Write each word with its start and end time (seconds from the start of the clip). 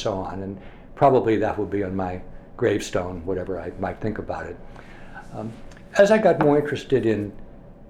so 0.00 0.14
on. 0.14 0.44
And 0.44 0.60
probably 0.94 1.38
that 1.38 1.58
would 1.58 1.70
be 1.70 1.82
on 1.82 1.96
my 1.96 2.22
gravestone, 2.56 3.26
whatever 3.26 3.60
I 3.60 3.72
might 3.80 4.00
think 4.00 4.18
about 4.18 4.46
it. 4.46 4.56
Um, 5.34 5.52
as 5.96 6.12
I 6.12 6.18
got 6.18 6.38
more 6.38 6.56
interested 6.56 7.04
in, 7.04 7.32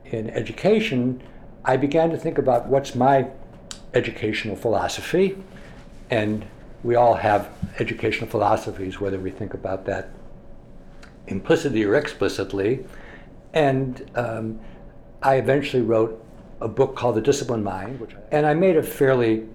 in 0.07 0.31
education, 0.31 1.23
I 1.67 1.77
began 1.77 2.09
to 2.09 2.17
think 2.17 2.39
about 2.39 2.67
what's 2.67 2.95
my 2.95 3.29
educational 3.93 4.57
philosophy. 4.57 5.37
And 6.09 6.47
we 6.83 6.95
all 6.95 7.13
have 7.13 7.51
educational 7.79 8.31
philosophies, 8.31 8.99
whether 8.99 9.19
we 9.19 9.31
think 9.31 9.53
about 9.53 9.85
that 9.85 10.09
implicitly 11.27 11.85
or 11.85 11.95
explicitly. 11.95 12.87
And 13.53 14.11
um, 14.15 14.61
I 15.23 15.35
eventually 15.35 15.83
wrote 15.83 16.25
a 16.63 16.69
book 16.69 16.97
called 16.97 17.17
The 17.17 17.21
Disciplined 17.21 17.65
Mind, 17.65 18.01
which, 18.01 18.13
and 18.33 18.47
I 18.47 18.55
made 18.55 18.79
a 18.79 18.83
fairly 18.83 19.47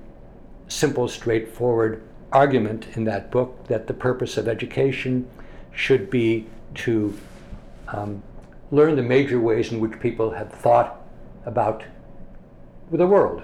simple, 0.68 1.08
straightforward 1.08 2.04
argument 2.34 2.88
in 2.94 3.06
that 3.06 3.32
book 3.32 3.68
that 3.68 3.88
the 3.88 3.94
purpose 3.94 4.38
of 4.38 4.48
education 4.48 5.28
should 5.72 6.10
be 6.10 6.46
to 6.76 7.18
um, 7.88 8.22
learn 8.72 8.96
the 8.96 9.04
major 9.04 9.40
ways 9.40 9.72
in 9.72 9.80
which 9.80 10.00
people 10.00 10.32
have 10.32 10.52
thought 10.52 11.02
about 11.46 11.84
the 12.92 13.08
world, 13.08 13.44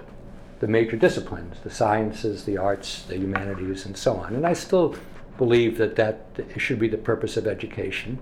the 0.59 0.67
major 0.67 0.95
disciplines, 0.95 1.57
the 1.63 1.69
sciences, 1.69 2.43
the 2.45 2.57
arts, 2.57 3.03
the 3.03 3.17
humanities, 3.17 3.85
and 3.85 3.95
so 3.95 4.17
on. 4.17 4.35
And 4.35 4.45
I 4.45 4.53
still 4.53 4.95
believe 5.37 5.77
that 5.77 5.95
that 5.95 6.19
should 6.57 6.79
be 6.79 6.87
the 6.87 6.97
purpose 6.97 7.37
of 7.37 7.47
education. 7.47 8.19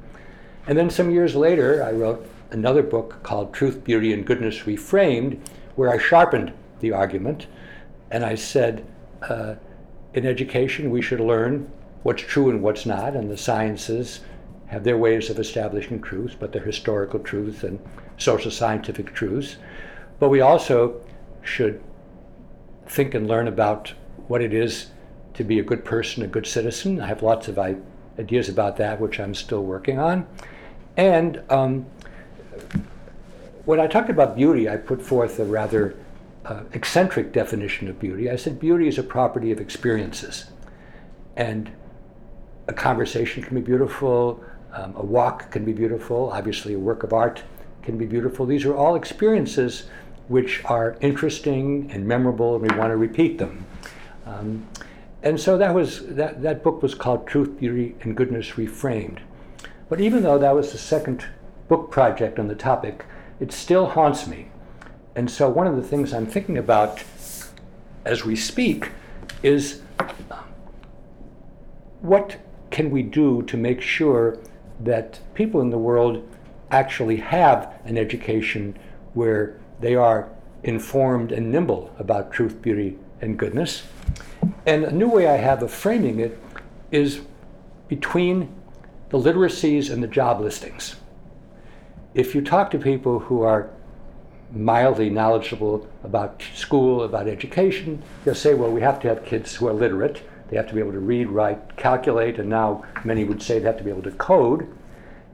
And 0.68 0.78
then 0.78 0.90
some 0.90 1.10
years 1.10 1.36
later, 1.36 1.84
I 1.84 1.92
wrote 1.92 2.30
another 2.52 2.84
book 2.84 3.24
called 3.24 3.54
Truth, 3.54 3.84
Beauty, 3.84 4.14
and 4.14 4.26
Goodness 4.26 4.60
Reframed, 4.60 5.40
where 5.76 5.90
I 5.90 5.98
sharpened 5.98 6.54
the 6.80 6.92
argument 6.92 7.48
and 8.12 8.24
I 8.24 8.36
said, 8.36 8.86
uh, 9.22 9.56
in 10.18 10.26
education, 10.26 10.90
we 10.90 11.00
should 11.00 11.20
learn 11.20 11.72
what's 12.02 12.24
true 12.24 12.50
and 12.50 12.64
what's 12.64 12.88
not, 12.88 13.16
and 13.16 13.30
the 13.30 13.38
sciences 13.38 14.22
have 14.66 14.84
their 14.84 14.98
ways 14.98 15.30
of 15.30 15.38
establishing 15.38 16.02
truths, 16.02 16.36
but 16.38 16.52
they're 16.52 16.64
historical 16.64 17.20
truths 17.20 17.64
and 17.64 17.80
social 18.18 18.50
scientific 18.50 19.14
truths. 19.14 19.58
But 20.18 20.30
we 20.30 20.42
also 20.42 21.00
should 21.44 21.84
think 22.88 23.14
and 23.14 23.28
learn 23.28 23.48
about 23.48 23.94
what 24.28 24.42
it 24.42 24.56
is 24.56 24.88
to 25.36 25.44
be 25.44 25.60
a 25.60 25.64
good 25.64 25.86
person, 25.86 26.24
a 26.24 26.28
good 26.28 26.48
citizen. 26.48 27.00
I 27.00 27.06
have 27.06 27.22
lots 27.22 27.48
of 27.48 27.60
ideas 28.18 28.50
about 28.50 28.78
that, 28.78 29.00
which 29.00 29.20
I'm 29.20 29.36
still 29.36 29.64
working 29.64 30.00
on. 30.00 30.26
And 30.98 31.44
um, 31.52 31.86
when 33.66 33.80
I 33.80 33.86
talked 33.86 34.10
about 34.10 34.36
beauty, 34.36 34.68
I 34.68 34.78
put 34.78 35.00
forth 35.00 35.38
a 35.38 35.46
rather 35.46 35.96
uh, 36.48 36.64
eccentric 36.74 37.34
definition 37.34 37.88
of 37.90 38.00
beauty. 38.00 38.30
I 38.30 38.36
said 38.36 38.60
beauty 38.60 38.88
is 38.88 38.98
a 38.98 39.04
property 39.04 39.52
of 39.52 39.60
experiences. 39.60 40.46
And 41.36 41.72
a 42.68 42.74
conversation 42.74 43.44
can 43.44 43.56
be 43.56 43.62
beautiful, 43.62 44.44
um, 44.74 44.94
a 44.96 45.06
walk 45.06 45.52
can 45.52 45.66
be 45.66 45.74
beautiful, 45.74 46.32
obviously, 46.32 46.74
a 46.74 46.80
work 46.80 47.04
of 47.04 47.14
art 47.14 47.44
can 47.82 47.98
be 47.98 48.06
beautiful. 48.06 48.46
These 48.46 48.66
are 48.66 48.76
all 48.76 48.96
experiences 48.96 49.88
which 50.28 50.64
are 50.66 50.98
interesting 51.00 51.90
and 51.92 52.06
memorable, 52.06 52.56
and 52.56 52.70
we 52.70 52.78
want 52.78 52.92
to 52.92 52.98
repeat 52.98 53.38
them. 53.38 53.66
Um, 54.26 54.68
and 55.24 55.40
so 55.40 55.58
that 55.58 55.74
was 55.74 56.06
that, 56.16 56.42
that 56.42 56.64
book 56.64 56.82
was 56.82 56.94
called 56.94 57.28
Truth, 57.28 57.60
Beauty, 57.60 57.96
and 58.02 58.16
Goodness 58.16 58.52
Reframed. 58.52 59.20
But 59.90 60.02
even 60.02 60.24
though 60.24 60.38
that 60.38 60.54
was 60.54 60.72
the 60.72 60.78
second 60.78 61.26
book 61.68 61.92
project 61.92 62.40
on 62.40 62.48
the 62.48 62.56
topic, 62.56 63.06
it 63.40 63.52
still 63.52 63.88
haunts 63.88 64.28
me. 64.28 64.50
And 65.18 65.32
so 65.32 65.50
one 65.50 65.66
of 65.66 65.76
the 65.76 65.82
things 65.82 66.14
I'm 66.14 66.28
thinking 66.28 66.60
about 66.60 67.04
as 68.06 68.24
we 68.24 68.36
speak 68.36 68.92
is 69.42 69.82
what 72.02 72.38
can 72.70 72.92
we 72.92 73.02
do 73.02 73.42
to 73.48 73.58
make 73.58 73.82
sure 73.82 74.38
that 74.80 75.20
people 75.34 75.60
in 75.60 75.72
the 75.72 75.78
world 75.78 76.24
actually 76.70 77.18
have 77.18 77.74
an 77.84 77.98
education 77.98 78.78
where 79.16 79.60
they 79.80 79.96
are 79.96 80.30
informed 80.62 81.32
and 81.32 81.52
nimble 81.52 81.92
about 81.98 82.32
truth, 82.32 82.62
beauty, 82.62 83.00
and 83.20 83.40
goodness. 83.40 83.82
And 84.68 84.84
a 84.84 84.92
new 84.92 85.10
way 85.10 85.28
I 85.28 85.38
have 85.38 85.64
of 85.64 85.72
framing 85.72 86.20
it 86.20 86.38
is 86.92 87.22
between 87.88 88.54
the 89.10 89.18
literacies 89.18 89.92
and 89.92 90.04
the 90.04 90.08
job 90.08 90.42
listings. 90.42 90.96
If 92.14 92.36
you 92.36 92.42
talk 92.42 92.70
to 92.70 92.78
people 92.78 93.18
who 93.18 93.42
are 93.42 93.72
mildly 94.58 95.10
knowledgeable 95.10 95.88
about 96.04 96.44
school, 96.54 97.04
about 97.04 97.28
education, 97.28 98.02
they'll 98.24 98.36
say, 98.36 98.54
well, 98.54 98.72
we 98.72 98.82
have 98.82 99.00
to 99.02 99.08
have 99.08 99.26
kids 99.26 99.56
who 99.56 99.68
are 99.68 99.74
literate. 99.74 100.24
They 100.50 100.58
have 100.58 100.68
to 100.68 100.74
be 100.74 100.80
able 100.80 100.94
to 100.94 101.00
read, 101.00 101.28
write, 101.30 101.76
calculate, 101.76 102.40
and 102.40 102.50
now 102.50 102.84
many 103.04 103.24
would 103.24 103.42
say 103.42 103.60
they 103.60 103.66
have 103.66 103.78
to 103.78 103.84
be 103.84 103.90
able 103.90 104.04
to 104.04 104.12
code. 104.12 104.68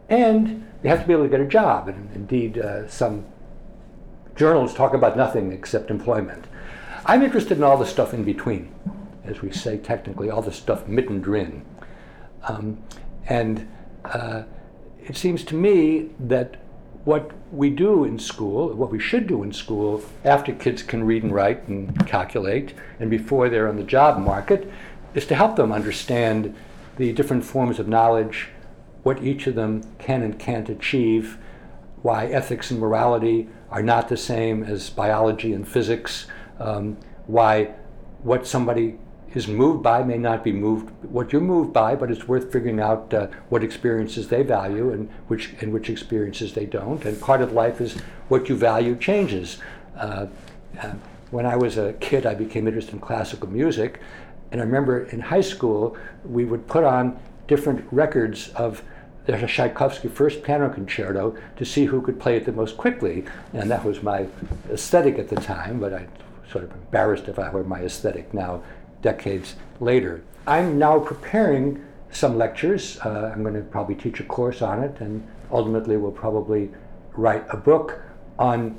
And 0.09 0.67
they 0.81 0.89
have 0.89 1.01
to 1.01 1.07
be 1.07 1.13
able 1.13 1.23
to 1.23 1.29
get 1.29 1.39
a 1.39 1.47
job. 1.47 1.87
And 1.87 2.09
indeed, 2.15 2.57
uh, 2.57 2.87
some 2.87 3.25
journals 4.35 4.73
talk 4.73 4.93
about 4.93 5.15
nothing 5.15 5.51
except 5.51 5.91
employment. 5.91 6.45
I'm 7.05 7.21
interested 7.21 7.57
in 7.57 7.63
all 7.63 7.77
the 7.77 7.85
stuff 7.85 8.13
in 8.13 8.23
between, 8.23 8.73
as 9.23 9.41
we 9.41 9.51
say 9.51 9.77
technically, 9.77 10.29
all 10.29 10.41
the 10.41 10.51
stuff 10.51 10.85
mittendrin. 10.85 11.63
Um, 12.47 12.83
and 13.27 13.69
uh, 14.05 14.43
it 14.99 15.15
seems 15.15 15.43
to 15.45 15.55
me 15.55 16.09
that 16.19 16.57
what 17.05 17.31
we 17.51 17.69
do 17.69 18.05
in 18.05 18.17
school, 18.17 18.73
what 18.73 18.91
we 18.91 18.99
should 18.99 19.27
do 19.27 19.43
in 19.43 19.51
school, 19.51 20.03
after 20.23 20.53
kids 20.53 20.81
can 20.81 21.03
read 21.03 21.23
and 21.23 21.33
write 21.33 21.67
and 21.67 22.07
calculate, 22.07 22.73
and 22.99 23.09
before 23.09 23.49
they're 23.49 23.67
on 23.67 23.75
the 23.75 23.83
job 23.83 24.17
market, 24.17 24.71
is 25.13 25.25
to 25.27 25.35
help 25.35 25.55
them 25.55 25.71
understand 25.71 26.55
the 26.97 27.11
different 27.11 27.43
forms 27.43 27.79
of 27.79 27.87
knowledge, 27.87 28.47
what 29.03 29.21
each 29.21 29.47
of 29.47 29.55
them 29.55 29.83
can 29.99 30.21
and 30.21 30.39
can't 30.39 30.69
achieve, 30.69 31.37
why 32.01 32.25
ethics 32.27 32.71
and 32.71 32.79
morality 32.79 33.49
are 33.69 33.83
not 33.83 34.07
the 34.07 34.17
same 34.17 34.63
as 34.63 34.89
biology 34.89 35.53
and 35.53 35.67
physics, 35.67 36.27
um, 36.59 36.97
why 37.27 37.65
what 38.21 38.47
somebody 38.47 38.97
is 39.33 39.47
moved 39.47 39.81
by 39.81 40.03
may 40.03 40.17
not 40.17 40.43
be 40.43 40.51
moved 40.51 40.89
what 41.05 41.31
you're 41.31 41.41
moved 41.41 41.73
by, 41.73 41.95
but 41.95 42.11
it's 42.11 42.27
worth 42.27 42.51
figuring 42.51 42.79
out 42.79 43.13
uh, 43.13 43.27
what 43.49 43.63
experiences 43.63 44.27
they 44.27 44.43
value 44.43 44.91
and 44.91 45.09
which 45.27 45.53
and 45.61 45.73
which 45.73 45.89
experiences 45.89 46.53
they 46.53 46.65
don't. 46.65 47.03
And 47.05 47.19
part 47.19 47.41
of 47.41 47.51
life 47.51 47.81
is 47.81 47.93
what 48.29 48.49
you 48.49 48.55
value 48.55 48.95
changes. 48.95 49.57
Uh, 49.95 50.27
uh, 50.79 50.93
when 51.31 51.45
I 51.45 51.55
was 51.55 51.77
a 51.77 51.93
kid, 51.93 52.25
I 52.25 52.35
became 52.35 52.67
interested 52.67 52.93
in 52.93 52.99
classical 52.99 53.49
music, 53.49 53.99
and 54.51 54.61
I 54.61 54.63
remember 54.63 55.05
in 55.05 55.19
high 55.19 55.41
school 55.41 55.97
we 56.23 56.45
would 56.45 56.67
put 56.67 56.83
on 56.83 57.19
different 57.47 57.85
records 57.91 58.49
of 58.49 58.83
the 59.25 59.37
Tchaikovsky 59.47 60.09
First 60.09 60.43
Piano 60.43 60.69
Concerto 60.69 61.35
to 61.55 61.65
see 61.65 61.85
who 61.85 62.01
could 62.01 62.19
play 62.19 62.37
it 62.37 62.45
the 62.45 62.51
most 62.51 62.77
quickly, 62.77 63.25
and 63.53 63.71
that 63.71 63.83
was 63.83 64.03
my 64.03 64.27
aesthetic 64.69 65.17
at 65.17 65.29
the 65.29 65.37
time. 65.37 65.79
But 65.79 65.93
I 65.93 66.07
sort 66.51 66.65
of 66.65 66.71
embarrassed 66.71 67.27
if 67.27 67.39
I 67.39 67.49
were 67.49 67.63
my 67.63 67.79
aesthetic 67.79 68.33
now 68.33 68.61
decades 69.03 69.55
later. 69.79 70.23
I'm 70.47 70.79
now 70.79 70.97
preparing 70.97 71.85
some 72.09 72.37
lectures. 72.37 72.97
Uh, 73.05 73.31
I'm 73.33 73.43
going 73.43 73.53
to 73.53 73.61
probably 73.61 73.95
teach 73.95 74.19
a 74.19 74.23
course 74.23 74.63
on 74.63 74.83
it, 74.83 74.99
and 74.99 75.27
ultimately 75.51 75.97
will 75.97 76.11
probably 76.11 76.71
write 77.13 77.45
a 77.51 77.57
book 77.57 78.01
on 78.39 78.75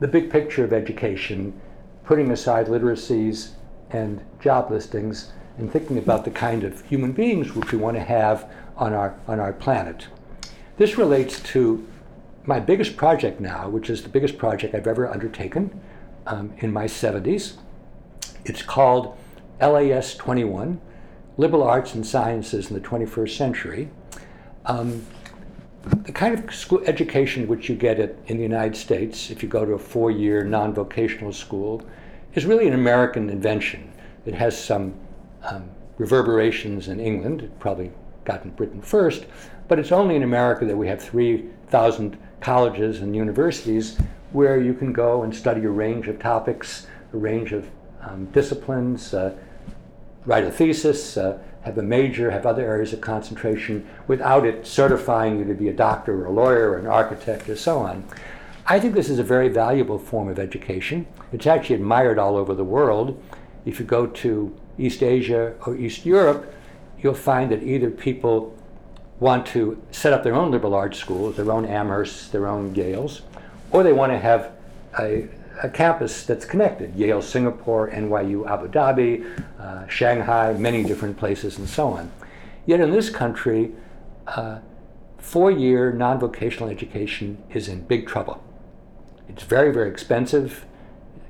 the 0.00 0.08
big 0.08 0.30
picture 0.30 0.64
of 0.64 0.72
education, 0.72 1.58
putting 2.04 2.30
aside 2.30 2.66
literacies 2.66 3.50
and 3.90 4.20
job 4.40 4.70
listings, 4.70 5.32
and 5.58 5.72
thinking 5.72 5.98
about 5.98 6.24
the 6.24 6.30
kind 6.30 6.64
of 6.64 6.84
human 6.86 7.12
beings 7.12 7.54
which 7.54 7.72
we 7.72 7.78
want 7.78 7.96
to 7.96 8.02
have 8.02 8.50
on 8.76 8.92
our, 8.92 9.18
on 9.26 9.40
our 9.40 9.52
planet. 9.52 10.06
This 10.76 10.96
relates 10.96 11.40
to 11.40 11.86
my 12.44 12.60
biggest 12.60 12.96
project 12.96 13.40
now, 13.40 13.68
which 13.68 13.90
is 13.90 14.02
the 14.02 14.08
biggest 14.08 14.38
project 14.38 14.74
I've 14.74 14.86
ever 14.86 15.10
undertaken 15.10 15.80
um, 16.26 16.52
in 16.58 16.72
my 16.72 16.84
70s. 16.84 17.54
It's 18.44 18.62
called 18.62 19.16
LAS 19.60 20.14
21 20.16 20.80
Liberal 21.36 21.62
Arts 21.62 21.94
and 21.94 22.06
Sciences 22.06 22.68
in 22.70 22.74
the 22.74 22.80
21st 22.80 23.36
Century. 23.36 23.88
Um, 24.66 25.04
the 26.02 26.12
kind 26.12 26.38
of 26.38 26.54
school 26.54 26.82
education 26.84 27.46
which 27.46 27.68
you 27.68 27.76
get 27.76 28.00
at, 28.00 28.16
in 28.26 28.36
the 28.36 28.42
United 28.42 28.76
States, 28.76 29.30
if 29.30 29.42
you 29.42 29.48
go 29.48 29.64
to 29.64 29.72
a 29.72 29.78
four 29.78 30.10
year 30.10 30.44
non 30.44 30.74
vocational 30.74 31.32
school, 31.32 31.82
is 32.34 32.44
really 32.44 32.66
an 32.66 32.74
American 32.74 33.30
invention. 33.30 33.92
It 34.26 34.34
has 34.34 34.62
some 34.62 34.94
um, 35.42 35.70
reverberations 35.96 36.88
in 36.88 37.00
England, 37.00 37.42
it 37.42 37.58
probably 37.58 37.90
got 38.24 38.44
in 38.44 38.50
Britain 38.50 38.82
first, 38.82 39.26
but 39.68 39.78
it's 39.78 39.92
only 39.92 40.16
in 40.16 40.22
America 40.22 40.64
that 40.64 40.76
we 40.76 40.86
have 40.88 41.00
3,000 41.00 42.18
colleges 42.40 43.00
and 43.00 43.16
universities 43.16 43.98
where 44.32 44.60
you 44.60 44.74
can 44.74 44.92
go 44.92 45.22
and 45.22 45.34
study 45.34 45.64
a 45.64 45.70
range 45.70 46.08
of 46.08 46.18
topics, 46.18 46.86
a 47.14 47.16
range 47.16 47.52
of 47.52 47.70
um, 48.02 48.26
disciplines, 48.26 49.14
uh, 49.14 49.34
write 50.24 50.44
a 50.44 50.50
thesis, 50.50 51.16
uh, 51.16 51.38
have 51.62 51.78
a 51.78 51.82
major, 51.82 52.30
have 52.30 52.46
other 52.46 52.64
areas 52.64 52.92
of 52.92 53.00
concentration 53.00 53.86
without 54.06 54.46
it 54.46 54.66
certifying 54.66 55.38
you 55.38 55.44
to 55.44 55.54
be 55.54 55.68
a 55.68 55.72
doctor 55.72 56.22
or 56.22 56.26
a 56.26 56.30
lawyer 56.30 56.70
or 56.70 56.78
an 56.78 56.86
architect 56.86 57.48
or 57.48 57.56
so 57.56 57.78
on. 57.78 58.04
I 58.66 58.78
think 58.78 58.94
this 58.94 59.08
is 59.08 59.18
a 59.18 59.24
very 59.24 59.48
valuable 59.48 59.98
form 59.98 60.28
of 60.28 60.38
education. 60.38 61.06
It's 61.32 61.46
actually 61.46 61.76
admired 61.76 62.18
all 62.18 62.36
over 62.36 62.54
the 62.54 62.64
world. 62.64 63.20
If 63.64 63.80
you 63.80 63.86
go 63.86 64.06
to 64.06 64.54
East 64.78 65.02
Asia 65.02 65.54
or 65.66 65.74
East 65.76 66.04
Europe, 66.06 66.54
you'll 67.00 67.14
find 67.14 67.50
that 67.50 67.62
either 67.62 67.90
people 67.90 68.54
want 69.20 69.46
to 69.46 69.82
set 69.90 70.12
up 70.12 70.22
their 70.22 70.34
own 70.34 70.50
liberal 70.50 70.74
arts 70.74 70.98
schools, 70.98 71.36
their 71.36 71.50
own 71.50 71.66
Amhersts, 71.66 72.30
their 72.30 72.46
own 72.46 72.74
Yales, 72.74 73.22
or 73.70 73.82
they 73.82 73.92
want 73.92 74.12
to 74.12 74.18
have 74.18 74.52
a, 74.98 75.28
a 75.62 75.68
campus 75.68 76.24
that's 76.24 76.44
connected 76.44 76.94
Yale, 76.94 77.22
Singapore, 77.22 77.90
NYU, 77.90 78.48
Abu 78.48 78.68
Dhabi, 78.68 79.44
uh, 79.58 79.86
Shanghai, 79.88 80.52
many 80.54 80.82
different 80.82 81.16
places, 81.16 81.58
and 81.58 81.68
so 81.68 81.88
on. 81.88 82.10
Yet 82.66 82.80
in 82.80 82.90
this 82.90 83.10
country, 83.10 83.72
uh, 84.26 84.58
four 85.18 85.50
year 85.50 85.92
non 85.92 86.18
vocational 86.18 86.68
education 86.68 87.42
is 87.50 87.68
in 87.68 87.82
big 87.82 88.06
trouble. 88.06 88.42
It's 89.28 89.42
very, 89.42 89.72
very 89.72 89.90
expensive 89.90 90.64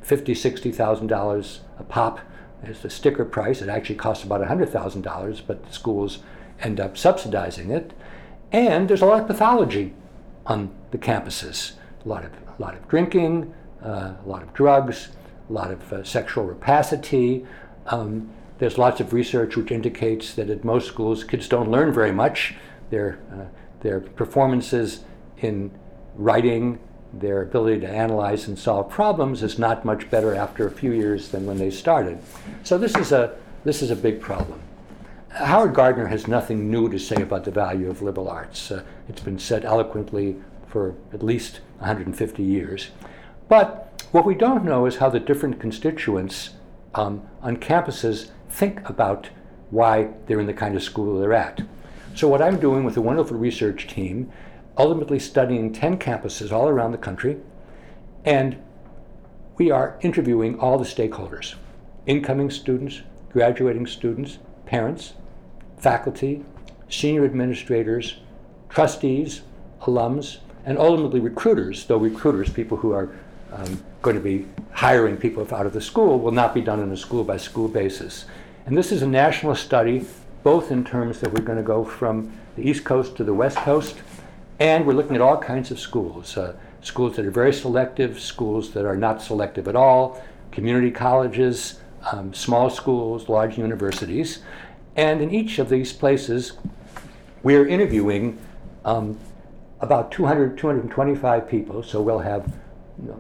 $50,000, 0.05 0.73
$60,000 0.73 1.59
a 1.79 1.85
pop 1.85 2.21
is 2.65 2.81
the 2.81 2.91
sticker 2.91 3.25
price. 3.25 3.61
It 3.61 3.69
actually 3.69 3.97
costs 3.97 4.25
about 4.25 4.41
$100,000, 4.41 5.43
but 5.47 5.67
the 5.67 5.73
schools 5.73 6.21
end 6.61 6.81
up 6.81 6.97
subsidizing 6.97 7.71
it. 7.71 7.93
And 8.51 8.89
there's 8.89 9.03
a 9.03 9.07
lot 9.07 9.21
of 9.21 9.27
pathology 9.27 9.95
on 10.47 10.71
the 10.91 10.99
campuses 10.99 11.73
a 12.05 12.09
lot 12.09 12.25
of, 12.25 12.33
a 12.33 12.63
lot 12.63 12.75
of 12.75 12.87
drinking, 12.89 13.53
uh, 13.83 14.15
a 14.25 14.27
lot 14.27 14.43
of 14.43 14.53
drugs, 14.55 15.09
a 15.49 15.53
lot 15.53 15.71
of 15.71 15.93
uh, 15.93 16.05
sexual 16.05 16.45
rapacity. 16.45 17.47
Um, 17.87 18.31
there's 18.59 18.77
lots 18.77 19.01
of 19.01 19.13
research 19.13 19.57
which 19.57 19.71
indicates 19.71 20.35
that 20.35 20.51
at 20.51 20.65
most 20.65 20.89
schools, 20.89 21.25
kids 21.25 21.49
don't 21.49 21.71
learn 21.71 21.93
very 21.93 22.13
much. 22.13 22.55
Their, 22.91 23.19
uh, 23.33 23.45
their 23.81 24.01
performances 24.01 25.05
in 25.39 25.71
writing, 26.17 26.81
their 27.13 27.43
ability 27.43 27.81
to 27.81 27.89
analyze 27.89 28.49
and 28.49 28.59
solve 28.59 28.91
problems 28.91 29.43
is 29.43 29.59
not 29.59 29.85
much 29.85 30.11
better 30.11 30.35
after 30.35 30.67
a 30.67 30.71
few 30.71 30.93
years 30.93 31.29
than 31.29 31.47
when 31.47 31.59
they 31.59 31.71
started. 31.71 32.19
So 32.65 32.77
this 32.77 32.97
is 32.97 33.13
a, 33.13 33.37
this 33.65 33.83
is 33.83 33.91
a 33.91 33.97
big 33.97 34.21
problem. 34.21 34.61
Howard 35.31 35.75
Gardner 35.75 36.07
has 36.07 36.27
nothing 36.27 36.71
new 36.71 36.89
to 36.89 36.99
say 36.99 37.23
about 37.23 37.45
the 37.45 37.51
value 37.51 37.89
of 37.89 38.03
liberal 38.03 38.29
arts. 38.29 38.71
Uh, 38.71 38.83
it's 39.09 39.21
been 39.21 39.39
said 39.39 39.65
eloquently 39.65 40.37
for 40.67 40.95
at 41.13 41.23
least 41.23 41.61
150 41.79 42.43
years. 42.43 42.89
But 43.49 44.03
what 44.12 44.27
we 44.27 44.35
don't 44.35 44.65
know 44.65 44.87
is 44.87 44.97
how 44.97 45.09
the 45.09 45.21
different 45.21 45.61
constituents 45.61 46.50
um, 46.95 47.27
on 47.43 47.56
campuses 47.56 48.31
think 48.49 48.87
about 48.89 49.31
why 49.71 50.11
they're 50.27 50.41
in 50.41 50.47
the 50.47 50.55
kind 50.55 50.77
of 50.77 50.83
school 50.83 51.19
they're 51.19 51.33
at. 51.33 51.62
So, 52.15 52.29
what 52.29 52.43
I'm 52.43 52.59
doing 52.59 52.85
with 52.85 52.97
a 52.97 53.03
wonderful 53.03 53.37
research 53.37 53.87
team, 53.87 54.31
ultimately 54.77 55.19
studying 55.19 55.73
10 55.73 55.99
campuses 55.99 56.53
all 56.53 56.69
around 56.69 56.93
the 56.93 56.99
country, 56.99 57.39
and 58.25 58.59
we 59.56 59.71
are 59.71 59.99
interviewing 60.03 60.59
all 60.59 60.79
the 60.79 60.85
stakeholders 60.85 61.55
incoming 62.06 62.50
students, 62.50 63.03
graduating 63.33 63.87
students, 63.87 64.39
parents, 64.65 65.12
faculty, 65.77 66.43
senior 66.89 67.25
administrators, 67.25 68.17
trustees, 68.71 69.43
alums, 69.83 70.39
and 70.65 70.79
ultimately 70.79 71.21
recruiters, 71.21 71.85
though 71.85 71.99
recruiters, 71.99 72.49
people 72.49 72.79
who 72.79 72.93
are 72.93 73.15
um, 73.53 73.83
going 74.03 74.17
to 74.17 74.23
be 74.23 74.47
hiring 74.73 75.17
people 75.17 75.47
out 75.55 75.67
of 75.67 75.73
the 75.73 75.81
school, 75.81 76.19
will 76.19 76.33
not 76.33 76.55
be 76.55 76.61
done 76.61 76.81
on 76.81 76.91
a 76.93 76.97
school 76.97 77.25
by 77.25 77.37
school 77.37 77.69
basis. 77.69 78.27
And 78.67 78.77
this 78.77 78.93
is 78.93 79.03
a 79.03 79.06
national 79.06 79.55
study, 79.55 80.05
both 80.43 80.71
in 80.71 80.85
terms 80.85 81.21
that 81.21 81.33
we're 81.33 81.45
going 81.45 81.59
to 81.59 81.65
go 81.65 81.85
from 81.85 82.33
the 82.56 82.69
East 82.69 82.85
Coast 82.85 83.17
to 83.17 83.25
the 83.25 83.35
West 83.35 83.56
Coast, 83.59 83.97
and 84.61 84.87
we're 84.87 84.95
looking 84.95 85.15
at 85.15 85.23
all 85.23 85.39
kinds 85.39 85.71
of 85.71 85.79
schools 85.79 86.37
uh, 86.37 86.55
schools 86.81 87.17
that 87.17 87.27
are 87.27 87.31
very 87.31 87.53
selective, 87.53 88.21
schools 88.21 88.73
that 88.73 88.85
are 88.85 88.97
not 88.97 89.21
selective 89.21 89.69
at 89.69 89.77
all, 89.77 90.23
community 90.53 90.91
colleges, 90.91 91.81
um, 92.12 92.33
small 92.33 92.71
schools, 92.71 93.29
large 93.29 93.59
universities. 93.59 94.41
And 94.97 95.21
in 95.21 95.31
each 95.31 95.59
of 95.59 95.69
these 95.69 95.93
places, 95.93 96.53
we're 97.43 97.67
interviewing 97.67 98.39
um, 98.85 99.19
about 99.81 100.11
200, 100.11 100.59
225 100.59 101.49
people, 101.49 101.83
so 101.83 102.00
we'll 102.00 102.19
have 102.21 102.53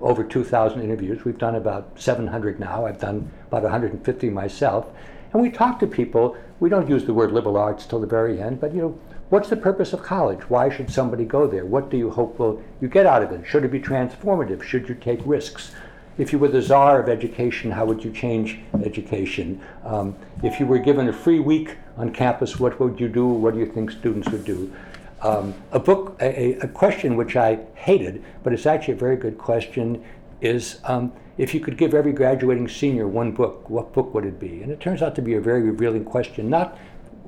over 0.02 0.24
2,000 0.24 0.82
interviews. 0.82 1.24
We've 1.24 1.38
done 1.38 1.54
about 1.54 2.00
700 2.00 2.58
now. 2.58 2.86
I've 2.86 2.98
done 2.98 3.30
about 3.46 3.62
150 3.62 4.30
myself. 4.30 4.88
And 5.32 5.42
we 5.42 5.50
talk 5.50 5.78
to 5.80 5.86
people. 5.86 6.36
We 6.60 6.68
don't 6.68 6.88
use 6.88 7.04
the 7.04 7.14
word 7.14 7.32
liberal 7.32 7.56
arts 7.56 7.86
till 7.86 8.00
the 8.00 8.06
very 8.06 8.40
end, 8.40 8.60
but 8.60 8.74
you 8.74 8.80
know, 8.80 8.98
what's 9.28 9.48
the 9.48 9.56
purpose 9.56 9.92
of 9.92 10.02
college? 10.02 10.40
Why 10.48 10.68
should 10.68 10.90
somebody 10.90 11.24
go 11.24 11.46
there? 11.46 11.64
What 11.64 11.90
do 11.90 11.96
you 11.96 12.10
hope 12.10 12.38
will 12.38 12.62
you 12.80 12.88
get 12.88 13.06
out 13.06 13.22
of 13.22 13.30
it? 13.32 13.46
Should 13.46 13.64
it 13.64 13.70
be 13.70 13.80
transformative? 13.80 14.62
Should 14.62 14.88
you 14.88 14.94
take 14.94 15.20
risks? 15.24 15.72
If 16.16 16.32
you 16.32 16.40
were 16.40 16.48
the 16.48 16.62
czar 16.62 17.00
of 17.00 17.08
education, 17.08 17.70
how 17.70 17.84
would 17.84 18.02
you 18.02 18.10
change 18.10 18.58
education? 18.82 19.60
Um, 19.84 20.16
if 20.42 20.58
you 20.58 20.66
were 20.66 20.80
given 20.80 21.08
a 21.08 21.12
free 21.12 21.38
week 21.38 21.76
on 21.96 22.12
campus, 22.12 22.58
what 22.58 22.80
would 22.80 22.98
you 22.98 23.08
do? 23.08 23.26
What 23.28 23.54
do 23.54 23.60
you 23.60 23.66
think 23.66 23.92
students 23.92 24.28
would 24.30 24.44
do? 24.44 24.72
Um, 25.20 25.54
a 25.72 25.80
book, 25.80 26.16
a, 26.20 26.54
a, 26.60 26.68
question 26.68 27.16
which 27.16 27.34
I 27.34 27.58
hated, 27.74 28.22
but 28.44 28.52
it's 28.52 28.66
actually 28.66 28.94
a 28.94 28.98
very 28.98 29.16
good 29.16 29.36
question, 29.36 30.04
is 30.40 30.78
um, 30.84 31.12
if 31.38 31.54
you 31.54 31.60
could 31.60 31.76
give 31.76 31.92
every 31.92 32.12
graduating 32.12 32.68
senior 32.68 33.08
one 33.08 33.32
book, 33.32 33.68
what 33.68 33.92
book 33.92 34.14
would 34.14 34.24
it 34.24 34.38
be? 34.38 34.62
And 34.62 34.70
it 34.70 34.78
turns 34.78 35.02
out 35.02 35.16
to 35.16 35.22
be 35.22 35.34
a 35.34 35.40
very 35.40 35.62
revealing 35.62 36.04
question, 36.04 36.48
not 36.48 36.78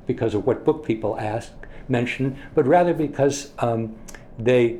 because 0.06 0.34
of 0.34 0.46
what 0.46 0.64
book 0.64 0.84
people 0.84 1.18
ask, 1.18 1.52
mention, 1.88 2.38
but 2.54 2.64
rather 2.64 2.94
because 2.94 3.50
um, 3.58 3.96
they 4.38 4.78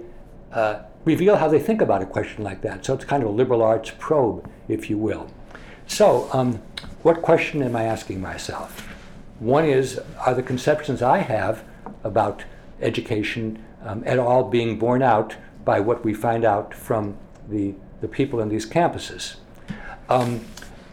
uh, 0.52 0.82
reveal 1.04 1.36
how 1.36 1.48
they 1.48 1.58
think 1.58 1.80
about 1.80 2.02
a 2.02 2.06
question 2.06 2.44
like 2.44 2.62
that. 2.62 2.84
So 2.84 2.94
it's 2.94 3.04
kind 3.04 3.22
of 3.22 3.28
a 3.28 3.32
liberal 3.32 3.62
arts 3.62 3.90
probe, 3.98 4.48
if 4.68 4.88
you 4.88 4.98
will. 4.98 5.28
So, 5.86 6.28
um, 6.32 6.62
what 7.02 7.22
question 7.22 7.62
am 7.62 7.74
I 7.74 7.84
asking 7.84 8.20
myself? 8.20 8.86
One 9.40 9.64
is 9.64 9.98
Are 10.24 10.34
the 10.34 10.42
conceptions 10.42 11.02
I 11.02 11.18
have 11.18 11.64
about 12.04 12.44
education 12.80 13.62
um, 13.84 14.02
at 14.06 14.18
all 14.18 14.44
being 14.44 14.78
borne 14.78 15.02
out 15.02 15.36
by 15.64 15.80
what 15.80 16.04
we 16.04 16.14
find 16.14 16.44
out 16.44 16.74
from 16.74 17.16
the, 17.48 17.74
the 18.00 18.08
people 18.08 18.40
in 18.40 18.48
these 18.48 18.66
campuses. 18.66 19.36
Um, 20.08 20.44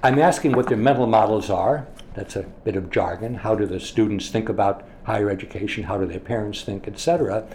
I'm 0.04 0.19
asking 0.19 0.54
what 0.54 0.68
their 0.68 0.78
mental 0.78 1.07
models 1.07 1.50
are. 1.50 1.88
That's 2.13 2.36
a 2.36 2.44
bit 2.44 2.75
of 2.75 2.89
jargon. 2.89 3.36
How 3.36 3.56
do 3.56 3.66
the 3.66 3.80
students 3.80 4.30
think 4.30 4.50
about 4.50 4.88
higher 5.04 5.30
education? 5.30 5.84
How 5.84 5.98
do 5.98 6.06
their 6.06 6.19
parents 6.19 6.63
think, 6.63 6.88
etc. 6.88 7.48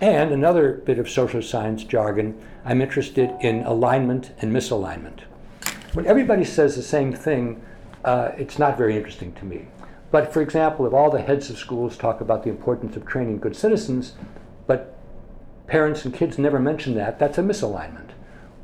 And 0.00 0.32
another 0.32 0.72
bit 0.72 0.98
of 0.98 1.08
social 1.08 1.42
science 1.42 1.84
jargon, 1.84 2.40
I'm 2.64 2.80
interested 2.80 3.30
in 3.40 3.62
alignment 3.64 4.32
and 4.38 4.52
misalignment. 4.52 5.20
When 5.92 6.06
everybody 6.06 6.44
says 6.44 6.74
the 6.74 6.82
same 6.82 7.12
thing, 7.12 7.62
uh, 8.04 8.30
it's 8.36 8.58
not 8.58 8.76
very 8.76 8.96
interesting 8.96 9.32
to 9.34 9.44
me. 9.44 9.66
But 10.12 10.30
for 10.30 10.42
example, 10.42 10.86
if 10.86 10.92
all 10.92 11.10
the 11.10 11.22
heads 11.22 11.48
of 11.48 11.56
schools 11.56 11.96
talk 11.96 12.20
about 12.20 12.44
the 12.44 12.50
importance 12.50 12.96
of 12.96 13.06
training 13.06 13.38
good 13.38 13.56
citizens, 13.56 14.12
but 14.66 14.94
parents 15.66 16.04
and 16.04 16.12
kids 16.12 16.38
never 16.38 16.60
mention 16.60 16.94
that, 16.94 17.18
that's 17.18 17.38
a 17.38 17.42
misalignment. 17.42 18.10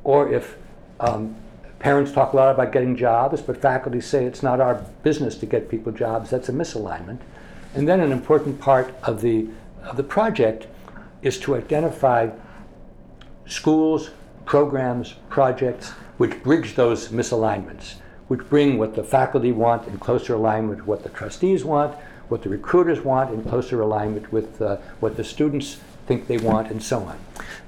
Or 0.05 0.31
if 0.31 0.59
um, 1.00 1.35
parents 1.78 2.12
talk 2.12 2.35
a 2.35 2.37
lot 2.37 2.55
about 2.55 2.71
getting 2.71 2.95
jobs, 2.97 3.40
but 3.40 3.57
faculty 3.62 4.00
say 4.02 4.26
it's 4.26 4.43
not 4.43 4.61
our 4.61 4.75
business 5.02 5.37
to 5.38 5.47
get 5.47 5.71
people 5.71 5.90
jobs, 5.90 6.28
that's 6.28 6.50
a 6.50 6.52
misalignment. 6.52 7.21
And 7.75 7.88
then 7.88 8.00
an 8.00 8.12
important 8.12 8.61
part 8.61 8.95
of 9.02 9.23
the, 9.23 9.49
of 9.85 9.97
the 9.97 10.02
project 10.02 10.67
is 11.23 11.40
to 11.40 11.57
identify 11.57 12.28
schools, 13.47 14.11
programs, 14.45 15.14
projects 15.31 15.90
which 16.19 16.43
bridge 16.43 16.75
those 16.75 17.09
misalignments 17.09 17.95
which 18.29 18.41
bring 18.49 18.79
what 18.79 18.95
the 18.95 19.03
faculty 19.03 19.53
want 19.53 19.87
in 19.89 19.99
closer 19.99 20.35
alignment 20.35 20.79
with 20.79 20.87
what 20.87 21.03
the 21.03 21.09
trustees 21.09 21.65
want, 21.65 21.95
what 22.29 22.43
the 22.43 22.49
recruiters 22.49 23.01
want 23.01 23.33
in 23.33 23.43
closer 23.43 23.81
alignment 23.81 24.31
with 24.33 24.61
uh, 24.63 24.77
what 25.01 25.17
the 25.17 25.25
students 25.25 25.79
think 26.07 26.27
they 26.27 26.39
want, 26.39 26.71
and 26.71 26.83
so 26.83 27.01
on. 27.01 27.19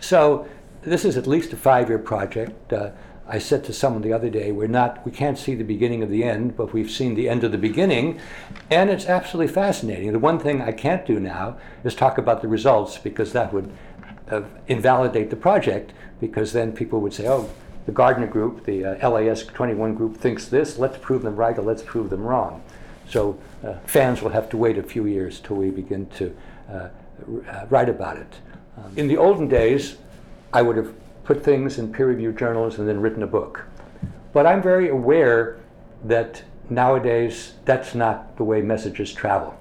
So 0.00 0.46
this 0.82 1.04
is 1.04 1.16
at 1.16 1.26
least 1.26 1.52
a 1.52 1.56
five-year 1.56 1.98
project. 1.98 2.72
Uh, 2.72 2.90
I 3.26 3.38
said 3.38 3.64
to 3.64 3.72
someone 3.72 4.02
the 4.02 4.12
other 4.12 4.28
day, 4.28 4.50
we're 4.50 4.66
not, 4.66 5.04
we 5.06 5.12
can't 5.12 5.38
see 5.38 5.54
the 5.54 5.62
beginning 5.64 6.02
of 6.02 6.10
the 6.10 6.24
end, 6.24 6.56
but 6.56 6.72
we've 6.72 6.90
seen 6.90 7.14
the 7.14 7.28
end 7.28 7.44
of 7.44 7.52
the 7.52 7.58
beginning, 7.58 8.18
and 8.70 8.90
it's 8.90 9.06
absolutely 9.06 9.52
fascinating. 9.52 10.10
The 10.12 10.18
one 10.18 10.40
thing 10.40 10.60
I 10.60 10.72
can't 10.72 11.06
do 11.06 11.20
now 11.20 11.56
is 11.84 11.94
talk 11.94 12.18
about 12.18 12.42
the 12.42 12.48
results 12.48 12.98
because 12.98 13.32
that 13.32 13.52
would 13.52 13.70
uh, 14.30 14.42
invalidate 14.66 15.30
the 15.30 15.36
project, 15.36 15.92
because 16.20 16.52
then 16.52 16.72
people 16.72 17.00
would 17.00 17.14
say, 17.14 17.28
oh, 17.28 17.48
the 17.86 17.92
Gardner 17.92 18.26
group, 18.26 18.64
the 18.64 18.84
uh, 18.84 19.10
LAS 19.10 19.44
21 19.44 19.94
group, 19.94 20.16
thinks 20.16 20.46
this, 20.46 20.78
let's 20.78 20.98
prove 20.98 21.22
them 21.22 21.36
right 21.36 21.56
or 21.58 21.62
let's 21.62 21.82
prove 21.82 22.10
them 22.10 22.22
wrong. 22.22 22.62
So 23.08 23.38
uh, 23.64 23.74
fans 23.86 24.22
will 24.22 24.30
have 24.30 24.48
to 24.50 24.56
wait 24.56 24.78
a 24.78 24.82
few 24.82 25.06
years 25.06 25.40
till 25.40 25.56
we 25.56 25.70
begin 25.70 26.06
to 26.06 26.36
uh, 26.70 26.74
uh, 26.74 27.66
write 27.68 27.88
about 27.88 28.16
it. 28.16 28.34
Um, 28.76 28.92
in 28.96 29.08
the 29.08 29.16
olden 29.16 29.48
days, 29.48 29.96
I 30.52 30.62
would 30.62 30.76
have 30.76 30.94
put 31.24 31.44
things 31.44 31.78
in 31.78 31.92
peer 31.92 32.06
reviewed 32.06 32.38
journals 32.38 32.78
and 32.78 32.88
then 32.88 33.00
written 33.00 33.22
a 33.22 33.26
book. 33.26 33.64
But 34.32 34.46
I'm 34.46 34.62
very 34.62 34.88
aware 34.88 35.58
that 36.04 36.42
nowadays 36.68 37.54
that's 37.64 37.94
not 37.94 38.36
the 38.36 38.44
way 38.44 38.62
messages 38.62 39.12
travel. 39.12 39.56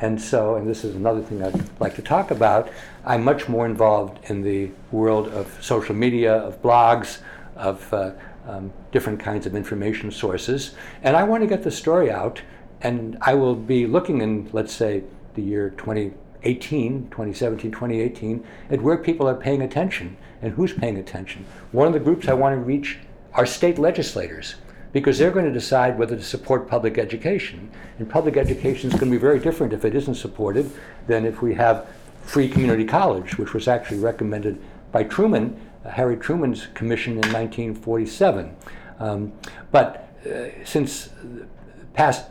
And 0.00 0.20
so, 0.20 0.54
and 0.54 0.68
this 0.68 0.84
is 0.84 0.94
another 0.94 1.20
thing 1.20 1.42
I'd 1.42 1.80
like 1.80 1.96
to 1.96 2.02
talk 2.02 2.30
about, 2.30 2.70
I'm 3.04 3.24
much 3.24 3.48
more 3.48 3.66
involved 3.66 4.30
in 4.30 4.42
the 4.42 4.70
world 4.92 5.28
of 5.28 5.58
social 5.60 5.94
media, 5.94 6.34
of 6.34 6.62
blogs, 6.62 7.18
of 7.56 7.92
uh, 7.92 8.12
um, 8.46 8.72
different 8.92 9.18
kinds 9.18 9.44
of 9.44 9.56
information 9.56 10.10
sources. 10.12 10.74
And 11.02 11.16
I 11.16 11.24
want 11.24 11.42
to 11.42 11.48
get 11.48 11.64
the 11.64 11.70
story 11.70 12.10
out, 12.12 12.40
and 12.80 13.18
I 13.20 13.34
will 13.34 13.56
be 13.56 13.86
looking 13.86 14.20
in, 14.20 14.48
let's 14.52 14.72
say, 14.72 15.02
the 15.34 15.42
year 15.42 15.70
2018, 15.70 17.10
2017, 17.10 17.72
2018, 17.72 18.44
at 18.70 18.80
where 18.80 18.98
people 18.98 19.28
are 19.28 19.34
paying 19.34 19.62
attention 19.62 20.16
and 20.42 20.52
who's 20.52 20.72
paying 20.72 20.96
attention. 20.96 21.44
One 21.72 21.88
of 21.88 21.92
the 21.92 22.00
groups 22.00 22.28
I 22.28 22.34
want 22.34 22.54
to 22.54 22.60
reach 22.60 22.98
are 23.34 23.46
state 23.46 23.78
legislators 23.78 24.54
because 24.92 25.18
they're 25.18 25.30
going 25.30 25.44
to 25.44 25.52
decide 25.52 25.98
whether 25.98 26.16
to 26.16 26.22
support 26.22 26.68
public 26.68 26.98
education. 26.98 27.70
And 27.98 28.08
public 28.08 28.36
education 28.36 28.90
is 28.90 28.94
going 28.98 29.10
to 29.12 29.18
be 29.18 29.20
very 29.20 29.38
different 29.38 29.72
if 29.72 29.84
it 29.84 29.94
isn't 29.94 30.14
supported 30.14 30.70
than 31.06 31.26
if 31.26 31.42
we 31.42 31.54
have 31.54 31.86
free 32.22 32.48
community 32.48 32.84
college, 32.84 33.38
which 33.38 33.54
was 33.54 33.68
actually 33.68 33.98
recommended 33.98 34.60
by 34.92 35.02
Truman, 35.02 35.60
uh, 35.84 35.90
Harry 35.90 36.16
Truman's 36.16 36.66
commission 36.74 37.12
in 37.12 37.32
1947. 37.32 38.54
Um, 38.98 39.32
but 39.70 40.14
uh, 40.26 40.64
since 40.64 41.10
past 41.94 42.30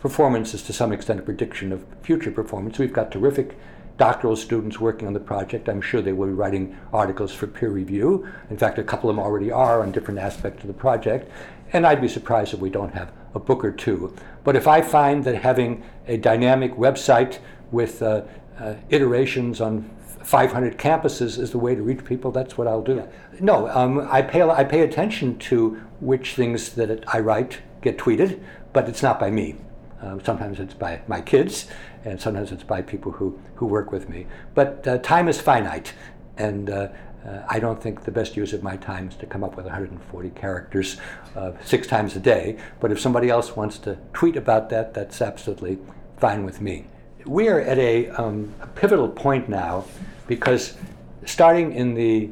performance 0.00 0.54
is 0.54 0.62
to 0.62 0.72
some 0.72 0.92
extent 0.92 1.20
a 1.20 1.22
prediction 1.22 1.72
of 1.72 1.84
future 2.02 2.30
performance, 2.30 2.78
we've 2.78 2.92
got 2.92 3.10
terrific 3.10 3.56
doctoral 3.96 4.36
students 4.36 4.80
working 4.80 5.06
on 5.06 5.12
the 5.12 5.20
project. 5.20 5.68
I'm 5.68 5.80
sure 5.80 6.02
they 6.02 6.12
will 6.12 6.26
be 6.26 6.32
writing 6.32 6.76
articles 6.92 7.32
for 7.32 7.46
peer 7.46 7.70
review. 7.70 8.26
In 8.50 8.56
fact, 8.56 8.78
a 8.78 8.82
couple 8.82 9.10
of 9.10 9.16
them 9.16 9.24
already 9.24 9.50
are 9.50 9.82
on 9.82 9.92
different 9.92 10.18
aspects 10.18 10.62
of 10.62 10.68
the 10.68 10.74
project. 10.74 11.30
And 11.72 11.86
I'd 11.86 12.00
be 12.00 12.08
surprised 12.08 12.54
if 12.54 12.60
we 12.60 12.70
don't 12.70 12.94
have 12.94 13.12
a 13.34 13.38
book 13.38 13.64
or 13.64 13.72
two. 13.72 14.14
But 14.44 14.56
if 14.56 14.66
I 14.66 14.82
find 14.82 15.24
that 15.24 15.36
having 15.36 15.82
a 16.06 16.16
dynamic 16.16 16.74
website 16.74 17.38
with 17.70 18.02
uh, 18.02 18.22
uh, 18.58 18.74
iterations 18.90 19.60
on 19.60 19.88
500 20.22 20.78
campuses 20.78 21.38
is 21.38 21.50
the 21.50 21.58
way 21.58 21.74
to 21.74 21.82
reach 21.82 22.04
people, 22.04 22.30
that's 22.30 22.58
what 22.58 22.66
I'll 22.66 22.82
do. 22.82 22.96
Yeah. 22.96 23.06
No, 23.40 23.68
um, 23.68 24.06
I, 24.10 24.22
pay, 24.22 24.42
I 24.42 24.64
pay 24.64 24.80
attention 24.80 25.38
to 25.38 25.80
which 26.00 26.34
things 26.34 26.70
that 26.72 27.04
I 27.12 27.20
write 27.20 27.60
get 27.80 27.98
tweeted, 27.98 28.40
but 28.72 28.88
it's 28.88 29.02
not 29.02 29.18
by 29.18 29.30
me. 29.30 29.56
Um, 30.00 30.22
sometimes 30.24 30.58
it's 30.58 30.74
by 30.74 31.00
my 31.06 31.20
kids, 31.20 31.68
and 32.04 32.20
sometimes 32.20 32.52
it's 32.52 32.64
by 32.64 32.82
people 32.82 33.12
who, 33.12 33.38
who 33.56 33.66
work 33.66 33.92
with 33.92 34.08
me. 34.08 34.26
But 34.54 34.86
uh, 34.86 34.98
time 34.98 35.28
is 35.28 35.40
finite, 35.40 35.94
and 36.36 36.70
uh, 36.70 36.88
uh, 37.26 37.42
I 37.48 37.60
don't 37.60 37.80
think 37.80 38.04
the 38.04 38.10
best 38.10 38.36
use 38.36 38.52
of 38.52 38.62
my 38.62 38.76
time 38.76 39.08
is 39.08 39.14
to 39.16 39.26
come 39.26 39.44
up 39.44 39.56
with 39.56 39.64
140 39.64 40.30
characters 40.30 40.96
uh, 41.36 41.52
six 41.64 41.86
times 41.86 42.16
a 42.16 42.20
day. 42.20 42.58
But 42.80 42.90
if 42.90 43.00
somebody 43.00 43.28
else 43.28 43.54
wants 43.54 43.78
to 43.78 43.98
tweet 44.12 44.36
about 44.36 44.70
that, 44.70 44.94
that's 44.94 45.22
absolutely 45.22 45.78
fine 46.16 46.44
with 46.44 46.60
me. 46.60 46.86
We 47.24 47.48
are 47.48 47.60
at 47.60 47.78
a, 47.78 48.08
um, 48.10 48.52
a 48.60 48.66
pivotal 48.66 49.08
point 49.08 49.48
now 49.48 49.84
because 50.26 50.76
starting 51.24 51.72
in 51.72 51.94
the 51.94 52.30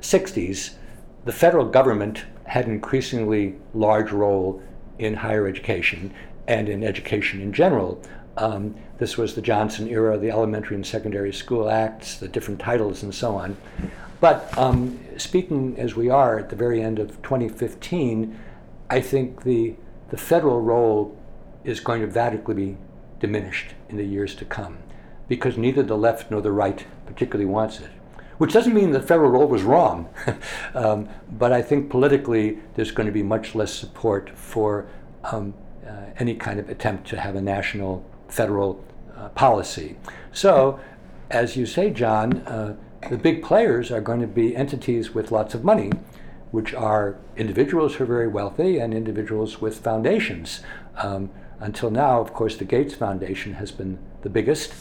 60s, 0.00 0.74
the 1.24 1.32
federal 1.32 1.64
government 1.64 2.24
had 2.44 2.66
an 2.66 2.72
increasingly 2.72 3.56
large 3.74 4.12
role 4.12 4.62
in 4.98 5.14
higher 5.14 5.46
education 5.46 6.12
and 6.46 6.68
in 6.68 6.84
education 6.84 7.40
in 7.40 7.52
general. 7.52 8.02
Um, 8.36 8.74
this 8.98 9.16
was 9.16 9.34
the 9.34 9.42
Johnson 9.42 9.88
era, 9.88 10.18
the 10.18 10.30
Elementary 10.30 10.76
and 10.76 10.86
Secondary 10.86 11.32
School 11.32 11.70
Acts, 11.70 12.18
the 12.18 12.28
different 12.28 12.60
titles, 12.60 13.02
and 13.02 13.14
so 13.14 13.36
on. 13.36 13.56
But 14.20 14.56
um, 14.56 14.98
speaking 15.16 15.78
as 15.78 15.94
we 15.94 16.08
are 16.08 16.38
at 16.38 16.50
the 16.50 16.56
very 16.56 16.82
end 16.82 16.98
of 16.98 17.22
2015, 17.22 18.38
I 18.88 19.00
think 19.00 19.42
the, 19.42 19.74
the 20.10 20.16
federal 20.16 20.60
role 20.60 21.16
is 21.64 21.80
going 21.80 22.00
to 22.00 22.06
radically 22.06 22.54
be 22.54 22.76
diminished 23.18 23.74
in 23.88 23.96
the 23.96 24.04
years 24.04 24.34
to 24.36 24.44
come 24.44 24.78
because 25.28 25.56
neither 25.56 25.82
the 25.82 25.96
left 25.96 26.30
nor 26.30 26.40
the 26.40 26.52
right 26.52 26.84
particularly 27.06 27.46
wants 27.46 27.80
it. 27.80 27.90
Which 28.38 28.52
doesn't 28.52 28.74
mean 28.74 28.92
the 28.92 29.00
federal 29.00 29.30
role 29.30 29.46
was 29.46 29.62
wrong, 29.62 30.08
um, 30.74 31.08
but 31.32 31.52
I 31.52 31.62
think 31.62 31.90
politically 31.90 32.58
there's 32.74 32.90
going 32.90 33.06
to 33.06 33.12
be 33.12 33.22
much 33.22 33.54
less 33.54 33.72
support 33.72 34.30
for 34.36 34.86
um, 35.24 35.54
uh, 35.86 35.92
any 36.18 36.34
kind 36.34 36.60
of 36.60 36.68
attempt 36.68 37.08
to 37.08 37.20
have 37.20 37.34
a 37.34 37.40
national 37.40 38.04
federal 38.28 38.84
uh, 39.16 39.28
policy. 39.30 39.96
So, 40.32 40.78
as 41.30 41.56
you 41.56 41.66
say, 41.66 41.90
John, 41.90 42.38
uh, 42.46 42.76
the 43.08 43.18
big 43.18 43.42
players 43.42 43.90
are 43.90 44.00
going 44.00 44.20
to 44.20 44.26
be 44.26 44.56
entities 44.56 45.14
with 45.14 45.30
lots 45.30 45.54
of 45.54 45.64
money, 45.64 45.90
which 46.50 46.74
are 46.74 47.16
individuals 47.36 47.94
who 47.94 48.04
are 48.04 48.06
very 48.06 48.28
wealthy 48.28 48.78
and 48.78 48.92
individuals 48.92 49.60
with 49.60 49.78
foundations. 49.78 50.60
Um, 50.96 51.30
until 51.60 51.90
now, 51.90 52.20
of 52.20 52.32
course, 52.32 52.56
the 52.56 52.64
Gates 52.64 52.94
Foundation 52.94 53.54
has 53.54 53.72
been 53.72 53.98
the 54.22 54.28
biggest. 54.28 54.74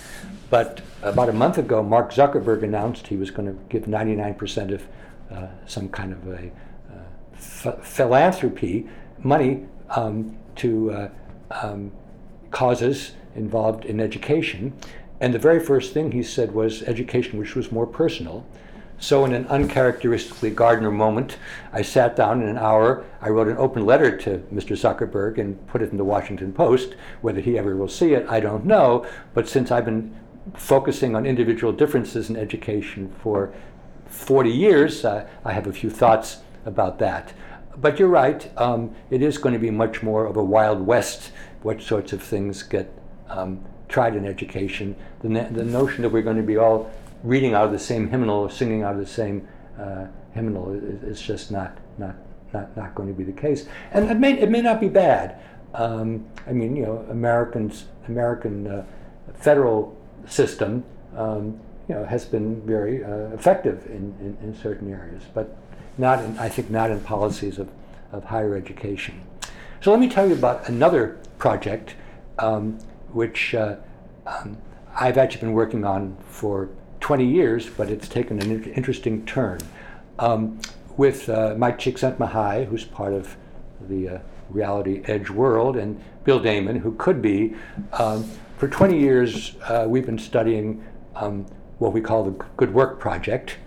But 0.49 0.81
about 1.01 1.29
a 1.29 1.33
month 1.33 1.57
ago, 1.57 1.81
Mark 1.81 2.11
Zuckerberg 2.11 2.63
announced 2.63 3.07
he 3.07 3.15
was 3.15 3.31
going 3.31 3.47
to 3.47 3.59
give 3.69 3.85
99% 3.85 4.73
of 4.73 4.87
uh, 5.31 5.47
some 5.65 5.89
kind 5.89 6.13
of 6.13 6.27
a 6.27 6.51
uh, 6.91 7.71
philanthropy 7.81 8.87
money 9.19 9.65
um, 9.89 10.37
to 10.57 10.91
uh, 10.91 11.09
um, 11.51 11.91
causes 12.51 13.13
involved 13.35 13.85
in 13.85 13.99
education. 13.99 14.73
And 15.19 15.33
the 15.33 15.39
very 15.39 15.59
first 15.59 15.93
thing 15.93 16.11
he 16.11 16.23
said 16.23 16.53
was 16.53 16.83
education 16.83 17.39
which 17.39 17.55
was 17.55 17.71
more 17.71 17.87
personal. 17.87 18.45
So, 18.97 19.25
in 19.25 19.33
an 19.33 19.45
uncharacteristically 19.47 20.51
Gardner 20.51 20.89
moment, 20.89 21.37
I 21.73 21.81
sat 21.81 22.15
down 22.15 22.41
in 22.41 22.47
an 22.47 22.57
hour. 22.57 23.03
I 23.21 23.27
wrote 23.27 23.49
an 23.49 23.57
open 23.57 23.85
letter 23.85 24.15
to 24.19 24.37
Mr. 24.53 24.77
Zuckerberg 24.77 25.37
and 25.37 25.67
put 25.67 25.81
it 25.81 25.91
in 25.91 25.97
the 25.97 26.05
Washington 26.05 26.53
Post. 26.53 26.95
Whether 27.21 27.41
he 27.41 27.57
ever 27.57 27.75
will 27.75 27.89
see 27.89 28.13
it, 28.13 28.25
I 28.29 28.39
don't 28.39 28.65
know. 28.65 29.05
But 29.33 29.49
since 29.49 29.69
I've 29.69 29.83
been 29.83 30.15
focusing 30.53 31.13
on 31.13 31.25
individual 31.25 31.73
differences 31.73 32.29
in 32.29 32.37
education 32.37 33.13
for 33.21 33.53
40 34.07 34.49
years, 34.49 35.03
uh, 35.03 35.27
I 35.43 35.51
have 35.51 35.67
a 35.67 35.73
few 35.73 35.89
thoughts 35.89 36.37
about 36.65 36.99
that. 36.99 37.33
But 37.75 37.99
you're 37.99 38.07
right, 38.07 38.49
um, 38.57 38.95
it 39.09 39.21
is 39.21 39.37
going 39.37 39.53
to 39.53 39.59
be 39.59 39.71
much 39.71 40.01
more 40.01 40.25
of 40.25 40.37
a 40.37 40.43
Wild 40.43 40.85
West 40.85 41.31
what 41.63 41.81
sorts 41.81 42.13
of 42.13 42.21
things 42.21 42.63
get 42.63 42.94
um, 43.29 43.63
tried 43.87 44.15
in 44.15 44.25
education. 44.25 44.95
The, 45.21 45.29
the 45.51 45.63
notion 45.63 46.01
that 46.03 46.09
we're 46.09 46.21
going 46.21 46.37
to 46.37 46.43
be 46.43 46.57
all 46.57 46.91
reading 47.23 47.53
out 47.53 47.65
of 47.65 47.71
the 47.71 47.79
same 47.79 48.09
hymnal 48.09 48.39
or 48.39 48.49
singing 48.49 48.83
out 48.83 48.93
of 48.93 48.99
the 48.99 49.05
same 49.05 49.47
uh, 49.79 50.05
hymnal 50.33 50.71
is, 50.71 51.03
is, 51.03 51.21
just 51.21 51.51
not, 51.51 51.77
not, 51.97 52.15
not, 52.53 52.75
not 52.77 52.95
going 52.95 53.09
to 53.09 53.15
be 53.15 53.23
the 53.23 53.39
case. 53.39 53.67
And 53.91 54.09
it 54.09 54.17
may, 54.17 54.39
it 54.39 54.49
may 54.49 54.61
not 54.61 54.79
be 54.79 54.89
bad. 54.89 55.39
Um, 55.73 56.25
I 56.47 56.51
mean, 56.51 56.75
you 56.75 56.83
know, 56.83 57.05
Americans, 57.09 57.85
American 58.07 58.67
uh, 58.67 58.85
federal 59.33 59.97
system, 60.27 60.83
um, 61.15 61.59
you 61.87 61.95
know, 61.95 62.05
has 62.05 62.25
been 62.25 62.61
very 62.61 63.03
uh, 63.03 63.33
effective 63.33 63.85
in, 63.87 64.15
in, 64.19 64.37
in, 64.41 64.55
certain 64.55 64.91
areas, 64.91 65.23
but 65.33 65.57
not 65.97 66.23
in, 66.23 66.37
I 66.39 66.49
think 66.49 66.69
not 66.69 66.91
in 66.91 66.99
policies 67.01 67.59
of, 67.59 67.69
of 68.11 68.23
higher 68.23 68.55
education. 68.55 69.21
So 69.81 69.91
let 69.91 69.99
me 69.99 70.09
tell 70.09 70.27
you 70.27 70.33
about 70.33 70.67
another 70.67 71.19
project 71.37 71.95
um, 72.39 72.79
which 73.15 73.55
uh, 73.55 73.77
um, 74.27 74.57
I've 74.93 75.17
actually 75.17 75.41
been 75.41 75.53
working 75.53 75.85
on 75.85 76.17
for 76.27 76.69
20 76.99 77.25
years, 77.25 77.69
but 77.69 77.89
it's 77.89 78.07
taken 78.07 78.41
an 78.41 78.51
in- 78.51 78.73
interesting 78.73 79.25
turn. 79.25 79.59
Um, 80.19 80.59
with 80.97 81.27
uh, 81.29 81.55
Mike 81.57 81.77
Csikszentmihalyi, 81.77 82.65
who's 82.65 82.85
part 82.85 83.13
of 83.13 83.35
the 83.89 84.09
uh, 84.09 84.19
Reality 84.49 85.01
Edge 85.05 85.29
world, 85.29 85.75
and 85.75 86.01
Bill 86.23 86.39
Damon, 86.39 86.77
who 86.77 86.93
could 86.95 87.21
be. 87.21 87.53
Um, 87.93 88.29
for 88.57 88.67
20 88.67 88.97
years, 88.99 89.55
uh, 89.63 89.85
we've 89.87 90.05
been 90.05 90.19
studying 90.19 90.85
um, 91.15 91.45
what 91.79 91.91
we 91.91 92.01
call 92.01 92.23
the 92.23 92.31
Good 92.57 92.73
Work 92.73 92.99
Project, 92.99 93.57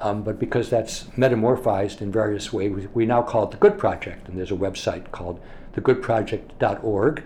um, 0.00 0.22
but 0.22 0.38
because 0.38 0.70
that's 0.70 1.04
metamorphized 1.16 2.00
in 2.00 2.10
various 2.10 2.52
ways, 2.52 2.72
we, 2.72 2.86
we 2.88 3.06
now 3.06 3.22
call 3.22 3.44
it 3.44 3.50
the 3.50 3.56
Good 3.58 3.78
Project, 3.78 4.28
and 4.28 4.38
there's 4.38 4.52
a 4.52 4.56
website 4.56 5.10
called 5.12 5.40
thegoodproject.org. 5.74 7.22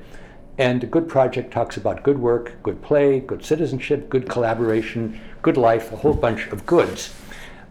And 0.58 0.82
the 0.82 0.86
Good 0.86 1.08
Project 1.08 1.52
talks 1.52 1.76
about 1.76 2.02
good 2.02 2.18
work, 2.18 2.62
good 2.62 2.82
play, 2.82 3.20
good 3.20 3.44
citizenship, 3.44 4.10
good 4.10 4.28
collaboration, 4.28 5.18
good 5.40 5.56
life, 5.56 5.92
a 5.92 5.96
whole 5.96 6.14
bunch 6.14 6.46
of 6.48 6.66
goods. 6.66 7.14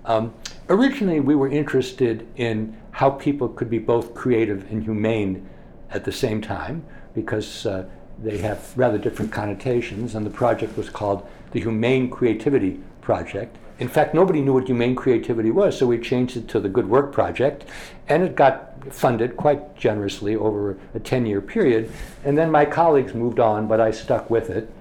Um, 0.06 0.34
originally, 0.68 1.20
we 1.20 1.36
were 1.36 1.50
interested 1.50 2.28
in 2.36 2.76
how 2.92 3.12
people 3.12 3.50
could 3.50 3.70
be 3.70 3.78
both 3.78 4.16
creative 4.16 4.70
and 4.72 4.84
humane 4.84 5.48
at 5.92 6.06
the 6.06 6.12
same 6.12 6.42
time 6.42 6.84
because 7.14 7.66
uh, 7.66 7.88
they 8.22 8.40
have 8.40 8.76
rather 8.76 8.98
different 8.98 9.32
connotations, 9.32 10.16
and 10.16 10.26
the 10.26 10.32
project 10.32 10.76
was 10.76 10.90
called 10.90 11.28
the 11.52 11.60
Humane 11.60 12.10
Creativity 12.10 12.80
Project. 13.02 13.58
In 13.82 13.88
fact, 13.88 14.14
nobody 14.14 14.42
knew 14.42 14.54
what 14.54 14.68
humane 14.68 14.94
creativity 14.94 15.50
was, 15.50 15.76
so 15.76 15.88
we 15.88 15.98
changed 15.98 16.38
it 16.38 16.48
to 16.50 16.60
the 16.60 16.70
Good 16.70 16.88
Work 16.88 17.12
Project, 17.12 17.66
and 18.08 18.22
it 18.22 18.36
got 18.36 18.76
funded 18.94 19.36
quite 19.36 19.76
generously 19.76 20.36
over 20.36 20.78
a 20.94 21.00
10 21.00 21.26
year 21.26 21.42
period. 21.42 21.92
And 22.24 22.38
then 22.38 22.52
my 22.52 22.64
colleagues 22.64 23.16
moved 23.16 23.40
on, 23.40 23.68
but 23.68 23.82
I 23.82 23.90
stuck 23.90 24.30
with 24.30 24.52
it. 24.52 24.72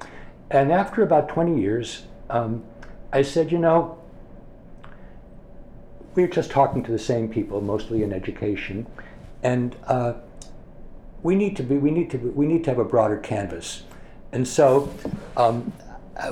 And 0.51 0.71
after 0.71 1.03
about 1.03 1.31
20 1.31 1.59
years, 1.59 2.03
um, 2.29 2.63
I 3.11 3.23
said, 3.23 3.51
you 3.51 3.57
know, 3.57 3.97
we're 6.15 6.29
just 6.29 6.51
talking 6.51 6.83
to 6.83 6.93
the 6.93 6.99
same 6.99 7.27
people, 7.27 7.63
mostly 7.63 8.03
in 8.03 8.13
education, 8.13 8.87
and 9.43 9.77
uh, 9.87 10.13
we 11.23 11.35
need 11.37 11.57
to 11.57 11.63
be, 11.63 11.79
we 11.79 11.91
need 11.91 12.11
to, 12.11 12.19
we 12.19 12.47
need 12.47 12.65
to 12.65 12.71
have 12.71 12.79
a 12.79 12.85
broader 12.85 13.17
canvas. 13.17 13.85
And 14.33 14.47
so 14.47 14.93
um, 15.39 15.73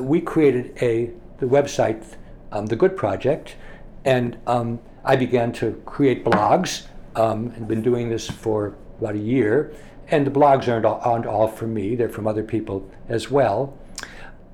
we 0.01 0.21
created 0.21 0.77
a 0.83 1.13
the 1.39 1.47
website 1.47 2.05
um, 2.53 2.67
the 2.67 2.77
Good 2.77 2.97
Project, 2.97 3.57
and 4.05 4.39
um, 4.47 4.81
I 5.05 5.17
began 5.17 5.53
to 5.55 5.81
create 5.85 6.25
blogs 6.25 6.87
um, 7.17 7.53
and 7.57 7.67
been 7.67 7.83
doing 7.83 8.09
this 8.09 8.29
for 8.29 8.77
about 8.99 9.15
a 9.15 9.19
year. 9.19 9.75
And 10.11 10.27
the 10.27 10.31
blogs 10.31 10.69
aren't 10.69 10.87
all, 10.87 11.01
aren't 11.05 11.27
all 11.27 11.49
from 11.49 11.75
me, 11.75 11.95
they're 11.95 12.09
from 12.09 12.27
other 12.27 12.43
people 12.43 12.91
as 13.09 13.31
well. 13.31 13.77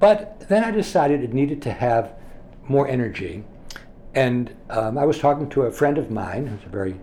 But 0.00 0.48
then 0.48 0.64
I 0.64 0.70
decided 0.70 1.22
it 1.22 1.32
needed 1.32 1.62
to 1.62 1.72
have 1.72 2.14
more 2.66 2.88
energy. 2.88 3.44
And 4.14 4.54
um, 4.70 4.98
I 4.98 5.04
was 5.04 5.18
talking 5.18 5.48
to 5.50 5.62
a 5.62 5.70
friend 5.70 5.98
of 5.98 6.10
mine 6.10 6.46
who's 6.46 6.64
a 6.64 6.68
very 6.68 6.96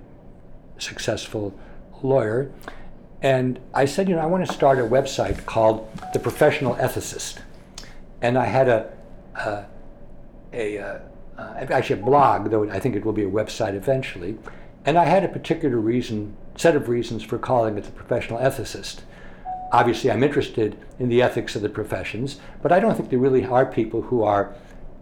successful 0.77 1.57
lawyer. 2.01 2.51
And 3.21 3.59
I 3.73 3.85
said, 3.85 4.09
you 4.09 4.15
know, 4.15 4.21
I 4.21 4.25
want 4.25 4.45
to 4.45 4.51
start 4.51 4.79
a 4.79 4.83
website 4.83 5.45
called 5.45 5.87
The 6.13 6.19
Professional 6.19 6.75
Ethicist. 6.75 7.39
And 8.21 8.37
I 8.37 8.45
had 8.45 8.67
a, 8.67 8.91
uh, 9.35 9.63
a 10.53 10.77
uh, 10.77 10.99
uh, 11.37 11.65
actually 11.69 11.99
a 11.99 12.03
blog, 12.03 12.49
though 12.51 12.69
I 12.69 12.79
think 12.79 12.95
it 12.95 13.05
will 13.05 13.13
be 13.13 13.23
a 13.23 13.29
website 13.29 13.73
eventually. 13.73 14.37
And 14.85 14.97
I 14.97 15.05
had 15.05 15.23
a 15.23 15.27
particular 15.27 15.77
reason, 15.77 16.35
set 16.55 16.75
of 16.75 16.89
reasons 16.89 17.23
for 17.23 17.37
calling 17.37 17.77
it 17.77 17.83
The 17.83 17.91
Professional 17.91 18.39
Ethicist. 18.39 19.01
Obviously, 19.71 20.11
I'm 20.11 20.23
interested 20.23 20.77
in 20.99 21.07
the 21.07 21.21
ethics 21.21 21.55
of 21.55 21.61
the 21.61 21.69
professions, 21.69 22.39
but 22.61 22.71
I 22.71 22.79
don't 22.79 22.95
think 22.95 23.09
there 23.09 23.19
really 23.19 23.45
are 23.45 23.65
people 23.65 24.01
who 24.01 24.23
are 24.23 24.53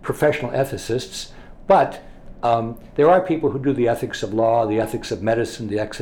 professional 0.02 0.52
ethicists. 0.52 1.32
But 1.66 2.04
um, 2.44 2.80
there 2.96 3.10
are 3.10 3.22
people 3.22 3.50
who 3.50 3.60
do 3.60 3.74
the 3.74 3.88
ethics 3.88 4.22
of 4.22 4.34
law, 4.34 4.68
the 4.68 4.80
ethics 4.80 5.12
of 5.12 5.24
medicine, 5.24 5.68
the, 5.68 5.80
ex- 5.80 5.98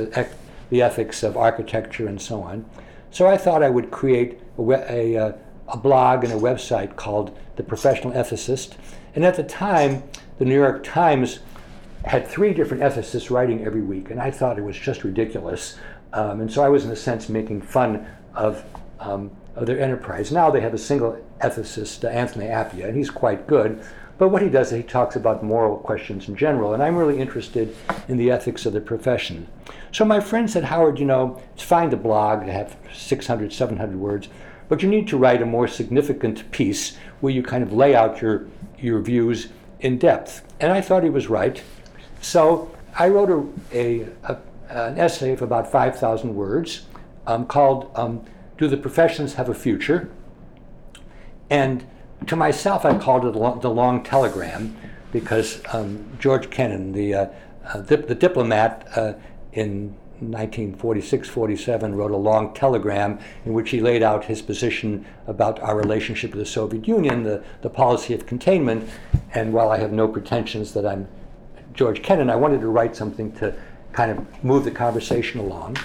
the 0.70 0.82
ethics 0.82 1.24
of 1.24 1.38
architecture, 1.38 2.08
and 2.08 2.22
so 2.22 2.42
on. 2.42 2.66
So 3.10 3.28
I 3.28 3.38
thought 3.38 3.64
I 3.64 3.70
would 3.70 3.90
create 3.90 4.40
a, 4.58 4.62
a, 4.62 5.18
uh, 5.18 5.32
a 5.70 5.78
blog 5.78 6.24
and 6.24 6.34
a 6.34 6.38
website 6.38 6.96
called 6.96 7.38
The 7.56 7.64
Professional 7.64 8.14
Ethicist. 8.14 8.76
And 9.16 9.26
at 9.26 9.36
the 9.36 9.44
time, 9.44 10.04
the 10.38 10.46
New 10.46 10.56
York 10.56 10.84
Times 10.84 11.40
had 12.06 12.28
three 12.28 12.54
different 12.54 12.84
ethicists 12.84 13.30
writing 13.30 13.66
every 13.66 13.82
week, 13.82 14.12
and 14.12 14.20
I 14.20 14.32
thought 14.32 14.58
it 14.58 14.64
was 14.64 14.78
just 14.78 15.04
ridiculous. 15.04 15.78
Um, 16.14 16.42
and 16.42 16.52
so 16.52 16.64
I 16.64 16.70
was, 16.70 16.86
in 16.86 16.92
a 16.92 16.96
sense, 16.96 17.28
making 17.28 17.62
fun 17.62 18.08
of, 18.34 18.64
um, 19.00 19.32
of 19.56 19.66
their 19.66 19.80
enterprise. 19.80 20.32
Now 20.32 20.50
they 20.50 20.62
have 20.62 20.74
a 20.74 20.78
single 20.78 21.24
ethicist, 21.42 22.04
uh, 22.04 22.08
Anthony 22.08 22.46
Appiah, 22.46 22.86
and 22.86 22.96
he's 22.96 23.10
quite 23.10 23.48
good. 23.48 23.84
But 24.18 24.30
what 24.30 24.42
he 24.42 24.50
does 24.50 24.72
is 24.72 24.78
he 24.78 24.84
talks 24.84 25.16
about 25.16 25.44
moral 25.44 25.78
questions 25.78 26.28
in 26.28 26.36
general, 26.36 26.74
and 26.74 26.82
I'm 26.82 26.96
really 26.96 27.20
interested 27.20 27.76
in 28.08 28.18
the 28.18 28.32
ethics 28.32 28.66
of 28.66 28.74
the 28.74 28.82
profession. 28.82 29.48
So 29.92 30.06
my 30.06 30.20
friend 30.20 30.50
said, 30.50 30.64
Howard, 30.64 30.98
you 31.00 31.06
know, 31.06 31.42
it's 31.54 31.64
fine 31.64 31.92
to 31.92 31.98
blog, 31.98 32.46
to 32.46 32.52
have 32.52 32.78
600, 32.94 33.54
700 33.54 33.96
words, 33.96 34.28
but 34.70 34.82
you 34.82 34.90
need 34.90 35.08
to 35.10 35.18
write 35.18 35.42
a 35.42 35.46
more 35.46 35.68
significant 35.68 36.50
piece 36.52 36.98
where 37.22 37.32
you 37.32 37.44
kind 37.44 37.64
of 37.64 37.72
lay 37.72 37.96
out 37.96 38.22
your, 38.22 38.46
your 38.80 39.00
views 39.00 39.50
in 39.80 39.98
depth. 39.98 40.44
And 40.60 40.72
I 40.72 40.82
thought 40.82 41.04
he 41.04 41.10
was 41.10 41.28
right. 41.28 41.62
So 42.22 42.76
I 42.98 43.10
wrote 43.10 43.54
a, 43.72 44.08
a, 44.24 44.34
a 44.34 44.38
an 44.70 44.98
essay 44.98 45.32
of 45.32 45.42
about 45.42 45.72
5,000 45.72 46.36
words 46.36 46.86
um, 47.26 47.46
called 47.46 47.92
um, 47.96 48.26
Do 48.58 48.68
the 48.68 48.78
Professions 48.78 49.36
Have 49.36 49.50
a 49.50 49.54
Future? 49.54 50.10
And 51.50 51.86
to 52.26 52.36
myself, 52.36 52.84
I 52.86 52.98
called 52.98 53.26
it 53.26 53.62
the 53.62 53.70
long 53.70 54.04
telegram 54.04 54.76
because 55.12 55.62
um, 55.72 56.18
George 56.20 56.50
Kennan, 56.50 56.92
the, 56.92 57.14
uh, 57.14 57.28
uh, 57.66 57.82
the, 57.82 57.98
the, 57.98 58.16
diplomat 58.16 58.88
uh, 58.96 59.14
in 59.54 59.96
1946 60.20 61.30
47, 61.30 61.96
wrote 61.96 62.12
a 62.12 62.18
long 62.18 62.54
telegram 62.54 63.20
in 63.46 63.54
which 63.54 63.70
he 63.70 63.80
laid 63.80 64.04
out 64.04 64.26
his 64.26 64.42
position 64.42 65.06
about 65.28 65.60
our 65.60 65.76
relationship 65.76 66.32
with 66.32 66.40
the 66.40 66.46
Soviet 66.46 66.88
Union, 66.88 67.24
the, 67.24 67.44
the 67.62 67.70
policy 67.70 68.14
of 68.14 68.26
containment. 68.26 68.90
And 69.34 69.54
while 69.54 69.70
I 69.70 69.78
have 69.78 69.92
no 69.92 70.08
pretensions 70.08 70.74
that 70.74 70.86
I'm 70.86 71.08
George 71.74 72.02
Kennan, 72.02 72.30
I 72.30 72.36
wanted 72.36 72.62
to 72.62 72.68
write 72.68 72.96
something 72.96 73.32
to 73.34 73.56
kind 73.94 74.12
of 74.12 74.44
move 74.44 74.64
the 74.64 74.72
conversation 74.72 75.40
along. 75.40 75.78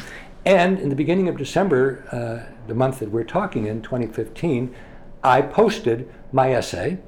And 0.45 0.79
in 0.79 0.89
the 0.89 0.97
beginning 0.97 1.29
of 1.29 1.37
December, 1.37 2.05
uh, 2.11 2.53
the 2.67 2.75
month 2.75 2.99
that 2.99 3.11
we're 3.11 3.25
talking 3.25 3.67
in, 3.67 3.83
2015, 3.83 4.75
I 5.23 5.43
posted 5.43 6.13
my 6.33 6.53
essay, 6.53 6.99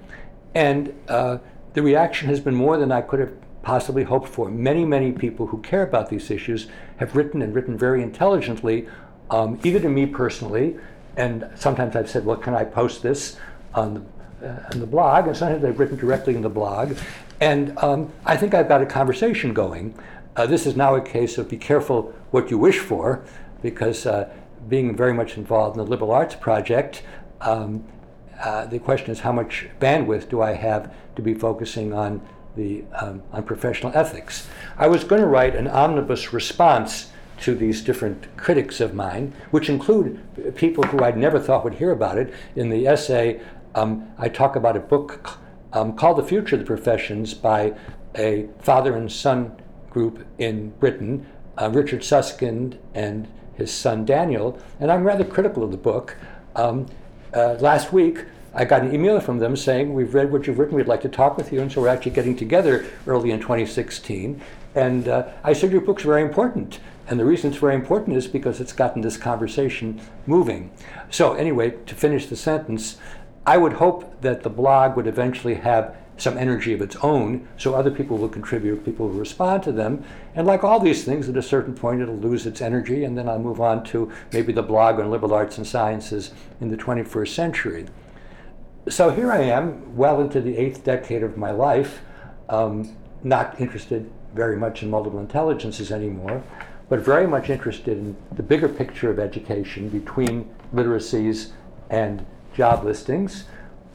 and 0.55 0.95
uh, 1.09 1.39
the 1.73 1.83
reaction 1.83 2.29
has 2.29 2.41
been 2.41 2.55
more 2.55 2.77
than 2.77 2.93
I 2.93 3.01
could 3.01 3.21
have 3.21 3.33
possibly 3.65 4.05
hoped 4.05 4.29
for. 4.29 4.51
Many, 4.51 4.85
many 4.85 5.11
people 5.11 5.47
who 5.47 5.59
care 5.63 5.83
about 5.83 6.11
these 6.11 6.31
issues 6.31 6.69
have 6.99 7.17
written 7.17 7.43
and 7.43 7.55
written 7.55 7.77
very 7.77 8.03
intelligently, 8.03 8.87
um, 9.31 9.59
either 9.65 9.81
to 9.81 9.89
me 9.89 10.07
personally, 10.07 10.77
and 11.17 11.49
sometimes 11.55 11.97
I've 11.97 12.11
said, 12.11 12.25
well, 12.25 12.37
can 12.37 12.55
I 12.55 12.65
post 12.65 13.03
this 13.03 13.37
on 13.75 14.07
the, 14.41 14.49
uh, 14.49 14.69
on 14.73 14.81
the 14.81 14.87
blog? 14.87 15.27
And 15.27 15.37
sometimes 15.37 15.65
I've 15.65 15.79
written 15.79 15.97
directly 15.97 16.35
in 16.37 16.43
the 16.43 16.51
blog. 16.51 16.97
And 17.41 17.77
um, 17.79 18.13
I 18.25 18.37
think 18.37 18.55
I've 18.55 18.69
got 18.69 18.83
a 18.83 18.87
conversation 18.87 19.55
going. 19.55 19.99
Uh, 20.37 20.47
this 20.47 20.67
is 20.67 20.77
now 20.77 20.95
a 20.95 21.01
case 21.01 21.39
of 21.39 21.49
be 21.49 21.57
careful 21.57 22.15
what 22.31 22.51
you 22.51 22.59
wish 22.59 22.79
for, 22.79 23.25
because 23.63 24.05
uh, 24.05 24.31
being 24.69 24.95
very 24.95 25.15
much 25.15 25.37
involved 25.37 25.77
in 25.77 25.85
the 25.85 25.91
liberal 25.91 26.11
arts 26.11 26.35
project, 26.35 27.03
um, 27.41 27.85
uh, 28.43 28.67
the 28.67 28.79
question 28.79 29.11
is 29.11 29.21
how 29.21 29.33
much 29.33 29.69
bandwidth 29.81 30.29
do 30.29 30.43
I 30.43 30.53
have 30.53 30.93
to 31.17 31.23
be 31.23 31.33
focusing 31.33 31.95
on 31.95 32.21
the 32.57 32.85
um, 32.95 33.23
on 33.33 33.43
professional 33.43 33.93
ethics? 33.95 34.49
I 34.77 34.87
was 34.87 35.05
going 35.05 35.21
to 35.21 35.27
write 35.27 35.55
an 35.55 35.69
omnibus 35.69 36.33
response 36.33 37.11
to 37.41 37.55
these 37.55 37.83
different 37.83 38.37
critics 38.37 38.81
of 38.81 38.95
mine, 38.95 39.33
which 39.51 39.69
include 39.69 40.55
people 40.55 40.85
who 40.85 41.03
I'd 41.03 41.17
never 41.17 41.39
thought 41.41 41.65
would 41.65 41.75
hear 41.75 41.91
about 41.91 42.19
it. 42.19 42.33
In 42.55 42.71
the 42.71 42.87
essay, 42.87 43.41
um, 43.75 44.09
I 44.19 44.29
talk 44.29 44.57
about 44.57 44.77
a 44.77 44.81
book 44.81 45.39
um, 45.73 45.97
called 45.97 46.19
The 46.19 46.25
Future 46.25 46.55
of 46.55 46.61
the 46.61 46.67
Professions 46.67 47.35
by 47.35 47.75
a 48.17 48.49
father 48.61 48.97
and 48.97 49.11
son 49.11 49.61
group 49.91 50.25
in 50.39 50.71
Britain, 50.71 51.27
uh, 51.61 51.71
Richard 51.71 52.05
Susskind 52.05 52.79
and 52.95 53.29
his 53.55 53.73
son 53.73 54.05
Daniel, 54.05 54.59
and 54.81 54.91
I'm 54.91 55.05
rather 55.05 55.25
critical 55.25 55.63
of 55.63 55.71
the 55.71 55.77
book. 55.77 56.17
Um, 56.57 56.87
uh, 57.33 57.55
last 57.55 57.93
week, 57.93 58.27
I 58.57 58.65
got 58.65 58.83
an 58.83 58.95
email 58.95 59.19
from 59.19 59.39
them 59.39 59.57
saying, 59.57 59.93
We've 59.93 60.15
read 60.15 60.31
what 60.31 60.47
you've 60.47 60.59
written, 60.59 60.77
we'd 60.77 60.87
like 60.87 61.01
to 61.03 61.09
talk 61.09 61.37
with 61.37 61.53
you, 61.53 61.61
and 61.61 61.73
so 61.73 61.81
we're 61.81 61.89
actually 61.89 62.13
getting 62.13 62.37
together 62.37 62.87
early 63.07 63.33
in 63.33 63.41
2016. 63.41 64.41
And 64.77 65.09
uh, 65.09 65.29
I 65.43 65.53
said, 65.53 65.73
Your 65.73 65.81
book's 65.81 66.05
very 66.05 66.23
important. 66.23 66.79
And 67.09 67.19
the 67.19 67.25
reason 67.25 67.51
it's 67.51 67.59
very 67.59 67.75
important 67.75 68.17
is 68.17 68.29
because 68.29 68.61
it's 68.61 68.73
gotten 68.73 69.03
this 69.03 69.17
conversation 69.17 70.01
moving. 70.27 70.71
So, 71.11 71.35
anyway, 71.35 71.73
to 71.87 71.95
finish 71.97 72.27
the 72.27 72.37
sentence, 72.37 72.97
I 73.45 73.59
would 73.59 73.75
hope 73.75 74.21
that 74.23 74.43
the 74.43 74.51
blog 74.51 74.97
would 74.97 75.07
eventually 75.07 75.57
have 75.57 75.97
some 76.17 76.39
energy 76.39 76.73
of 76.73 76.81
its 76.81 76.95
own, 77.03 77.47
so 77.57 77.75
other 77.75 77.91
people 77.91 78.17
will 78.17 78.29
contribute, 78.29 78.85
people 78.85 79.09
will 79.09 79.19
respond 79.19 79.65
to 79.65 79.73
them. 79.73 80.05
And 80.37 80.47
like 80.47 80.63
all 80.63 80.79
these 80.79 81.05
things, 81.05 81.29
at 81.29 81.37
a 81.37 81.43
certain 81.43 81.75
point, 81.75 82.01
it'll 82.01 82.17
lose 82.17 82.47
its 82.47 82.63
energy, 82.63 83.03
and 83.03 83.19
then 83.19 83.29
I'll 83.29 83.41
move 83.41 83.61
on 83.61 83.83
to 83.87 84.13
maybe 84.33 84.53
the 84.53 84.63
blog 84.63 85.01
on 85.01 85.11
liberal 85.11 85.35
arts 85.35 85.59
and 85.59 85.67
sciences 85.67 86.31
in 86.61 86.71
the 86.71 86.77
21st 86.77 87.29
century. 87.29 87.87
So 88.89 89.09
here 89.09 89.33
I 89.33 89.41
am, 89.41 89.97
well 89.97 90.21
into 90.21 90.43
the 90.43 90.59
eighth 90.59 90.85
decade 90.85 91.23
of 91.23 91.39
my 91.39 91.51
life, 91.51 92.03
um, 92.51 92.95
not 93.23 93.59
interested 93.59 94.11
very 94.35 94.59
much 94.59 94.83
in 94.83 94.91
multiple 94.91 95.21
intelligences 95.21 95.91
anymore, 95.91 96.45
but 96.91 97.01
very 97.01 97.27
much 97.27 97.49
interested 97.49 97.97
in 97.97 98.15
the 98.33 98.43
bigger 98.43 98.69
picture 98.69 99.11
of 99.11 99.19
education 99.19 99.89
between 99.89 100.55
literacies 100.75 101.53
and 101.89 102.27
job 102.55 102.85
listings, 102.85 103.45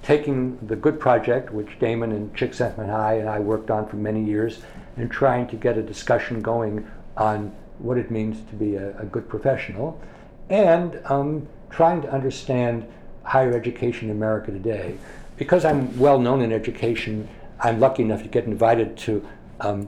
taking 0.02 0.58
the 0.66 0.76
good 0.76 1.00
project, 1.00 1.54
which 1.54 1.78
Damon 1.78 2.12
and 2.12 2.36
Csikszentmihalyi 2.36 3.20
and 3.20 3.30
I 3.30 3.40
worked 3.40 3.70
on 3.70 3.88
for 3.88 3.98
many 3.98 4.24
years, 4.24 4.64
and 4.98 5.12
trying 5.12 5.46
to 5.50 5.56
get 5.56 5.78
a 5.78 5.84
discussion 5.84 6.42
going 6.42 6.90
on 7.16 7.56
what 7.78 8.00
it 8.00 8.10
means 8.10 8.40
to 8.50 8.56
be 8.56 8.76
a, 8.76 8.98
a 8.98 9.06
good 9.06 9.30
professional, 9.30 10.02
and 10.50 11.00
um, 11.06 11.48
trying 11.70 12.02
to 12.02 12.12
understand 12.12 12.88
higher 13.30 13.54
education 13.54 14.10
in 14.10 14.16
America 14.16 14.52
today. 14.52 14.98
Because 15.38 15.64
I'm 15.64 15.98
well 16.00 16.18
known 16.18 16.42
in 16.42 16.52
education, 16.52 17.30
I'm 17.60 17.80
lucky 17.80 18.02
enough 18.02 18.24
to 18.24 18.28
get 18.28 18.46
invited 18.46 18.98
to 19.06 19.26
um, 19.60 19.88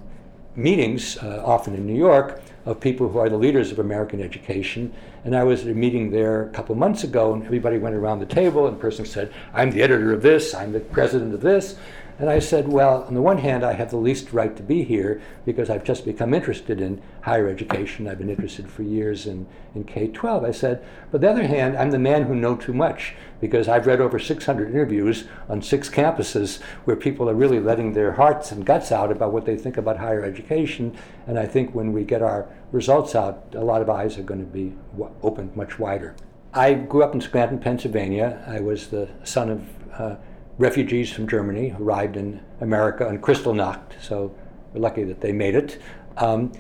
meetings, 0.56 1.18
uh, 1.18 1.42
often 1.44 1.74
in 1.74 1.88
New 1.88 1.98
York, 1.98 2.40
of 2.66 2.80
people 2.80 3.10
who 3.10 3.18
are 3.18 3.30
the 3.30 3.38
leaders 3.38 3.72
of 3.72 3.80
American 3.80 4.22
education. 4.22 4.94
And 5.26 5.36
I 5.36 5.44
was 5.44 5.64
at 5.64 5.72
a 5.72 5.74
meeting 5.74 6.12
there 6.12 6.44
a 6.44 6.50
couple 6.50 6.76
months 6.76 7.04
ago, 7.04 7.34
and 7.34 7.44
everybody 7.44 7.80
went 7.80 7.96
around 7.96 8.20
the 8.20 8.28
table, 8.28 8.68
and 8.68 8.78
the 8.78 8.80
person 8.80 9.06
said, 9.06 9.34
I'm 9.56 9.72
the 9.72 9.82
editor 9.82 10.14
of 10.14 10.22
this, 10.22 10.54
I'm 10.54 10.72
the 10.72 10.80
president 10.80 11.34
of 11.34 11.42
this. 11.42 11.78
And 12.22 12.30
I 12.30 12.38
said, 12.38 12.68
well, 12.68 13.04
on 13.08 13.16
the 13.16 13.22
one 13.22 13.40
hand, 13.40 13.64
I 13.64 13.74
have 13.74 13.90
the 13.90 13.98
least 13.98 14.32
right 14.32 14.56
to 14.56 14.62
be 14.62 14.84
here 14.84 15.20
because 15.44 15.72
I've 15.72 15.84
just 15.84 16.06
become 16.06 16.36
interested 16.36 16.80
in 16.80 17.02
higher 17.24 17.50
education. 17.50 18.08
I've 18.08 18.20
been 18.20 18.30
interested 18.30 18.70
for 18.70 18.84
years 18.84 19.26
in, 19.26 19.48
in 19.74 19.86
K 19.86 20.08
12. 20.08 20.44
I 20.44 20.52
said, 20.52 20.86
but 21.12 21.22
the 21.22 21.32
other 21.32 21.48
hand, 21.48 21.76
I'm 21.76 21.90
the 21.90 21.98
man 21.98 22.26
who 22.26 22.36
know 22.36 22.56
too 22.56 22.76
much 22.76 23.16
because 23.40 23.68
I've 23.68 23.88
read 23.88 24.00
over 24.00 24.20
600 24.20 24.70
interviews 24.70 25.24
on 25.50 25.64
six 25.64 25.90
campuses 25.90 26.62
where 26.86 26.96
people 26.96 27.28
are 27.28 27.34
really 27.34 27.60
letting 27.60 27.94
their 27.94 28.12
hearts 28.12 28.52
and 28.52 28.68
guts 28.68 28.92
out 28.92 29.12
about 29.12 29.34
what 29.34 29.46
they 29.46 29.58
think 29.58 29.78
about 29.78 29.98
higher 29.98 30.24
education. 30.24 30.96
And 31.26 31.40
I 31.40 31.48
think 31.48 31.74
when 31.74 31.92
we 31.92 32.04
get 32.04 32.22
our 32.22 32.48
results 32.72 33.16
out, 33.16 33.48
a 33.56 33.64
lot 33.64 33.82
of 33.82 33.90
eyes 33.90 34.20
are 34.20 34.24
going 34.24 34.42
to 34.42 34.46
be 34.46 34.76
opened 35.24 35.56
much 35.56 35.80
wider. 35.80 36.16
I 36.54 36.76
grew 36.76 37.02
up 37.02 37.16
in 37.16 37.22
Scranton, 37.22 37.58
Pennsylvania. 37.58 38.44
I 38.46 38.60
was 38.60 38.90
the 38.90 39.10
son 39.24 39.50
of 39.50 39.68
uh, 40.00 40.16
refugees 40.62 41.12
from 41.12 41.28
Germany 41.28 41.76
arrived 41.80 42.16
in 42.16 42.40
America 42.62 43.08
on 43.08 43.18
Kristallnacht, 43.18 44.00
so 44.00 44.34
we're 44.74 44.80
lucky 44.80 45.04
that 45.04 45.20
they 45.20 45.32
made 45.32 45.56
it. 45.56 45.82
Um, 46.18 46.52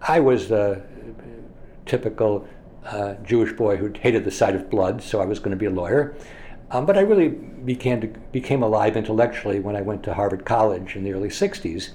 I 0.00 0.20
was 0.20 0.52
a 0.52 0.82
typical 1.84 2.46
uh, 2.86 3.14
Jewish 3.24 3.52
boy 3.52 3.76
who 3.76 3.92
hated 4.00 4.24
the 4.24 4.30
sight 4.30 4.54
of 4.54 4.70
blood, 4.70 5.02
so 5.02 5.20
I 5.20 5.24
was 5.24 5.40
going 5.40 5.50
to 5.50 5.56
be 5.56 5.66
a 5.66 5.70
lawyer. 5.70 6.14
Um, 6.70 6.86
but 6.86 6.96
I 6.96 7.00
really 7.00 7.28
became, 7.28 8.00
to, 8.02 8.06
became 8.30 8.62
alive 8.62 8.96
intellectually 8.96 9.58
when 9.58 9.74
I 9.74 9.82
went 9.82 10.04
to 10.04 10.14
Harvard 10.14 10.44
College 10.44 10.94
in 10.94 11.02
the 11.02 11.12
early 11.12 11.28
60s. 11.28 11.90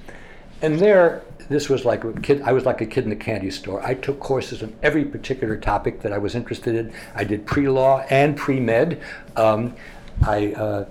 And 0.62 0.78
there, 0.78 1.22
this 1.48 1.70
was 1.70 1.86
like 1.86 2.04
a 2.04 2.12
kid, 2.12 2.42
I 2.42 2.52
was 2.52 2.66
like 2.66 2.82
a 2.82 2.86
kid 2.86 3.06
in 3.06 3.14
a 3.14 3.16
candy 3.16 3.50
store. 3.50 3.82
I 3.82 3.94
took 3.94 4.20
courses 4.20 4.62
on 4.62 4.76
every 4.84 5.06
particular 5.06 5.56
topic 5.56 6.02
that 6.02 6.12
I 6.12 6.18
was 6.18 6.36
interested 6.36 6.76
in. 6.76 6.94
I 7.14 7.24
did 7.24 7.46
pre 7.46 7.70
law 7.70 8.06
and 8.10 8.36
pre 8.36 8.60
med. 8.60 9.02
Um, 9.38 9.74
I 10.26 10.54
uh, 10.54 10.86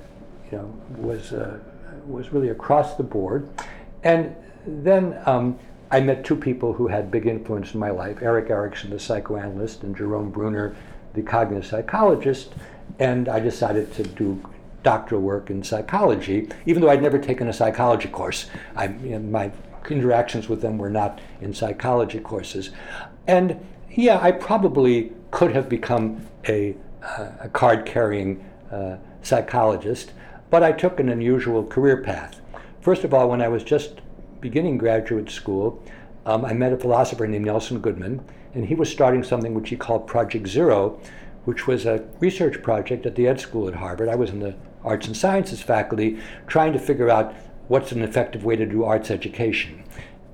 you 0.50 0.58
know, 0.58 0.74
was, 0.96 1.32
uh, 1.32 1.58
was 2.06 2.32
really 2.32 2.48
across 2.48 2.96
the 2.96 3.02
board. 3.02 3.48
And 4.02 4.34
then 4.66 5.20
um, 5.26 5.58
I 5.90 6.00
met 6.00 6.24
two 6.24 6.36
people 6.36 6.72
who 6.72 6.88
had 6.88 7.10
big 7.10 7.26
influence 7.26 7.74
in 7.74 7.80
my 7.80 7.90
life 7.90 8.22
Erik 8.22 8.50
Erikson, 8.50 8.90
the 8.90 8.98
psychoanalyst, 8.98 9.82
and 9.82 9.96
Jerome 9.96 10.30
Bruner, 10.30 10.76
the 11.14 11.22
cognitive 11.22 11.66
psychologist 11.66 12.52
and 12.98 13.28
I 13.28 13.40
decided 13.40 13.92
to 13.94 14.02
do 14.02 14.42
doctoral 14.82 15.22
work 15.22 15.50
in 15.50 15.62
psychology, 15.62 16.48
even 16.66 16.82
though 16.82 16.90
I'd 16.90 17.02
never 17.02 17.18
taken 17.18 17.48
a 17.48 17.52
psychology 17.52 18.08
course. 18.08 18.46
I, 18.76 18.88
you 18.88 19.10
know, 19.10 19.20
my 19.20 19.50
interactions 19.90 20.48
with 20.48 20.60
them 20.60 20.78
were 20.78 20.90
not 20.90 21.20
in 21.40 21.54
psychology 21.54 22.20
courses. 22.20 22.70
And 23.26 23.64
yeah, 23.90 24.18
I 24.20 24.32
probably 24.32 25.12
could 25.30 25.52
have 25.52 25.68
become 25.68 26.26
a, 26.48 26.76
uh, 27.02 27.30
a 27.40 27.48
card 27.48 27.86
carrying 27.86 28.44
uh, 28.70 28.96
psychologist, 29.22 30.12
but 30.54 30.62
I 30.62 30.70
took 30.70 31.00
an 31.00 31.08
unusual 31.08 31.66
career 31.66 32.00
path. 32.00 32.40
First 32.80 33.02
of 33.02 33.12
all, 33.12 33.28
when 33.28 33.42
I 33.42 33.48
was 33.48 33.64
just 33.64 34.00
beginning 34.40 34.78
graduate 34.78 35.28
school, 35.28 35.82
um, 36.26 36.44
I 36.44 36.52
met 36.52 36.72
a 36.72 36.76
philosopher 36.76 37.26
named 37.26 37.46
Nelson 37.46 37.80
Goodman, 37.80 38.24
and 38.54 38.64
he 38.64 38.76
was 38.76 38.88
starting 38.88 39.24
something 39.24 39.52
which 39.52 39.70
he 39.70 39.76
called 39.76 40.06
Project 40.06 40.46
Zero, 40.46 41.00
which 41.44 41.66
was 41.66 41.86
a 41.86 42.04
research 42.20 42.62
project 42.62 43.04
at 43.04 43.16
the 43.16 43.26
Ed 43.26 43.40
School 43.40 43.66
at 43.66 43.74
Harvard. 43.74 44.08
I 44.08 44.14
was 44.14 44.30
in 44.30 44.38
the 44.38 44.54
arts 44.84 45.08
and 45.08 45.16
sciences 45.16 45.60
faculty 45.60 46.20
trying 46.46 46.72
to 46.72 46.78
figure 46.78 47.10
out 47.10 47.34
what's 47.66 47.90
an 47.90 48.02
effective 48.02 48.44
way 48.44 48.54
to 48.54 48.64
do 48.64 48.84
arts 48.84 49.10
education. 49.10 49.82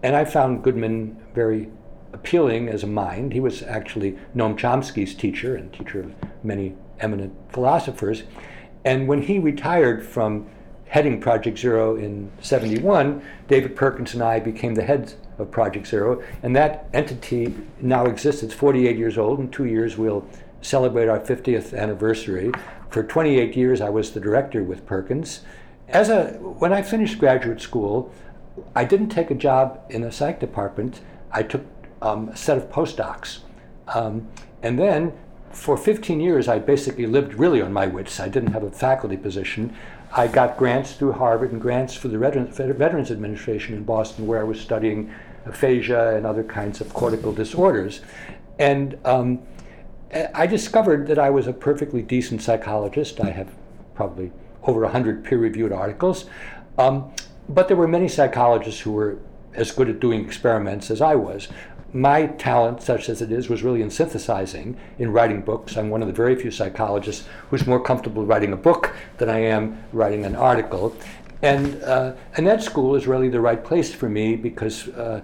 And 0.03 0.15
I 0.15 0.27
found 0.27 0.63
Goodman 0.63 1.17
very 1.35 1.71
appealing 2.13 2.69
as 2.69 2.83
a 2.83 2.87
mind. 2.87 3.33
He 3.33 3.41
was 3.41 3.63
actually 3.63 4.19
Noam 4.37 4.59
Chomsky's 4.59 5.15
teacher 5.15 5.57
and 5.57 5.73
teacher 5.73 6.01
of 6.01 6.15
many 6.45 6.75
eminent 6.99 7.33
philosophers. 7.51 8.25
And 8.85 9.07
when 9.07 9.23
he 9.23 9.39
retired 9.39 10.05
from 10.05 10.47
heading 10.87 11.21
Project 11.21 11.59
Zero 11.59 11.97
in 11.97 12.31
71, 12.41 13.23
David 13.47 13.77
Perkins 13.77 14.15
and 14.15 14.23
I 14.23 14.41
became 14.41 14.75
the 14.75 14.83
heads 14.83 15.17
of 15.39 15.51
Project 15.51 15.87
Zero. 15.87 16.23
And 16.43 16.55
that 16.57 16.89
entity 16.93 17.55
now 17.81 18.07
exists. 18.07 18.43
It's 18.43 18.55
48 18.55 18.97
years 18.97 19.17
old. 19.17 19.39
In 19.39 19.51
two 19.51 19.67
years, 19.67 19.97
we'll 19.97 20.27
celebrate 20.63 21.09
our 21.09 21.21
50th 21.21 21.77
anniversary. 21.79 22.51
For 22.91 23.03
28 23.03 23.57
years, 23.57 23.81
I 23.81 23.89
was 23.89 24.13
the 24.13 24.21
director 24.21 24.65
with 24.65 24.85
Perkins. 24.85 25.43
As 25.89 26.09
a, 26.09 26.33
when 26.33 26.73
I 26.73 26.83
finished 26.83 27.19
graduate 27.19 27.61
school, 27.61 28.13
I 28.75 28.85
didn't 28.85 29.09
take 29.11 29.31
a 29.31 29.35
job 29.35 29.81
in 29.91 30.03
the 30.03 30.13
psych 30.13 30.41
department. 30.41 31.01
I 31.33 31.43
took 31.43 31.65
um, 32.03 32.31
a 32.31 32.37
set 32.37 32.59
of 32.59 32.71
postdocs. 32.71 33.41
Um, 33.89 34.29
and 34.63 34.79
then 34.79 35.13
for 35.53 35.77
15 35.77 36.21
years, 36.21 36.49
I 36.49 36.59
basically 36.59 37.07
lived 37.07 37.35
really 37.35 37.61
on 37.61 37.73
my 37.73 37.87
wits. 37.87 38.21
I 38.21 38.29
didn't 38.29 38.53
have 38.53 38.63
a 38.63 38.71
faculty 38.71 39.17
position. 39.17 39.75
I 40.13 40.27
got 40.27 40.57
grants 40.57 40.93
through 40.93 41.13
Harvard 41.13 41.53
and 41.53 41.61
grants 41.61 41.95
for 41.95 42.09
the 42.09 42.19
Veterans 42.19 43.11
Administration 43.11 43.75
in 43.75 43.85
Boston, 43.85 44.27
where 44.27 44.41
I 44.41 44.45
was 44.45 44.61
studying 44.61 45.13
aphasia 45.47 46.17
and 46.17 46.27
other 46.27 46.45
kinds 46.45 46.81
of 46.81 46.93
cortical 46.93 47.33
disorders. 47.33 48.01
And 48.59 48.99
um, 49.05 49.41
I 50.35 50.47
discovered 50.47 51.07
that 51.09 51.19
I 51.19 51.31
was 51.31 51.47
a 51.47 51.53
perfectly 51.53 52.03
decent 52.03 52.43
psychologist. 52.43 53.21
I 53.21 53.31
have 53.31 53.49
probably 53.95 54.33
over 54.65 54.83
100 54.83 55.25
peer 55.25 55.39
reviewed 55.39 55.73
articles. 55.73 56.27
Um, 56.79 57.13
but 57.49 57.69
there 57.69 57.77
were 57.77 57.89
many 57.89 58.09
psychologists 58.09 58.81
who 58.81 58.93
were 58.93 59.19
as 59.55 59.73
good 59.73 59.89
at 59.89 60.01
doing 60.01 60.25
experiments 60.25 60.91
as 60.91 61.01
I 61.01 61.15
was. 61.15 61.49
My 61.93 62.27
talent, 62.27 62.83
such 62.83 63.09
as 63.09 63.21
it 63.21 63.33
is, 63.33 63.49
was 63.49 63.63
really 63.63 63.83
in 63.83 63.91
synthesizing, 63.91 64.77
in 64.99 65.13
writing 65.13 65.41
books. 65.41 65.77
I'm 65.77 65.91
one 65.91 66.03
of 66.03 66.09
the 66.09 66.15
very 66.15 66.37
few 66.37 66.51
psychologists 66.51 67.27
who's 67.49 67.67
more 67.67 67.81
comfortable 67.81 68.25
writing 68.25 68.53
a 68.53 68.57
book 68.57 68.95
than 69.19 69.29
I 69.29 69.41
am 69.41 69.83
writing 69.93 70.25
an 70.25 70.37
article. 70.37 70.95
And, 71.43 71.83
uh, 71.83 72.13
and 72.37 72.47
that 72.47 72.63
school 72.63 72.95
is 72.95 73.07
really 73.07 73.29
the 73.29 73.41
right 73.41 73.65
place 73.65 73.93
for 73.93 74.09
me 74.09 74.37
because 74.37 74.89
uh, 74.89 75.23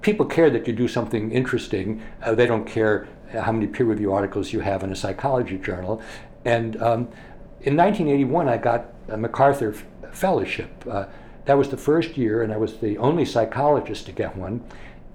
people 0.00 0.26
care 0.26 0.48
that 0.50 0.66
you 0.68 0.72
do 0.72 0.86
something 0.86 1.32
interesting. 1.32 2.02
Uh, 2.22 2.34
they 2.34 2.46
don't 2.46 2.66
care 2.66 3.08
how 3.32 3.50
many 3.50 3.66
peer 3.66 3.86
review 3.86 4.12
articles 4.12 4.52
you 4.52 4.60
have 4.60 4.84
in 4.84 4.92
a 4.92 4.96
psychology 4.96 5.58
journal. 5.58 6.00
And 6.44 6.76
um, 6.76 7.08
in 7.62 7.76
1981, 7.76 8.48
I 8.48 8.56
got 8.58 8.92
a 9.08 9.16
MacArthur 9.16 9.74
Fellowship. 10.12 10.70
Uh, 10.88 11.06
that 11.46 11.56
was 11.56 11.68
the 11.68 11.76
first 11.76 12.16
year, 12.16 12.42
and 12.42 12.52
I 12.52 12.56
was 12.56 12.78
the 12.78 12.98
only 12.98 13.24
psychologist 13.24 14.06
to 14.06 14.12
get 14.12 14.36
one. 14.36 14.62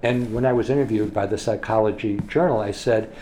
And 0.02 0.32
when 0.32 0.44
I 0.44 0.52
was 0.52 0.70
interviewed 0.70 1.12
by 1.12 1.26
the 1.26 1.38
Psychology 1.38 2.20
Journal, 2.28 2.60
I 2.60 2.70
said, 2.70 3.14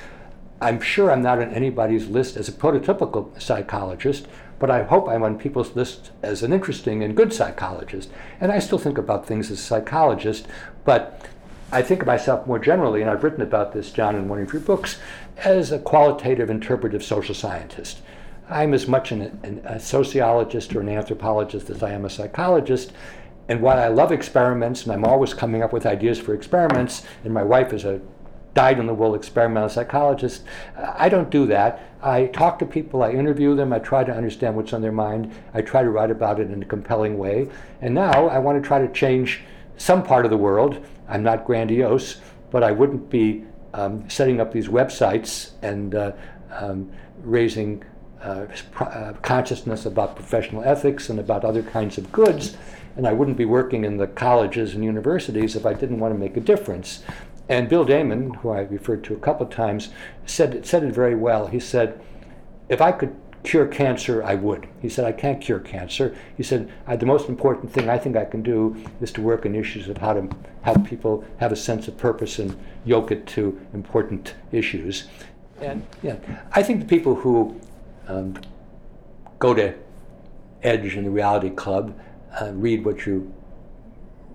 I'm 0.61 0.81
sure 0.81 1.11
I'm 1.11 1.23
not 1.23 1.41
on 1.41 1.53
anybody's 1.53 2.07
list 2.07 2.37
as 2.37 2.49
a 2.49 2.53
prototypical 2.53 3.41
psychologist, 3.41 4.27
but 4.59 4.71
I 4.71 4.83
hope 4.83 5.09
I'm 5.09 5.23
on 5.23 5.39
people's 5.39 5.77
list 5.77 6.11
as 6.23 6.43
an 6.43 6.53
interesting 6.53 7.03
and 7.03 7.17
good 7.17 7.33
psychologist. 7.33 8.11
And 8.41 8.51
I 8.51 8.59
still 8.59 8.79
think 8.79 8.99
about 8.99 9.27
things 9.27 9.51
as 9.51 9.59
a 9.59 9.63
psychologist, 9.63 10.47
but 10.85 11.27
I 11.73 11.83
think 11.83 12.03
of 12.03 12.07
myself 12.07 12.47
more 12.47 12.59
generally, 12.59 13.01
and 13.01 13.11
I've 13.11 13.25
written 13.25 13.43
about 13.43 13.73
this, 13.73 13.91
John, 13.91 14.15
in 14.15 14.29
one 14.29 14.41
of 14.41 14.53
your 14.53 14.63
books, 14.63 14.99
as 15.39 15.73
a 15.73 15.79
qualitative 15.79 16.49
interpretive 16.49 17.03
social 17.03 17.35
scientist. 17.35 18.01
I'm 18.49 18.75
as 18.75 18.87
much 18.87 19.11
an, 19.11 19.39
an, 19.43 19.61
a 19.65 19.81
sociologist 19.81 20.75
or 20.75 20.81
an 20.81 20.89
anthropologist 20.89 21.71
as 21.71 21.83
I 21.83 21.93
am 21.93 22.05
a 22.05 22.11
psychologist. 22.11 22.93
And 23.49 23.61
while 23.61 23.79
I 23.79 23.89
love 23.89 24.13
experiments 24.13 24.85
and 24.85 24.93
I'm 24.93 25.05
always 25.05 25.35
coming 25.35 25.63
up 25.63 25.73
with 25.73 25.87
ideas 25.87 26.19
for 26.19 26.35
experiments, 26.35 27.05
and 27.25 27.33
my 27.33 27.43
wife 27.43 27.73
is 27.73 27.85
a 27.85 28.01
dyed 28.55 28.79
in 28.79 28.87
the 28.87 28.95
wool 28.95 29.15
experimental 29.17 29.69
psychologist, 29.69 30.45
I 30.77 31.09
don't 31.09 31.29
do 31.29 31.45
that. 31.47 31.83
I 32.01 32.27
talk 32.27 32.59
to 32.61 32.67
people, 32.67 33.03
I 33.03 33.11
interview 33.11 33.57
them, 33.57 33.73
I 33.73 33.81
try 33.81 34.05
to 34.05 34.13
understand 34.13 34.55
what's 34.55 34.73
on 34.73 34.81
their 34.81 34.93
mind, 34.93 35.33
I 35.53 35.61
try 35.61 35.83
to 35.83 35.91
write 35.91 36.11
about 36.11 36.39
it 36.39 36.51
in 36.51 36.63
a 36.63 36.67
compelling 36.67 37.19
way. 37.19 37.49
And 37.81 37.95
now 37.95 38.29
I 38.29 38.39
want 38.39 38.63
to 38.63 38.67
try 38.67 38.79
to 38.79 38.93
change 38.93 39.43
some 39.77 40.05
part 40.05 40.25
of 40.25 40.31
the 40.31 40.37
world 40.37 40.85
I'm 41.09 41.23
not 41.23 41.45
grandiose, 41.45 42.21
but 42.51 42.63
I 42.63 42.73
wouldn't 42.73 43.11
be 43.11 43.45
um, 43.75 44.09
setting 44.09 44.41
up 44.41 44.53
these 44.53 44.69
websites 44.69 45.51
and 45.63 45.95
uh, 45.95 46.13
um, 46.51 46.91
raising 47.23 47.85
uh, 48.25 48.47
uh, 48.81 49.13
consciousness 49.23 49.87
about 49.87 50.17
professional 50.17 50.65
ethics 50.65 51.11
and 51.11 51.21
about 51.21 51.45
other 51.45 51.63
kinds 51.63 51.99
of 51.99 52.11
goods. 52.11 52.57
And 52.97 53.07
I 53.07 53.13
wouldn't 53.13 53.37
be 53.37 53.45
working 53.45 53.85
in 53.85 53.99
the 53.99 54.07
colleges 54.07 54.75
and 54.75 54.85
universities 54.85 55.57
if 55.57 55.67
I 55.67 55.75
didn't 55.75 55.99
want 55.99 56.15
to 56.15 56.19
make 56.19 56.37
a 56.37 56.41
difference. 56.41 57.03
And 57.49 57.69
Bill 57.69 57.85
Damon, 57.85 58.35
who 58.35 58.51
I 58.51 58.61
referred 58.61 59.05
to 59.05 59.15
a 59.15 59.19
couple 59.19 59.47
of 59.47 59.53
times, 59.53 59.91
said, 60.25 60.65
said 60.65 60.85
it 60.85 60.95
very 60.95 61.15
well. 61.15 61.49
He 61.49 61.61
said, 61.61 62.01
if 62.69 62.81
I 62.81 62.93
could 62.93 63.15
cure 63.43 63.67
cancer, 63.67 64.23
I 64.23 64.37
would. 64.37 64.67
He 64.81 64.89
said, 64.89 65.05
I 65.05 65.13
can't 65.13 65.41
cure 65.41 65.61
cancer. 65.61 66.17
He 66.37 66.43
said, 66.43 66.73
the 66.89 67.05
most 67.05 67.29
important 67.29 67.71
thing 67.71 67.91
I 67.91 67.99
think 67.99 68.17
I 68.17 68.25
can 68.25 68.43
do 68.43 68.83
is 69.03 69.13
to 69.13 69.21
work 69.21 69.45
on 69.45 69.55
issues 69.55 69.89
of 69.89 69.99
how 69.99 70.15
to 70.15 70.29
help 70.63 70.87
people 70.87 71.25
have 71.37 71.53
a 71.53 71.57
sense 71.57 71.87
of 71.87 71.99
purpose 71.99 72.39
and 72.39 72.57
yoke 72.87 73.11
it 73.11 73.27
to 73.29 73.61
important 73.75 74.35
issues. 74.51 75.09
And 75.61 75.87
yeah, 76.03 76.17
I 76.53 76.63
think 76.63 76.81
the 76.81 76.87
people 76.87 77.15
who 77.15 77.61
um, 78.09 78.35
go 79.39 79.55
to 79.55 79.75
Edge 80.63 80.95
and 80.95 81.07
the 81.07 81.11
Reality 81.11 81.51
Club, 81.51 81.99
uh, 82.41 82.53
read 82.55 82.85
what 82.85 83.07
you, 83.07 83.33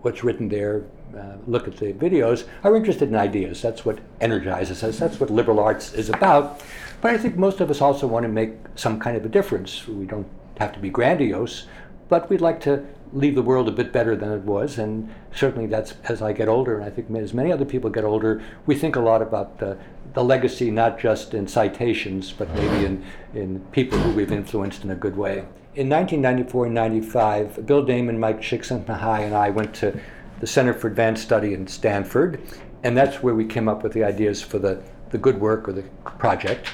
what's 0.02 0.24
written 0.24 0.48
there, 0.48 0.84
uh, 1.18 1.38
look 1.48 1.68
at 1.68 1.78
the 1.78 1.94
videos, 1.94 2.46
are 2.64 2.76
interested 2.76 3.10
in 3.10 3.16
ideas. 3.16 3.62
That's 3.62 3.84
what 3.84 4.00
energizes 4.22 4.84
us. 4.84 5.00
That's 5.00 5.20
what 5.20 5.30
liberal 5.30 5.60
arts 5.60 5.94
is 5.94 6.10
about. 6.10 6.62
But 7.02 7.12
I 7.12 7.18
think 7.18 7.36
most 7.38 7.62
of 7.62 7.72
us 7.72 7.82
also 7.82 8.06
want 8.08 8.24
to 8.24 8.30
make 8.30 8.52
some 8.76 9.00
kind 9.00 9.18
of 9.18 9.26
a 9.26 9.30
difference. 9.30 9.88
We 9.88 10.06
don't 10.06 10.28
have 10.60 10.74
to 10.74 10.80
be 10.80 10.90
grandiose, 10.90 11.66
but 12.10 12.30
we'd 12.30 12.42
like 12.42 12.60
to 12.62 12.86
leave 13.14 13.36
the 13.36 13.42
world 13.42 13.68
a 13.68 13.72
bit 13.72 13.92
better 13.92 14.16
than 14.16 14.32
it 14.32 14.42
was. 14.42 14.78
And 14.78 15.14
certainly 15.34 15.68
that's 15.68 15.94
as 16.06 16.22
I 16.22 16.34
get 16.34 16.48
older, 16.48 16.76
and 16.76 16.84
I 16.86 16.90
think 16.90 17.10
as 17.18 17.34
many 17.34 17.52
other 17.52 17.66
people 17.66 17.90
get 17.90 18.04
older, 18.04 18.42
we 18.66 18.76
think 18.76 18.96
a 18.96 19.00
lot 19.00 19.22
about 19.22 19.60
the, 19.60 19.78
the 20.14 20.24
legacy, 20.24 20.72
not 20.72 21.00
just 21.00 21.34
in 21.34 21.48
citations, 21.48 22.32
but 22.32 22.50
maybe 22.56 22.86
in, 22.86 23.06
in 23.34 23.60
people 23.72 23.98
who 23.98 24.12
we've 24.12 24.32
influenced 24.32 24.84
in 24.84 24.92
a 24.92 24.96
good 24.96 25.16
way. 25.16 25.46
In 25.76 25.88
1994 25.90 26.66
and 26.66 26.76
95, 26.76 27.66
Bill 27.66 27.84
Damon, 27.84 28.20
Mike 28.20 28.42
Csikszentmihalyi, 28.42 29.26
and 29.26 29.36
I 29.36 29.50
went 29.50 29.74
to 29.76 30.00
the 30.40 30.48
Center 30.48 30.74
for 30.74 30.88
Advanced 30.88 31.24
Study 31.24 31.54
in 31.54 31.68
Stanford, 31.68 32.42
and 32.84 32.98
that's 32.98 33.22
where 33.22 33.36
we 33.36 33.46
came 33.46 33.68
up 33.68 33.84
with 33.84 33.94
the 33.94 34.04
ideas 34.04 34.42
for 34.42 34.58
the 34.58 34.82
the 35.10 35.18
good 35.18 35.40
work 35.40 35.68
or 35.68 35.74
the 35.74 35.84
project. 36.18 36.68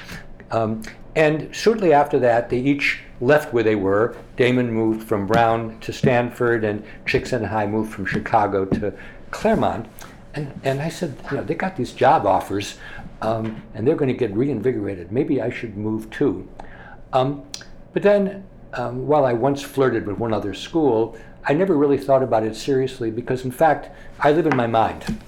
Um, 0.50 0.82
and 1.16 1.52
shortly 1.54 1.92
after 1.92 2.18
that, 2.20 2.50
they 2.50 2.58
each 2.58 3.00
left 3.20 3.52
where 3.52 3.64
they 3.64 3.74
were. 3.74 4.14
Damon 4.36 4.70
moved 4.70 5.08
from 5.08 5.26
Brown 5.26 5.80
to 5.80 5.92
Stanford, 5.92 6.62
and 6.62 6.84
Csikszentmihalyi 7.06 7.70
moved 7.70 7.92
from 7.92 8.04
Chicago 8.04 8.66
to 8.66 8.92
Claremont. 9.30 9.88
And, 10.34 10.60
and 10.62 10.82
I 10.82 10.90
said, 10.90 11.16
you 11.30 11.38
know, 11.38 11.44
they 11.44 11.54
got 11.54 11.76
these 11.76 11.94
job 11.94 12.26
offers 12.26 12.76
um, 13.22 13.62
and 13.74 13.86
they're 13.86 13.96
going 13.96 14.12
to 14.12 14.14
get 14.14 14.34
reinvigorated. 14.36 15.10
Maybe 15.10 15.40
I 15.40 15.50
should 15.50 15.76
move 15.76 16.10
too. 16.10 16.46
Um, 17.12 17.44
but 17.92 18.02
then, 18.02 18.46
um, 18.74 19.06
while 19.06 19.24
I 19.24 19.32
once 19.32 19.62
flirted 19.62 20.06
with 20.06 20.18
one 20.18 20.34
other 20.34 20.52
school, 20.52 21.16
I 21.44 21.54
never 21.54 21.74
really 21.76 21.96
thought 21.96 22.22
about 22.22 22.44
it 22.44 22.54
seriously 22.54 23.10
because, 23.10 23.44
in 23.44 23.50
fact, 23.50 23.90
I 24.20 24.32
live 24.32 24.46
in 24.46 24.56
my 24.56 24.66
mind. 24.66 25.18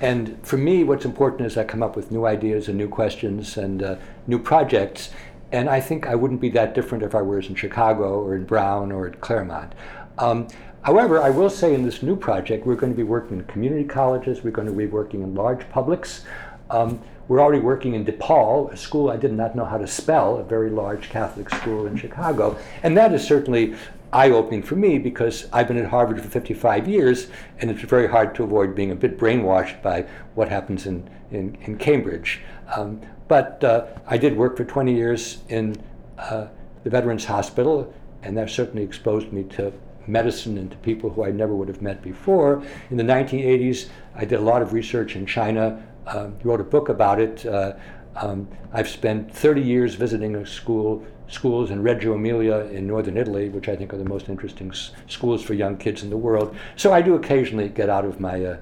And 0.00 0.38
for 0.46 0.56
me, 0.56 0.84
what's 0.84 1.04
important 1.04 1.46
is 1.46 1.56
I 1.56 1.64
come 1.64 1.82
up 1.82 1.96
with 1.96 2.10
new 2.10 2.24
ideas 2.24 2.68
and 2.68 2.78
new 2.78 2.88
questions 2.88 3.56
and 3.56 3.82
uh, 3.82 3.96
new 4.26 4.38
projects. 4.38 5.10
And 5.50 5.68
I 5.68 5.80
think 5.80 6.06
I 6.06 6.14
wouldn't 6.14 6.40
be 6.40 6.50
that 6.50 6.74
different 6.74 7.02
if 7.02 7.14
I 7.14 7.22
was 7.22 7.48
in 7.48 7.54
Chicago 7.54 8.22
or 8.22 8.36
in 8.36 8.44
Brown 8.44 8.92
or 8.92 9.06
at 9.06 9.20
Claremont. 9.20 9.72
Um, 10.18 10.48
however, 10.82 11.20
I 11.20 11.30
will 11.30 11.50
say 11.50 11.74
in 11.74 11.82
this 11.82 12.02
new 12.02 12.16
project, 12.16 12.66
we're 12.66 12.76
going 12.76 12.92
to 12.92 12.96
be 12.96 13.02
working 13.02 13.38
in 13.38 13.44
community 13.46 13.84
colleges, 13.84 14.44
we're 14.44 14.50
going 14.50 14.68
to 14.68 14.74
be 14.74 14.86
working 14.86 15.22
in 15.22 15.34
large 15.34 15.68
publics. 15.70 16.24
Um, 16.70 17.00
we're 17.28 17.40
already 17.40 17.60
working 17.60 17.94
in 17.94 18.06
DePaul, 18.06 18.72
a 18.72 18.76
school 18.76 19.10
I 19.10 19.18
did 19.18 19.32
not 19.32 19.54
know 19.54 19.66
how 19.66 19.76
to 19.76 19.86
spell, 19.86 20.38
a 20.38 20.42
very 20.42 20.70
large 20.70 21.10
Catholic 21.10 21.50
school 21.50 21.86
in 21.86 21.94
Chicago. 21.94 22.58
And 22.82 22.96
that 22.96 23.12
is 23.12 23.22
certainly 23.22 23.74
eye 24.12 24.30
opening 24.30 24.62
for 24.62 24.76
me 24.76 24.98
because 24.98 25.46
I've 25.52 25.68
been 25.68 25.76
at 25.76 25.86
Harvard 25.86 26.20
for 26.20 26.28
55 26.28 26.88
years, 26.88 27.28
and 27.58 27.70
it's 27.70 27.80
very 27.82 28.08
hard 28.08 28.34
to 28.36 28.44
avoid 28.44 28.74
being 28.74 28.90
a 28.90 28.94
bit 28.94 29.18
brainwashed 29.18 29.82
by 29.82 30.06
what 30.34 30.48
happens 30.48 30.86
in, 30.86 31.08
in, 31.30 31.56
in 31.62 31.76
Cambridge. 31.76 32.40
Um, 32.74 33.00
but 33.28 33.62
uh, 33.62 33.86
I 34.06 34.16
did 34.16 34.36
work 34.36 34.56
for 34.56 34.64
20 34.64 34.94
years 34.94 35.38
in 35.48 35.76
uh, 36.16 36.48
the 36.84 36.90
Veterans 36.90 37.24
Hospital, 37.26 37.92
and 38.22 38.36
that 38.36 38.50
certainly 38.50 38.82
exposed 38.82 39.32
me 39.32 39.44
to 39.44 39.72
medicine 40.06 40.56
and 40.56 40.70
to 40.70 40.76
people 40.78 41.10
who 41.10 41.24
I 41.24 41.30
never 41.30 41.54
would 41.54 41.68
have 41.68 41.82
met 41.82 42.02
before. 42.02 42.62
In 42.90 42.96
the 42.96 43.04
1980s, 43.04 43.88
I 44.14 44.24
did 44.24 44.38
a 44.38 44.42
lot 44.42 44.62
of 44.62 44.72
research 44.72 45.16
in 45.16 45.26
China, 45.26 45.86
uh, 46.06 46.30
wrote 46.42 46.60
a 46.60 46.64
book 46.64 46.88
about 46.88 47.20
it. 47.20 47.44
Uh, 47.44 47.74
um, 48.16 48.48
I've 48.72 48.88
spent 48.88 49.32
30 49.32 49.60
years 49.60 49.94
visiting 49.94 50.34
a 50.36 50.46
school 50.46 51.06
schools 51.28 51.70
in 51.70 51.82
Reggio 51.82 52.14
Emilia 52.14 52.60
in 52.66 52.86
northern 52.86 53.16
Italy, 53.16 53.48
which 53.48 53.68
I 53.68 53.76
think 53.76 53.92
are 53.92 53.98
the 53.98 54.04
most 54.04 54.28
interesting 54.28 54.70
s- 54.70 54.90
schools 55.06 55.42
for 55.42 55.54
young 55.54 55.76
kids 55.76 56.02
in 56.02 56.10
the 56.10 56.16
world. 56.16 56.56
So 56.76 56.92
I 56.92 57.02
do 57.02 57.14
occasionally 57.14 57.68
get 57.68 57.88
out 57.88 58.04
of 58.04 58.18
my. 58.18 58.44
Uh, 58.44 58.50
uh, 58.50 58.58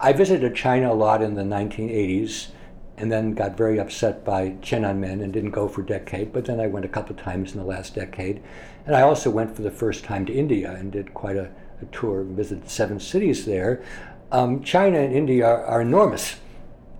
I 0.00 0.12
visited 0.12 0.54
China 0.54 0.92
a 0.92 0.94
lot 0.94 1.22
in 1.22 1.34
the 1.34 1.42
1980s 1.42 2.48
and 2.96 3.10
then 3.10 3.32
got 3.32 3.56
very 3.56 3.78
upset 3.78 4.24
by 4.24 4.50
Tiananmen 4.62 5.22
and 5.22 5.32
didn't 5.32 5.52
go 5.52 5.68
for 5.68 5.80
a 5.80 5.86
decade, 5.86 6.32
but 6.32 6.44
then 6.44 6.60
I 6.60 6.66
went 6.66 6.84
a 6.84 6.88
couple 6.88 7.16
of 7.16 7.22
times 7.22 7.52
in 7.52 7.58
the 7.58 7.64
last 7.64 7.94
decade. 7.94 8.42
And 8.84 8.94
I 8.94 9.02
also 9.02 9.30
went 9.30 9.56
for 9.56 9.62
the 9.62 9.70
first 9.70 10.04
time 10.04 10.26
to 10.26 10.32
India 10.32 10.72
and 10.72 10.92
did 10.92 11.14
quite 11.14 11.36
a, 11.36 11.50
a 11.80 11.86
tour, 11.92 12.24
visited 12.24 12.68
seven 12.68 13.00
cities 13.00 13.46
there. 13.46 13.82
Um, 14.32 14.62
China 14.62 14.98
and 14.98 15.14
India 15.14 15.46
are, 15.46 15.64
are 15.64 15.80
enormous. 15.80 16.36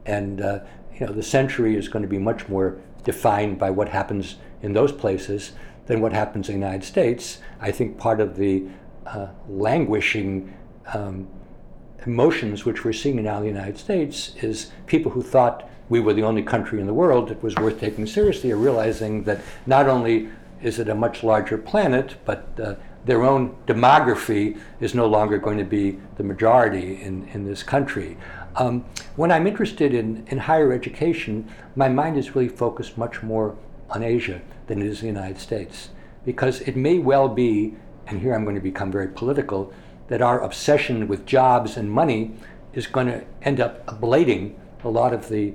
And 0.07 0.41
uh, 0.41 0.61
you 0.95 1.07
know, 1.07 1.13
the 1.13 1.23
century 1.23 1.77
is 1.77 1.89
going 1.89 2.03
to 2.03 2.09
be 2.09 2.19
much 2.19 2.49
more 2.49 2.79
defined 3.05 3.59
by 3.59 3.71
what 3.71 3.89
happens 3.89 4.37
in 4.63 4.73
those 4.73 4.93
places 4.93 5.53
than 5.87 6.01
what 6.01 6.13
happens 6.13 6.49
in 6.49 6.61
the 6.61 6.67
United 6.67 6.85
States. 6.85 7.39
I 7.61 7.71
think 7.71 7.99
part 7.99 8.21
of 8.21 8.37
the 8.37 8.67
uh, 9.07 9.29
languishing 9.49 10.57
um, 10.95 11.29
emotions 12.07 12.65
which 12.65 12.85
we're 12.85 12.93
seeing 12.93 13.23
now 13.23 13.39
in 13.39 13.43
the 13.43 13.49
United 13.49 13.79
States 13.79 14.35
is 14.37 14.71
people 14.87 15.13
who 15.13 15.23
thought 15.23 15.69
we 15.89 16.01
were 16.01 16.15
the 16.15 16.23
only 16.23 16.43
country 16.43 16.81
in 16.81 16.87
the 16.87 16.95
world 16.95 17.29
that 17.29 17.43
was 17.43 17.55
worth 17.57 17.81
taking 17.81 18.07
seriously 18.07 18.51
are 18.53 18.57
realizing 18.57 19.25
that 19.25 19.41
not 19.67 19.89
only 19.89 20.29
is 20.63 20.79
it 20.79 20.89
a 20.89 20.95
much 20.95 21.23
larger 21.23 21.59
planet, 21.59 22.17
but 22.25 22.49
uh, 22.63 22.75
their 23.05 23.25
own 23.25 23.57
demography 23.67 24.59
is 24.79 24.95
no 24.95 25.07
longer 25.07 25.39
going 25.39 25.59
to 25.59 25.65
be 25.65 25.99
the 26.17 26.23
majority 26.23 27.03
in, 27.03 27.27
in 27.29 27.45
this 27.45 27.63
country. 27.63 28.17
Um, 28.57 28.85
when 29.17 29.33
I'm 29.33 29.47
interested 29.47 29.95
in, 29.95 30.27
in 30.29 30.39
higher 30.39 30.73
education, 30.73 31.51
my 31.77 31.89
mind 31.89 32.19
is 32.19 32.35
really 32.35 32.49
focused 32.49 32.99
much 32.99 33.23
more 33.23 33.57
on 33.91 34.03
Asia 34.03 34.41
than 34.67 34.81
it 34.81 34.87
is 34.87 35.03
in 35.03 35.15
the 35.15 35.21
United 35.21 35.39
States. 35.39 35.91
Because 36.25 36.61
it 36.63 36.77
may 36.77 36.99
well 36.99 37.29
be, 37.29 37.75
and 38.07 38.21
here 38.21 38.35
I'm 38.35 38.45
going 38.45 38.57
to 38.57 38.63
become 38.63 38.91
very 38.91 39.09
political, 39.09 39.73
that 40.09 40.23
our 40.23 40.41
obsession 40.41 41.09
with 41.09 41.27
jobs 41.27 41.77
and 41.77 41.91
money 41.91 42.35
is 42.73 42.87
going 42.87 43.07
to 43.07 43.25
end 43.43 43.61
up 43.61 43.85
ablating 43.87 44.55
a 44.85 44.89
lot 44.89 45.13
of 45.13 45.29
the 45.29 45.55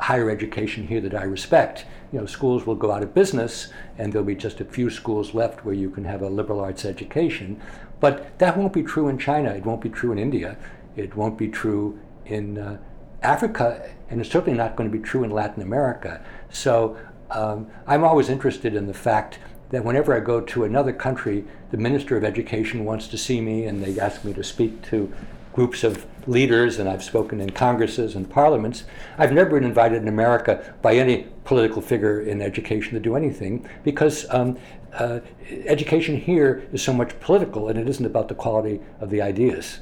higher 0.00 0.30
education 0.30 0.86
here 0.86 1.00
that 1.00 1.14
I 1.14 1.24
respect. 1.24 1.84
You 2.12 2.20
know, 2.20 2.26
schools 2.26 2.66
will 2.66 2.74
go 2.74 2.92
out 2.92 3.02
of 3.02 3.14
business, 3.14 3.68
and 3.98 4.12
there'll 4.12 4.26
be 4.26 4.34
just 4.34 4.60
a 4.60 4.64
few 4.64 4.90
schools 4.90 5.34
left 5.34 5.64
where 5.64 5.74
you 5.74 5.90
can 5.90 6.04
have 6.04 6.22
a 6.22 6.28
liberal 6.28 6.60
arts 6.60 6.84
education. 6.84 7.60
But 8.00 8.38
that 8.38 8.56
won't 8.56 8.72
be 8.72 8.82
true 8.82 9.08
in 9.08 9.18
China. 9.18 9.50
It 9.50 9.64
won't 9.64 9.80
be 9.80 9.90
true 9.90 10.12
in 10.12 10.18
India. 10.18 10.56
It 10.96 11.16
won't 11.16 11.36
be 11.36 11.48
true 11.48 11.98
in 12.26 12.58
uh, 12.58 12.78
Africa, 13.22 13.90
and 14.08 14.20
it's 14.20 14.30
certainly 14.30 14.56
not 14.56 14.76
going 14.76 14.90
to 14.90 14.96
be 14.96 15.02
true 15.02 15.24
in 15.24 15.30
Latin 15.30 15.62
America. 15.62 16.24
So 16.50 16.96
um, 17.30 17.68
I'm 17.86 18.04
always 18.04 18.28
interested 18.28 18.74
in 18.74 18.86
the 18.86 18.94
fact 18.94 19.38
that 19.70 19.84
whenever 19.84 20.16
I 20.16 20.20
go 20.20 20.40
to 20.40 20.64
another 20.64 20.92
country, 20.92 21.44
the 21.70 21.76
Minister 21.76 22.16
of 22.16 22.24
Education 22.24 22.84
wants 22.84 23.06
to 23.08 23.18
see 23.18 23.40
me 23.40 23.64
and 23.64 23.82
they 23.82 24.00
ask 24.00 24.24
me 24.24 24.32
to 24.34 24.42
speak 24.42 24.82
to 24.90 25.12
groups 25.52 25.82
of 25.82 26.06
leaders, 26.28 26.78
and 26.78 26.88
I've 26.88 27.02
spoken 27.02 27.40
in 27.40 27.50
congresses 27.50 28.14
and 28.14 28.30
parliaments. 28.30 28.84
I've 29.16 29.32
never 29.32 29.50
been 29.58 29.64
invited 29.64 30.02
in 30.02 30.08
America 30.08 30.74
by 30.82 30.94
any 30.94 31.26
political 31.44 31.82
figure 31.82 32.20
in 32.20 32.40
education 32.40 32.94
to 32.94 33.00
do 33.00 33.16
anything 33.16 33.68
because 33.82 34.26
um, 34.30 34.56
uh, 34.92 35.20
education 35.50 36.16
here 36.16 36.68
is 36.72 36.82
so 36.82 36.92
much 36.92 37.18
political 37.20 37.68
and 37.68 37.78
it 37.78 37.88
isn't 37.88 38.06
about 38.06 38.28
the 38.28 38.34
quality 38.34 38.80
of 39.00 39.10
the 39.10 39.20
ideas. 39.20 39.80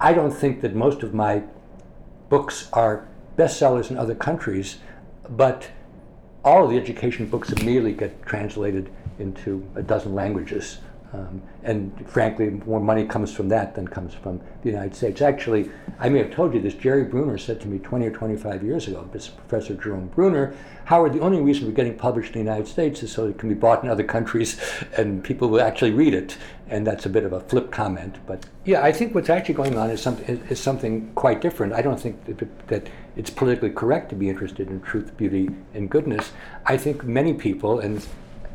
I 0.00 0.12
don't 0.12 0.30
think 0.32 0.60
that 0.60 0.74
most 0.74 1.02
of 1.02 1.14
my 1.14 1.42
books 2.28 2.68
are 2.72 3.08
bestsellers 3.36 3.90
in 3.90 3.98
other 3.98 4.14
countries, 4.14 4.78
but 5.28 5.70
all 6.44 6.64
of 6.64 6.70
the 6.70 6.76
education 6.76 7.26
books 7.26 7.52
immediately 7.52 7.92
get 7.92 8.24
translated 8.26 8.90
into 9.18 9.66
a 9.76 9.82
dozen 9.82 10.14
languages. 10.14 10.78
Um, 11.12 11.42
and 11.62 12.08
frankly, 12.08 12.48
more 12.48 12.80
money 12.80 13.04
comes 13.04 13.34
from 13.34 13.48
that 13.50 13.74
than 13.74 13.86
comes 13.86 14.14
from 14.14 14.40
the 14.62 14.70
United 14.70 14.96
States. 14.96 15.20
Actually, 15.20 15.70
I 15.98 16.08
may 16.08 16.18
have 16.18 16.30
told 16.30 16.54
you 16.54 16.60
this. 16.60 16.72
Jerry 16.72 17.04
Bruner 17.04 17.36
said 17.36 17.60
to 17.60 17.68
me 17.68 17.78
20 17.78 18.06
or 18.06 18.10
25 18.10 18.62
years 18.62 18.88
ago, 18.88 19.08
this 19.12 19.28
Professor 19.28 19.74
Jerome 19.74 20.08
Bruner, 20.08 20.54
Howard, 20.86 21.12
the 21.12 21.20
only 21.20 21.40
reason 21.40 21.66
we're 21.66 21.72
getting 21.72 21.96
published 21.96 22.34
in 22.34 22.44
the 22.44 22.50
United 22.50 22.66
States 22.66 23.02
is 23.02 23.12
so 23.12 23.26
it 23.26 23.38
can 23.38 23.50
be 23.50 23.54
bought 23.54 23.84
in 23.84 23.90
other 23.90 24.02
countries 24.02 24.58
and 24.96 25.22
people 25.22 25.48
will 25.48 25.60
actually 25.60 25.92
read 25.92 26.14
it. 26.14 26.38
And 26.68 26.86
that's 26.86 27.04
a 27.04 27.10
bit 27.10 27.24
of 27.24 27.34
a 27.34 27.40
flip 27.40 27.70
comment. 27.70 28.16
But 28.26 28.46
yeah, 28.64 28.82
I 28.82 28.90
think 28.90 29.14
what's 29.14 29.28
actually 29.28 29.54
going 29.54 29.76
on 29.76 29.90
is 29.90 30.00
something, 30.00 30.42
is 30.48 30.58
something 30.58 31.12
quite 31.14 31.42
different. 31.42 31.74
I 31.74 31.82
don't 31.82 32.00
think 32.00 32.24
that, 32.24 32.68
that 32.68 32.88
it's 33.16 33.28
politically 33.28 33.70
correct 33.70 34.08
to 34.10 34.14
be 34.14 34.30
interested 34.30 34.68
in 34.68 34.80
truth, 34.80 35.14
beauty, 35.18 35.50
and 35.74 35.90
goodness. 35.90 36.32
I 36.64 36.78
think 36.78 37.04
many 37.04 37.34
people, 37.34 37.80
and 37.80 38.06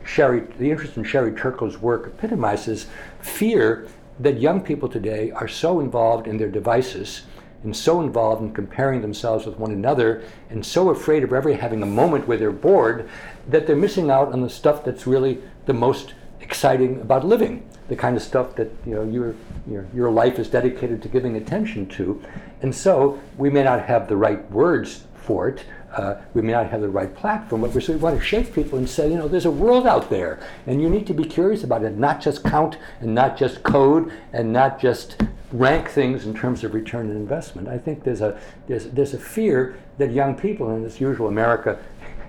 Sherry, 0.07 0.41
the 0.57 0.71
interest 0.71 0.97
in 0.97 1.03
Sherry 1.03 1.33
Turkle's 1.33 1.77
work 1.77 2.07
epitomizes 2.07 2.87
fear 3.19 3.87
that 4.19 4.39
young 4.39 4.61
people 4.61 4.89
today 4.89 5.31
are 5.31 5.47
so 5.47 5.79
involved 5.79 6.27
in 6.27 6.37
their 6.37 6.49
devices 6.49 7.23
and 7.63 7.75
so 7.75 8.01
involved 8.01 8.41
in 8.41 8.53
comparing 8.53 9.01
themselves 9.01 9.45
with 9.45 9.57
one 9.57 9.71
another 9.71 10.23
and 10.49 10.65
so 10.65 10.89
afraid 10.89 11.23
of 11.23 11.33
ever 11.33 11.53
having 11.53 11.83
a 11.83 11.87
moment 11.87 12.27
where 12.27 12.37
they're 12.37 12.51
bored 12.51 13.09
that 13.49 13.67
they're 13.67 13.75
missing 13.75 14.09
out 14.09 14.31
on 14.31 14.41
the 14.41 14.49
stuff 14.49 14.83
that's 14.85 15.05
really 15.05 15.41
the 15.65 15.73
most 15.73 16.13
exciting 16.39 17.01
about 17.01 17.25
living 17.25 17.67
the 17.87 17.95
kind 17.95 18.15
of 18.15 18.21
stuff 18.21 18.55
that 18.55 18.69
you 18.85 18.95
know 18.95 19.03
your, 19.03 19.35
your 19.69 19.87
your 19.93 20.11
life 20.11 20.39
is 20.39 20.49
dedicated 20.49 21.01
to 21.01 21.07
giving 21.07 21.37
attention 21.37 21.87
to. 21.87 22.21
And 22.61 22.73
so 22.73 23.19
we 23.37 23.49
may 23.49 23.63
not 23.63 23.85
have 23.85 24.07
the 24.07 24.17
right 24.17 24.49
words 24.51 25.05
for 25.15 25.47
it 25.49 25.63
uh, 25.93 26.15
we 26.33 26.41
may 26.41 26.51
not 26.51 26.69
have 26.69 26.81
the 26.81 26.89
right 26.89 27.13
platform, 27.15 27.61
but 27.61 27.73
we 27.73 27.95
want 27.95 28.17
to 28.17 28.23
shake 28.23 28.53
people 28.53 28.77
and 28.77 28.89
say, 28.89 29.09
you 29.09 29.17
know, 29.17 29.27
there's 29.27 29.45
a 29.45 29.51
world 29.51 29.87
out 29.87 30.09
there, 30.09 30.39
and 30.65 30.81
you 30.81 30.89
need 30.89 31.07
to 31.07 31.13
be 31.13 31.23
curious 31.23 31.63
about 31.63 31.83
it, 31.83 31.97
not 31.97 32.21
just 32.21 32.43
count 32.43 32.77
and 32.99 33.15
not 33.15 33.37
just 33.37 33.63
code 33.63 34.11
and 34.33 34.51
not 34.51 34.79
just 34.79 35.21
rank 35.51 35.89
things 35.89 36.25
in 36.25 36.33
terms 36.33 36.63
of 36.63 36.73
return 36.73 37.09
on 37.09 37.15
investment. 37.15 37.67
I 37.67 37.77
think 37.77 38.03
there's 38.03 38.21
a 38.21 38.39
there's 38.67 38.87
there's 38.87 39.13
a 39.13 39.19
fear 39.19 39.77
that 39.97 40.11
young 40.11 40.35
people, 40.35 40.69
and 40.71 40.85
as 40.85 40.99
usual, 40.99 41.27
America 41.27 41.79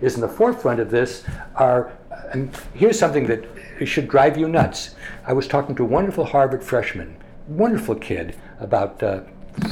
is 0.01 0.15
in 0.15 0.21
the 0.21 0.29
forefront 0.29 0.81
of 0.81 0.91
this. 0.91 1.25
Are 1.57 1.93
and 2.33 2.55
here's 2.75 2.99
something 2.99 3.27
that 3.27 3.45
should 3.85 4.09
drive 4.09 4.37
you 4.37 4.49
nuts. 4.49 4.95
I 5.27 5.33
was 5.33 5.49
talking 5.49 5.75
to 5.77 5.83
a 5.83 5.87
wonderful 5.87 6.25
Harvard 6.25 6.63
freshman, 6.63 7.17
wonderful 7.49 7.95
kid, 7.95 8.37
about 8.61 9.03
uh, 9.03 9.21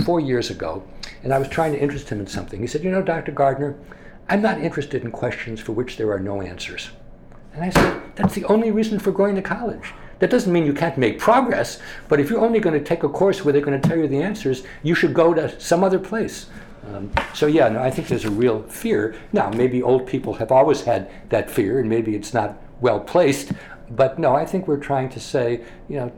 four 0.05 0.20
years 0.20 0.51
ago 0.51 0.83
and 1.27 1.35
I 1.35 1.39
was 1.39 1.49
trying 1.49 1.73
to 1.73 1.81
interest 1.81 2.09
him 2.09 2.21
in 2.21 2.29
something. 2.29 2.61
He 2.61 2.69
said, 2.69 2.85
You 2.85 2.91
know, 2.93 3.03
Dr. 3.03 3.33
Gardner, 3.33 3.77
I'm 4.29 4.41
not 4.41 4.61
interested 4.61 5.03
in 5.03 5.11
questions 5.11 5.61
for 5.61 5.73
which 5.73 5.97
there 5.97 6.12
are 6.12 6.21
no 6.21 6.41
answers. 6.41 6.91
And 7.53 7.65
I 7.65 7.71
said, 7.71 8.01
That's 8.15 8.37
the 8.37 8.45
only 8.45 8.71
reason 8.71 9.01
for 9.01 9.11
going 9.11 9.35
to 9.35 9.43
college. 9.43 9.93
That 10.21 10.31
doesn't 10.31 10.53
mean 10.53 10.65
you 10.65 10.73
can't 10.73 10.97
make 10.97 11.19
progress, 11.19 11.81
but 12.07 12.21
if 12.21 12.31
you're 12.31 12.39
only 12.39 12.61
going 12.61 12.79
to 12.79 12.85
take 12.85 13.03
a 13.03 13.09
course 13.09 13.45
where 13.45 13.53
they're 13.53 13.61
going 13.61 13.81
to 13.81 13.89
tell 13.89 13.99
you 13.99 14.07
the 14.07 14.23
answers, 14.23 14.62
you 14.85 14.95
should 14.95 15.15
go 15.15 15.35
to 15.35 15.61
some 15.61 15.83
other 15.83 15.99
place. 15.99 16.47
Um, 16.95 17.11
so 17.35 17.49
yeah, 17.49 17.69
no, 17.71 17.83
I 17.83 17.91
think 17.91 18.07
there's 18.07 18.25
a 18.25 18.31
real 18.31 18.62
fear. 18.69 19.17
Now, 19.33 19.51
maybe 19.51 19.83
old 19.83 20.07
people 20.07 20.35
have 20.35 20.53
always 20.53 20.83
had 20.83 21.11
that 21.31 21.51
fear, 21.51 21.81
and 21.81 21.89
maybe 21.89 22.15
it's 22.15 22.33
not 22.33 22.57
well 22.81 23.01
placed. 23.01 23.51
But 23.91 24.21
no, 24.21 24.37
I 24.37 24.47
think 24.47 24.69
we're 24.69 24.77
trying 24.77 25.09
to 25.09 25.19
say, 25.19 25.65
you 25.89 25.97
know, 25.97 26.12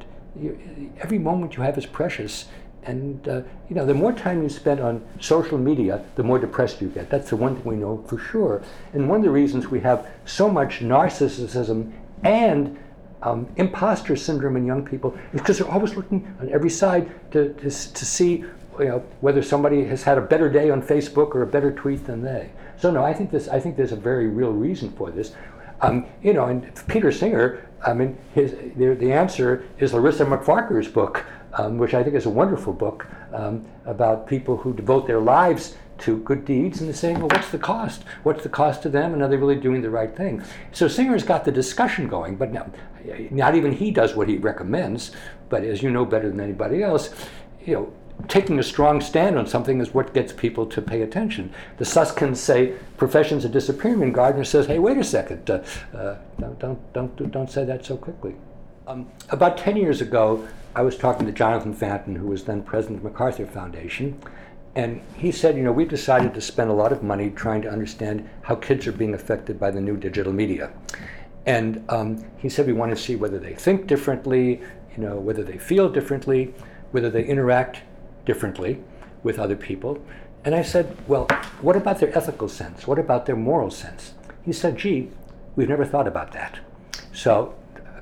every 0.98 1.18
moment 1.18 1.56
you 1.56 1.62
have 1.62 1.78
is 1.78 1.86
precious, 1.86 2.44
and 2.88 3.28
uh, 3.28 3.42
you 3.68 3.76
know, 3.76 3.84
the 3.84 3.94
more 3.94 4.12
time 4.12 4.42
you 4.42 4.48
spend 4.48 4.80
on 4.80 5.06
social 5.20 5.58
media, 5.58 6.02
the 6.16 6.22
more 6.22 6.38
depressed 6.38 6.80
you 6.80 6.88
get. 6.88 7.10
That's 7.10 7.28
the 7.30 7.36
one 7.36 7.54
thing 7.54 7.64
we 7.64 7.76
know 7.76 8.02
for 8.08 8.18
sure. 8.18 8.62
And 8.94 9.08
one 9.08 9.18
of 9.18 9.24
the 9.24 9.30
reasons 9.30 9.68
we 9.68 9.80
have 9.80 10.08
so 10.24 10.50
much 10.50 10.80
narcissism 10.80 11.92
and 12.24 12.78
um, 13.22 13.46
imposter 13.56 14.16
syndrome 14.16 14.56
in 14.56 14.64
young 14.64 14.84
people 14.84 15.16
is 15.32 15.40
because 15.40 15.58
they're 15.58 15.70
always 15.70 15.96
looking 15.96 16.34
on 16.40 16.48
every 16.50 16.70
side 16.70 17.10
to, 17.32 17.52
to, 17.54 17.64
to 17.64 18.04
see 18.04 18.44
you 18.78 18.84
know, 18.84 19.04
whether 19.20 19.42
somebody 19.42 19.84
has 19.84 20.02
had 20.02 20.18
a 20.18 20.20
better 20.20 20.48
day 20.48 20.70
on 20.70 20.80
Facebook 20.80 21.34
or 21.34 21.42
a 21.42 21.46
better 21.46 21.72
tweet 21.72 22.06
than 22.06 22.22
they. 22.22 22.50
So 22.78 22.90
no, 22.90 23.04
I 23.04 23.12
think 23.12 23.30
this. 23.30 23.48
I 23.48 23.60
think 23.60 23.76
there's 23.76 23.92
a 23.92 23.96
very 23.96 24.28
real 24.28 24.52
reason 24.52 24.92
for 24.92 25.10
this. 25.10 25.34
Um, 25.80 26.06
you 26.22 26.32
know, 26.32 26.46
and 26.46 26.70
Peter 26.86 27.12
Singer. 27.12 27.64
I 27.84 27.92
mean, 27.92 28.18
his 28.34 28.52
the, 28.76 28.94
the 28.94 29.12
answer 29.12 29.64
is 29.78 29.92
Larissa 29.92 30.24
MacFarquhar's 30.24 30.88
book, 30.88 31.24
um, 31.58 31.76
which 31.76 31.92
I 31.92 32.02
think 32.02 32.14
is 32.14 32.26
a 32.26 32.30
wonderful 32.30 32.72
book 32.72 33.06
um, 33.32 33.66
about 33.84 34.26
people 34.26 34.56
who 34.56 34.72
devote 34.72 35.06
their 35.06 35.20
lives 35.20 35.76
to 35.98 36.18
good 36.18 36.44
deeds 36.44 36.80
and 36.80 36.88
they're 36.88 36.96
saying, 36.96 37.18
well, 37.18 37.28
what's 37.28 37.50
the 37.50 37.58
cost? 37.58 38.04
What's 38.22 38.44
the 38.44 38.48
cost 38.48 38.82
to 38.82 38.88
them? 38.88 39.12
And 39.12 39.22
are 39.22 39.28
they 39.28 39.36
really 39.36 39.56
doing 39.56 39.82
the 39.82 39.90
right 39.90 40.14
thing? 40.16 40.42
So 40.72 40.86
Singer's 40.86 41.24
got 41.24 41.44
the 41.44 41.52
discussion 41.52 42.08
going, 42.08 42.36
but 42.36 42.52
now, 42.52 42.70
not 43.30 43.56
even 43.56 43.72
he 43.72 43.90
does 43.90 44.14
what 44.14 44.28
he 44.28 44.36
recommends. 44.36 45.10
But 45.48 45.64
as 45.64 45.82
you 45.82 45.90
know 45.90 46.04
better 46.04 46.28
than 46.28 46.40
anybody 46.40 46.82
else, 46.82 47.10
you 47.64 47.74
know, 47.74 47.92
taking 48.28 48.58
a 48.58 48.62
strong 48.62 49.00
stand 49.00 49.38
on 49.38 49.46
something 49.46 49.80
is 49.80 49.94
what 49.94 50.14
gets 50.14 50.32
people 50.32 50.66
to 50.66 50.82
pay 50.82 51.02
attention. 51.02 51.52
The 51.78 51.84
Susskinds 51.84 52.36
say 52.36 52.74
professions 52.96 53.44
are 53.44 53.48
disappearing, 53.48 54.02
and 54.02 54.14
Gardner 54.14 54.44
says, 54.44 54.66
"Hey, 54.66 54.78
wait 54.78 54.98
a 54.98 55.04
second, 55.04 55.48
uh, 55.48 55.62
uh, 55.96 56.16
don't, 56.38 56.58
don't, 56.58 56.92
don't, 56.92 57.30
don't 57.30 57.50
say 57.50 57.64
that 57.64 57.84
so 57.84 57.96
quickly." 57.96 58.34
Um, 58.88 59.08
about 59.30 59.56
10 59.58 59.76
years 59.76 60.00
ago, 60.00 60.46
I 60.78 60.82
was 60.82 60.96
talking 60.96 61.26
to 61.26 61.32
Jonathan 61.32 61.74
Fanton, 61.74 62.14
who 62.14 62.28
was 62.28 62.44
then 62.44 62.62
president 62.62 62.98
of 62.98 63.02
the 63.02 63.10
MacArthur 63.10 63.46
Foundation, 63.46 64.16
and 64.76 65.00
he 65.16 65.32
said, 65.32 65.56
you 65.56 65.64
know, 65.64 65.72
we've 65.72 65.88
decided 65.88 66.32
to 66.34 66.40
spend 66.40 66.70
a 66.70 66.72
lot 66.72 66.92
of 66.92 67.02
money 67.02 67.30
trying 67.30 67.62
to 67.62 67.68
understand 67.68 68.30
how 68.42 68.54
kids 68.54 68.86
are 68.86 68.92
being 68.92 69.12
affected 69.12 69.58
by 69.58 69.72
the 69.72 69.80
new 69.80 69.96
digital 69.96 70.32
media. 70.32 70.70
And 71.46 71.84
um, 71.88 72.24
he 72.36 72.48
said 72.48 72.68
we 72.68 72.74
want 72.74 72.92
to 72.92 72.96
see 72.96 73.16
whether 73.16 73.40
they 73.40 73.54
think 73.54 73.88
differently, 73.88 74.60
you 74.96 75.02
know, 75.02 75.16
whether 75.16 75.42
they 75.42 75.58
feel 75.58 75.88
differently, 75.88 76.54
whether 76.92 77.10
they 77.10 77.24
interact 77.24 77.80
differently 78.24 78.80
with 79.24 79.40
other 79.40 79.56
people. 79.56 80.00
And 80.44 80.54
I 80.54 80.62
said, 80.62 80.96
well, 81.08 81.26
what 81.60 81.74
about 81.74 81.98
their 81.98 82.16
ethical 82.16 82.48
sense? 82.48 82.86
What 82.86 83.00
about 83.00 83.26
their 83.26 83.34
moral 83.34 83.72
sense? 83.72 84.14
He 84.44 84.52
said, 84.52 84.76
gee, 84.78 85.10
we've 85.56 85.68
never 85.68 85.84
thought 85.84 86.06
about 86.06 86.30
that. 86.34 86.60
So 87.12 87.57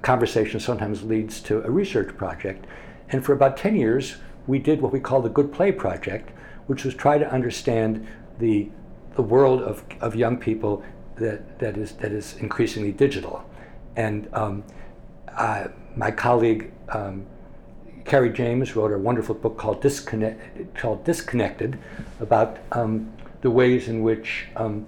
conversation 0.06 0.60
sometimes 0.60 1.02
leads 1.02 1.40
to 1.40 1.60
a 1.64 1.70
research 1.70 2.16
project. 2.16 2.64
And 3.08 3.24
for 3.24 3.32
about 3.32 3.56
10 3.56 3.74
years, 3.74 4.18
we 4.46 4.60
did 4.60 4.80
what 4.80 4.92
we 4.92 5.00
call 5.00 5.20
the 5.20 5.28
Good 5.28 5.52
Play 5.52 5.72
Project, 5.72 6.30
which 6.68 6.84
was 6.84 6.94
try 6.94 7.18
to 7.18 7.28
understand 7.28 8.06
the, 8.38 8.68
the 9.16 9.22
world 9.22 9.62
of, 9.62 9.82
of 10.00 10.14
young 10.14 10.36
people 10.36 10.84
that, 11.16 11.58
that, 11.58 11.76
is, 11.76 11.90
that 11.94 12.12
is 12.12 12.36
increasingly 12.36 12.92
digital. 12.92 13.44
And 13.96 14.28
um, 14.32 14.62
my 15.96 16.12
colleague, 16.12 16.70
um, 16.90 17.26
Carrie 18.04 18.30
James, 18.32 18.76
wrote 18.76 18.92
a 18.92 18.98
wonderful 18.98 19.34
book 19.34 19.58
called, 19.58 19.82
Disconnect, 19.82 20.76
called 20.76 21.02
Disconnected 21.02 21.80
about 22.20 22.58
um, 22.70 23.12
the 23.40 23.50
ways 23.50 23.88
in 23.88 24.02
which 24.02 24.46
um, 24.54 24.86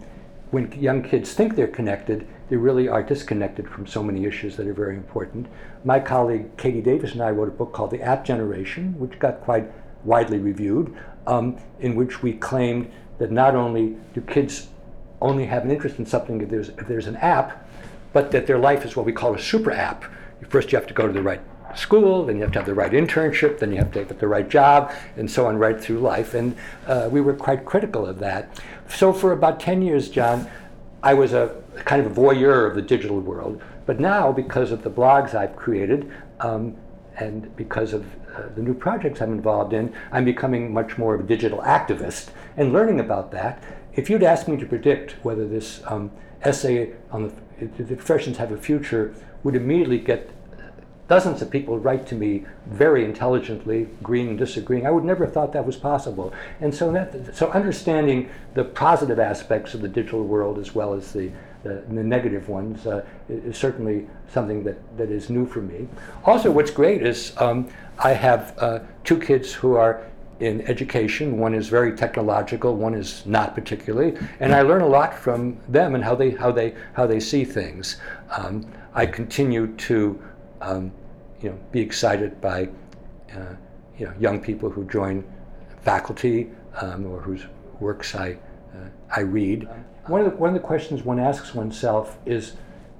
when 0.53 0.71
young 0.81 1.03
kids 1.03 1.35
think 1.35 1.57
they're 1.57 1.67
connected, 1.67 2.25
they 2.49 2.57
really 2.57 2.89
are 2.89 3.03
disconnected 3.03 3.69
from 3.69 3.87
so 3.87 4.03
many 4.03 4.25
issues 4.25 4.57
that 4.57 4.67
are 4.67 4.73
very 4.73 4.97
important. 4.97 5.47
My 5.85 6.01
colleague 6.01 6.57
Katie 6.57 6.81
Davis 6.81 7.13
and 7.13 7.23
I 7.23 7.31
wrote 7.31 7.49
a 7.49 7.53
book 7.53 7.73
called 7.73 7.91
The 7.91 8.01
App 8.01 8.25
Generation, 8.25 8.99
which 8.99 9.19
got 9.19 9.41
quite 9.43 9.71
widely 10.05 10.39
reviewed, 10.39 10.97
um, 11.27 11.59
in 11.81 11.95
which 11.95 12.23
we 12.23 12.33
claimed 12.33 12.91
that 13.19 13.31
not 13.31 13.55
only 13.55 13.97
do 14.15 14.21
kids 14.23 14.69
only 15.21 15.45
have 15.47 15.65
an 15.65 15.71
interest 15.71 15.99
in 15.99 16.07
something 16.07 16.41
if 16.41 16.49
there's, 16.49 16.69
if 16.71 16.87
there's 16.87 17.07
an 17.07 17.17
app, 17.17 17.69
but 18.13 18.31
that 18.31 18.47
their 18.47 18.59
life 18.59 18.85
is 18.85 18.97
what 18.97 19.05
we 19.05 19.13
call 19.13 19.35
a 19.35 19.39
super 19.39 19.73
app. 19.73 20.05
First, 20.49 20.73
you 20.73 20.79
have 20.79 20.87
to 20.87 20.95
go 20.95 21.07
to 21.07 21.13
the 21.13 21.23
right 21.23 21.41
school, 21.75 22.25
then 22.25 22.37
you 22.37 22.43
have 22.43 22.53
to 22.53 22.59
have 22.59 22.67
the 22.67 22.75
right 22.75 22.93
internship, 22.93 23.59
then 23.59 23.73
you 23.73 23.79
have 23.79 23.93
to 23.93 24.05
get 24.05 24.19
the 24.19 24.29
right 24.29 24.49
job, 24.49 24.93
and 25.17 25.31
so 25.31 25.47
on 25.47 25.59
right 25.59 25.79
through 25.79 25.99
life. 25.99 26.35
And 26.35 26.57
uh, 26.87 27.09
we 27.11 27.21
were 27.21 27.35
quite 27.35 27.65
critical 27.65 28.07
of 28.07 28.19
that. 28.21 28.59
So 28.89 29.13
for 29.13 29.33
about 29.33 29.61
10 29.61 29.83
years, 29.83 30.09
John, 30.09 30.49
I 31.03 31.15
was 31.15 31.33
a 31.33 31.55
kind 31.85 32.05
of 32.05 32.13
a 32.13 32.21
voyeur 32.21 32.69
of 32.69 32.75
the 32.75 32.83
digital 32.83 33.21
world. 33.21 33.63
But 33.87 34.01
now, 34.01 34.33
because 34.33 34.71
of 34.73 34.83
the 34.83 34.91
blogs 34.91 35.35
I've 35.35 35.57
created, 35.57 36.11
um, 36.41 36.77
and 37.17 37.55
because 37.57 37.93
of 37.93 38.07
uh, 38.35 38.49
the 38.55 38.63
new 38.63 38.75
projects 38.75 39.21
I'm 39.21 39.33
involved 39.33 39.73
in, 39.73 39.93
I'm 40.13 40.25
becoming 40.25 40.73
much 40.73 40.99
more 40.99 41.15
of 41.15 41.21
a 41.21 41.25
digital 41.25 41.59
activist 41.61 42.29
and 42.57 42.73
learning 42.73 43.01
about 43.01 43.33
that. 43.33 43.63
If 43.95 44.09
you'd 44.09 44.23
asked 44.23 44.47
me 44.47 44.57
to 44.59 44.67
predict 44.67 45.13
whether 45.25 45.47
this 45.47 45.83
um, 45.87 46.11
essay 46.43 46.93
on 47.11 47.33
the, 47.59 47.67
the 47.83 47.97
professions 47.97 48.37
have 48.37 48.53
a 48.53 48.57
future 48.57 49.15
would 49.43 49.57
immediately 49.57 49.99
get 49.99 50.31
dozens 51.09 51.41
of 51.41 51.51
people 51.51 51.79
write 51.79 52.07
to 52.07 52.15
me 52.15 52.45
very 52.67 53.05
intelligently, 53.05 53.89
agreeing 54.01 54.29
and 54.29 54.39
disagreeing. 54.39 54.87
I 54.87 54.91
would 54.91 55.05
never 55.05 55.25
have 55.25 55.33
thought 55.33 55.53
that 55.55 55.67
was 55.67 55.77
possible. 55.77 56.33
And 56.61 56.75
so, 56.75 56.93
that, 56.93 57.35
so 57.35 57.51
understanding 57.51 58.29
the 58.55 58.65
positive 58.65 59.19
aspects 59.19 59.75
of 59.75 59.81
the 59.81 59.89
digital 59.89 60.23
world 60.23 60.59
as 60.59 60.75
well 60.75 60.93
as 60.93 61.13
the, 61.13 61.33
the, 61.63 61.83
the 61.89 62.05
negative 62.05 62.49
ones 62.49 62.87
uh, 62.87 63.05
is 63.29 63.57
certainly 63.57 64.07
something 64.29 64.63
that, 64.65 64.77
that 64.97 65.11
is 65.11 65.29
new 65.31 65.47
for 65.47 65.61
me. 65.61 65.89
Also, 66.25 66.51
what's 66.51 66.71
great 66.71 67.03
is 67.03 67.33
um, 67.39 67.69
I 67.99 68.13
have 68.13 68.55
uh, 68.59 68.81
two 69.05 69.19
kids 69.19 69.53
who 69.53 69.75
are 69.75 70.07
in 70.41 70.61
education. 70.63 71.39
One 71.39 71.53
is 71.53 71.69
very 71.69 71.97
technological, 71.97 72.77
one 72.77 72.95
is 72.95 73.27
not 73.27 73.55
particularly, 73.55 74.17
and 74.39 74.55
I 74.55 74.63
learn 74.63 74.83
a 74.83 74.87
lot 74.87 75.13
from 75.15 75.59
them 75.69 75.97
and 75.97 76.05
how 76.05 76.15
they 76.15 76.31
how 76.31 76.53
they 76.53 76.75
how 76.93 77.07
they 77.07 77.19
see 77.19 77.45
things. 77.45 77.97
Um, 78.31 78.65
I 78.95 79.07
continue 79.07 79.75
to 79.77 80.23
um, 80.61 80.93
you 81.41 81.51
know, 81.51 81.59
be 81.73 81.81
excited 81.81 82.41
by 82.41 82.69
uh, 83.35 83.55
you 83.99 84.07
know, 84.07 84.15
young 84.19 84.41
people 84.41 84.71
who 84.71 84.85
join 84.85 85.25
faculty 85.83 86.51
um, 86.81 87.07
or 87.07 87.21
whose 87.21 87.47
works 87.81 88.15
I, 88.15 88.33
uh, 88.75 88.89
I 89.15 89.21
read. 89.21 89.69
One 90.09 90.23
of, 90.23 90.33
the, 90.33 90.37
one 90.37 90.49
of 90.49 90.55
the 90.55 90.67
questions 90.67 91.03
one 91.03 91.19
asks 91.19 91.55
oneself 91.55 92.17
is 92.25 92.55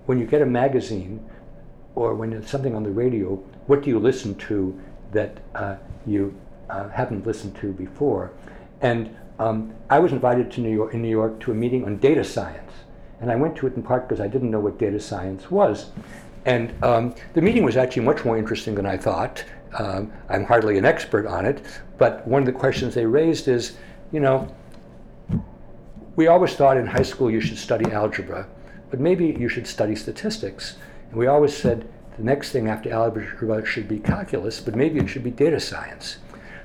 when 0.05 0.19
you 0.19 0.27
get 0.27 0.43
a 0.43 0.47
magazine 0.47 1.27
or 1.95 2.15
when 2.15 2.35
it's 2.35 2.51
something 2.51 2.75
on 2.75 2.83
the 2.83 2.91
radio, 2.91 3.37
what 3.67 3.83
do 3.83 3.89
you 3.89 3.99
listen 3.99 4.35
to 4.35 4.79
that 5.13 5.39
uh, 5.55 5.77
you 6.07 6.39
uh, 6.69 6.89
haven't 6.91 7.27
listened 7.27 7.57
to 7.57 7.73
before? 7.73 8.33
And 8.83 9.17
um, 9.39 9.73
I 9.89 9.99
was 9.99 10.13
invited 10.13 10.51
to 10.53 10.61
New 10.61 10.73
York, 10.73 10.93
in 10.93 11.01
New 11.01 11.09
York 11.09 11.41
to 11.41 11.51
a 11.51 11.55
meeting 11.55 11.85
on 11.85 11.97
data 11.97 12.23
science. 12.23 12.73
And 13.21 13.33
I 13.33 13.37
went 13.37 13.57
to 13.57 13.67
it 13.67 13.75
in 13.75 13.83
part 13.83 14.07
because 14.07 14.21
I 14.21 14.29
didn't 14.29 14.51
know 14.51 14.61
what 14.61 14.79
data 14.79 15.01
science 15.01 15.51
was. 15.51 15.91
And 16.45 16.73
um, 16.85 17.15
the 17.33 17.41
meeting 17.41 17.65
was 17.65 17.77
actually 17.77 18.05
much 18.05 18.25
more 18.25 18.37
interesting 18.37 18.75
than 18.75 18.87
I 18.87 18.99
thought. 18.99 19.45
Um, 19.79 20.13
I'm 20.29 20.45
hardly 20.45 20.77
an 20.77 20.85
expert 20.85 21.27
on 21.27 21.47
it, 21.47 21.65
but 21.97 22.27
one 22.29 22.43
of 22.43 22.47
the 22.47 22.53
questions 22.53 22.95
they 22.95 23.07
raised 23.07 23.49
is, 23.49 23.77
you 24.13 24.21
know, 24.21 24.55
we 26.19 26.27
always 26.27 26.55
thought 26.55 26.77
in 26.77 26.85
high 26.85 27.05
school 27.05 27.31
you 27.31 27.41
should 27.41 27.57
study 27.57 27.89
algebra, 27.93 28.45
but 28.91 28.99
maybe 28.99 29.37
you 29.39 29.49
should 29.49 29.69
study 29.69 29.95
statistics. 29.95 30.77
And 31.11 31.17
we 31.17 31.29
always 31.29 31.57
said 31.57 31.89
the 32.17 32.25
next 32.25 32.51
thing 32.51 32.67
after 32.67 32.91
algebra 32.91 33.65
should 33.65 33.87
be 33.87 34.01
calculus, 34.01 34.61
but 34.61 34.75
maybe 34.75 34.99
it 34.99 35.07
should 35.07 35.23
be 35.23 35.31
data 35.31 35.61
science. 35.61 36.19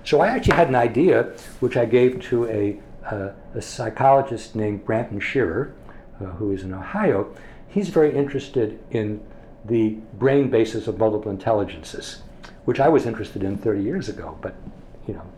So 0.04 0.22
I 0.22 0.30
actually 0.30 0.56
had 0.56 0.70
an 0.70 0.76
idea, 0.76 1.34
which 1.60 1.78
I 1.78 1.86
gave 1.86 2.20
to 2.30 2.48
a, 2.48 2.80
uh, 3.06 3.34
a 3.54 3.62
psychologist 3.62 4.56
named 4.56 4.88
Branton 4.88 5.22
Shearer, 5.22 5.76
uh, 6.20 6.26
who 6.40 6.52
is 6.52 6.64
in 6.64 6.74
Ohio. 6.74 7.32
He's 7.68 7.90
very 7.90 8.12
interested 8.12 8.80
in 8.90 9.22
the 9.66 10.00
brain 10.16 10.50
basis 10.50 10.88
of 10.88 10.98
multiple 10.98 11.30
intelligences, 11.30 12.24
which 12.66 12.80
I 12.80 12.90
was 12.90 13.06
interested 13.06 13.44
in 13.44 13.60
30 13.60 13.84
years 13.84 14.10
ago. 14.10 14.36
But, 14.42 14.56
you 15.08 15.14
know, 15.14 15.32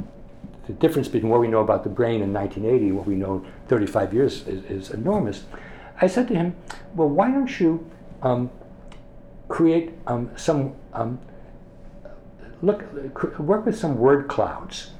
the 0.68 0.74
difference 0.74 1.08
between 1.08 1.32
what 1.32 1.40
we 1.40 1.48
know 1.48 1.60
about 1.60 1.84
the 1.84 1.90
brain 1.90 2.22
in 2.22 2.34
1980 2.34 2.88
and 2.88 2.98
what 2.98 3.08
we 3.08 3.16
know 3.16 3.46
35 3.68 4.14
years 4.14 4.48
is, 4.48 4.64
is 4.66 4.92
enormous. 4.92 5.44
I 6.02 6.08
said 6.08 6.28
to 6.30 6.36
him, 6.36 6.56
well, 6.96 7.10
why 7.10 7.32
don't 7.32 7.60
you 7.60 7.90
um, 8.22 8.50
create 9.48 9.94
um, 10.08 10.32
some, 10.36 10.76
um, 10.94 11.20
look, 12.62 12.84
work 13.40 13.66
with 13.66 13.78
some 13.78 13.98
word 13.98 14.28
clouds 14.28 14.92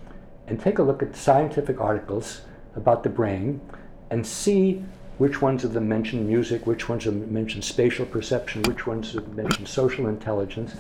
and 0.48 0.60
take 0.60 0.80
a 0.80 0.84
look 0.84 1.02
at 1.02 1.16
scientific 1.16 1.82
articles 1.82 2.42
about 2.76 3.04
the 3.04 3.10
brain 3.10 3.62
and 4.10 4.26
see 4.26 4.84
which 5.18 5.42
ones 5.42 5.64
of 5.64 5.74
them 5.74 5.88
mention 5.88 6.28
music, 6.28 6.68
which 6.68 6.90
ones 6.90 7.08
of 7.08 7.14
them 7.14 7.34
mention 7.34 7.62
spatial 7.62 8.06
perception, 8.06 8.62
which 8.64 8.86
ones 8.86 9.16
of 9.16 9.26
them 9.26 9.36
mention 9.36 9.66
social 9.66 10.08
intelligence, 10.08 10.76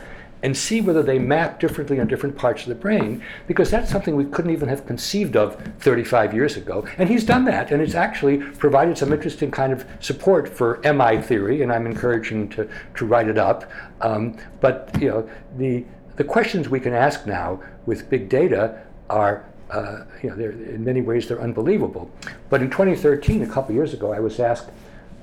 and 0.45 0.55
see 0.55 0.79
whether 0.79 1.01
they 1.01 1.17
map 1.17 1.59
differently 1.59 1.99
on 1.99 2.05
different 2.05 2.37
parts 2.37 2.61
of 2.61 2.69
the 2.69 2.75
brain, 2.75 3.19
because 3.47 3.71
that's 3.71 3.89
something 3.89 4.15
we 4.15 4.25
couldn't 4.25 4.51
even 4.51 4.69
have 4.69 4.85
conceived 4.85 5.35
of 5.35 5.59
35 5.79 6.35
years 6.35 6.55
ago. 6.55 6.87
And 6.99 7.09
he's 7.09 7.23
done 7.23 7.45
that, 7.45 7.71
and 7.71 7.81
it's 7.81 7.95
actually 7.95 8.37
provided 8.37 8.95
some 8.95 9.11
interesting 9.11 9.49
kind 9.49 9.73
of 9.73 9.87
support 9.99 10.47
for 10.47 10.79
MI 10.83 11.19
theory, 11.19 11.63
and 11.63 11.71
I'm 11.73 11.87
encouraging 11.87 12.47
to, 12.49 12.69
to 12.95 13.05
write 13.07 13.27
it 13.27 13.39
up. 13.39 13.71
Um, 14.01 14.37
but 14.61 14.95
you 15.01 15.09
know, 15.09 15.27
the, 15.57 15.83
the 16.15 16.23
questions 16.23 16.69
we 16.69 16.79
can 16.79 16.93
ask 16.93 17.25
now 17.25 17.59
with 17.87 18.07
big 18.07 18.29
data 18.29 18.83
are, 19.09 19.49
uh, 19.71 20.03
you 20.21 20.29
know, 20.29 20.35
in 20.35 20.85
many 20.85 21.01
ways 21.01 21.27
they're 21.27 21.41
unbelievable. 21.41 22.11
But 22.51 22.61
in 22.61 22.69
2013, 22.69 23.41
a 23.41 23.47
couple 23.47 23.73
years 23.73 23.95
ago, 23.95 24.13
I 24.13 24.19
was 24.19 24.39
asked, 24.39 24.69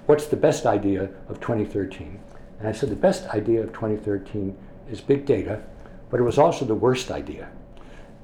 what's 0.07 0.27
the 0.27 0.37
best 0.37 0.67
idea 0.67 1.05
of 1.29 1.39
2013? 1.39 2.19
And 2.59 2.69
I 2.69 2.73
said, 2.73 2.91
the 2.91 2.97
best 2.97 3.29
idea 3.29 3.63
of 3.63 3.69
2013 3.69 4.57
is 4.93 5.01
big 5.01 5.27
data, 5.27 5.63
but 6.11 6.21
it 6.21 6.23
was 6.23 6.39
also 6.39 6.65
the 6.65 6.75
worst 6.75 7.11
idea. 7.11 7.49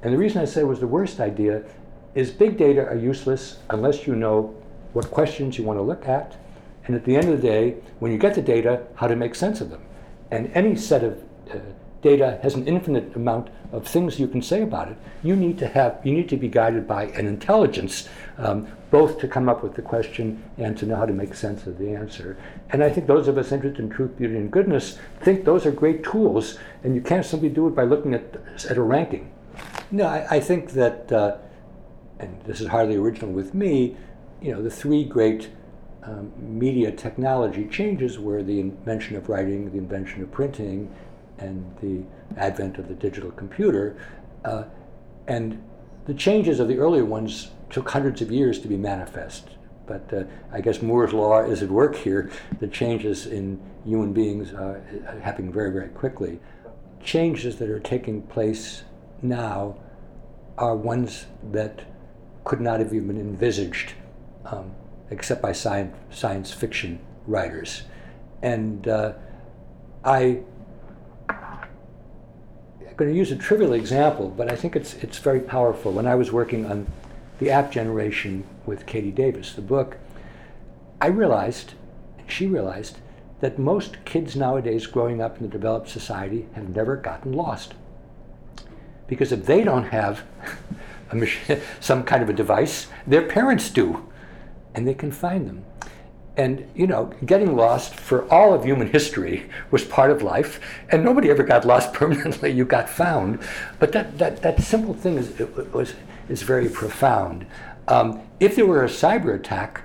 And 0.02 0.12
the 0.12 0.18
reason 0.18 0.40
I 0.40 0.44
say 0.44 0.60
it 0.60 0.66
was 0.66 0.80
the 0.80 0.86
worst 0.86 1.18
idea 1.18 1.64
is 2.14 2.30
big 2.30 2.56
data 2.56 2.86
are 2.86 2.96
useless 2.96 3.58
unless 3.70 4.06
you 4.06 4.14
know 4.14 4.54
what 4.92 5.10
questions 5.10 5.58
you 5.58 5.64
want 5.64 5.78
to 5.78 5.82
look 5.82 6.06
at, 6.06 6.36
and 6.86 6.94
at 6.94 7.04
the 7.04 7.16
end 7.16 7.28
of 7.28 7.40
the 7.40 7.46
day, 7.46 7.76
when 7.98 8.12
you 8.12 8.18
get 8.18 8.34
the 8.34 8.42
data, 8.42 8.86
how 8.94 9.06
to 9.06 9.16
make 9.16 9.34
sense 9.34 9.60
of 9.60 9.70
them. 9.70 9.82
And 10.30 10.50
any 10.54 10.76
set 10.76 11.04
of 11.04 11.22
uh, 11.50 11.58
data 12.03 12.38
has 12.42 12.55
an 12.55 12.66
infinite 12.66 13.14
amount 13.16 13.51
of 13.72 13.86
things 13.86 14.18
you 14.20 14.28
can 14.28 14.40
say 14.40 14.62
about 14.62 14.88
it. 14.88 14.96
You 15.22 15.36
need 15.36 15.59
to 15.59 15.66
have, 15.66 16.01
you 16.05 16.12
need 16.12 16.28
to 16.28 16.36
be 16.36 16.49
guided 16.49 16.86
by 16.86 17.07
an 17.07 17.26
intelligence, 17.26 18.09
um, 18.38 18.68
both 18.90 19.18
to 19.20 19.28
come 19.28 19.49
up 19.49 19.62
with 19.62 19.74
the 19.74 19.82
question 19.82 20.42
and 20.57 20.78
to 20.78 20.86
know 20.86 20.96
how 20.96 21.07
to 21.07 21.12
make 21.12 21.34
sense 21.34 21.66
of 21.66 21.76
the 21.78 21.90
answer. 21.90 22.36
And 22.70 22.82
I 22.82 22.90
think 22.90 23.07
those 23.07 23.28
of 23.28 23.36
us 23.36 23.53
interested 23.53 23.82
in 23.82 23.90
truth, 23.90 24.16
beauty, 24.16 24.36
and 24.36 24.51
goodness 24.51 24.99
think 25.20 25.44
those 25.44 25.66
are 25.66 25.72
great 25.72 26.05
tools, 26.05 26.59
and 26.84 26.94
you 26.94 27.01
can't 27.01 27.26
simply 27.26 27.49
do 27.49 27.66
it 27.66 27.74
by 27.74 27.84
looking 27.84 28.14
at, 28.14 28.36
at 28.70 28.76
a 28.76 28.82
ranking. 28.82 29.32
No, 29.90 30.07
I, 30.07 30.36
I 30.36 30.40
think 30.40 30.70
that, 30.72 31.11
uh, 31.11 31.36
and 32.18 32.40
this 32.42 32.61
is 32.61 32.68
hardly 32.68 32.96
original 32.96 33.32
with 33.32 33.55
me, 33.55 33.96
you 34.40 34.53
know, 34.53 34.62
the 34.62 34.70
three 34.70 35.05
great 35.05 35.51
um, 36.05 36.32
media 36.38 36.92
technology 36.92 37.66
changes 37.66 38.18
were 38.18 38.42
the 38.42 38.61
invention 38.61 39.16
of 39.16 39.28
writing, 39.28 39.70
the 39.72 39.78
invention 39.78 40.22
of 40.22 40.30
printing, 40.30 40.94
and 41.39 41.64
the 41.80 42.05
advent 42.39 42.78
of 42.78 42.89
the 42.89 42.95
digital 42.95 43.30
computer. 43.32 43.97
Uh, 44.45 44.64
and 45.26 45.62
the 46.07 46.14
changes 46.14 46.61
of 46.61 46.68
the 46.68 46.78
earlier 46.78 47.05
ones 47.05 47.51
took 47.70 47.91
hundreds 47.91 48.22
of 48.22 48.30
years 48.30 48.59
to 48.61 48.68
be 48.68 48.76
manifest. 48.76 49.49
But 49.86 50.12
uh, 50.12 50.24
I 50.53 50.61
guess 50.61 50.82
Moore's 50.82 51.12
law 51.12 51.41
is 51.41 51.62
at 51.62 51.70
work 51.70 51.97
here. 51.97 52.30
The 52.61 52.68
changes 52.68 53.26
in 53.26 53.61
human 53.84 54.12
beings 54.12 54.53
are 54.53 54.82
happening 55.22 55.53
very, 55.53 55.72
very 55.72 55.89
quickly. 55.89 56.41
Changes 57.03 57.57
that 57.57 57.70
are 57.70 57.80
taking 57.80 58.22
place 58.22 58.84
now 59.22 59.78
are 60.59 60.76
ones 60.76 61.26
that 61.53 61.82
could 62.45 62.61
not 62.61 62.80
have 62.80 62.93
even 62.93 63.09
been 63.09 63.20
envisaged 63.20 63.93
um, 64.45 64.72
except 65.11 65.41
by 65.41 65.53
science, 65.53 65.95
science 66.11 66.53
fiction 66.53 66.99
writers. 67.26 67.82
And 68.43 68.86
uh, 68.89 69.12
I 70.05 70.43
going 72.99 73.11
to 73.12 73.16
use 73.16 73.30
a 73.30 73.36
trivial 73.36 73.72
example, 73.72 74.28
but 74.28 74.51
I 74.51 74.57
think 74.57 74.74
it's, 74.74 74.94
it's 74.94 75.18
very 75.18 75.40
powerful. 75.40 75.92
When 75.92 76.07
I 76.07 76.16
was 76.16 76.32
working 76.32 76.66
on 76.66 76.88
the 77.38 77.49
app 77.49 77.70
generation 77.70 78.44
with 78.66 78.86
Katie 78.86 79.12
Davis, 79.12 79.53
the 79.53 79.62
book, 79.62 79.99
I 81.01 81.07
realized, 81.07 81.74
and 82.18 82.30
she 82.30 82.46
realized, 82.46 82.99
that 83.38 83.57
most 83.57 84.05
kids 84.05 84.34
nowadays 84.34 84.88
growing 84.88 85.22
up 85.22 85.36
in 85.36 85.44
the 85.44 85.49
developed 85.49 85.88
society 85.88 86.49
have 86.55 86.74
never 86.74 86.96
gotten 86.96 87.32
lost. 87.32 87.74
Because 89.07 89.30
if 89.30 89.46
they 89.46 89.62
don't 89.62 89.84
have 89.84 90.24
machine, 91.12 91.61
some 91.80 92.03
kind 92.03 92.20
of 92.20 92.28
a 92.28 92.32
device, 92.32 92.88
their 93.07 93.22
parents 93.22 93.70
do, 93.70 94.09
and 94.74 94.88
they 94.88 94.94
can 94.94 95.12
find 95.12 95.49
them. 95.49 95.64
And, 96.39 96.70
you 96.76 96.86
know, 96.86 97.12
getting 97.26 97.57
lost 97.57 97.97
for 97.97 98.32
all 98.32 98.55
of 98.55 98.64
human 98.64 98.89
history 98.89 99.51
was 99.72 99.84
part 99.84 100.12
of 100.12 100.22
life, 100.22 100.61
and 100.89 101.05
nobody 101.05 101.30
ever 101.30 101.43
got 101.43 101.64
lost 101.64 101.93
permanently. 102.01 102.53
You 102.53 102.64
got 102.64 102.89
found. 102.89 103.41
But 103.80 103.91
that, 103.93 104.16
that, 104.18 104.41
that 104.43 104.62
simple 104.62 104.95
thing 104.95 105.18
is, 105.18 105.36
was, 105.72 105.95
is 106.28 106.43
very 106.43 106.68
profound. 106.68 107.45
Um, 107.89 108.22
if 108.39 108.55
there 108.55 108.66
were 108.66 108.84
a 108.84 108.89
cyber 108.89 109.34
attack, 109.34 109.82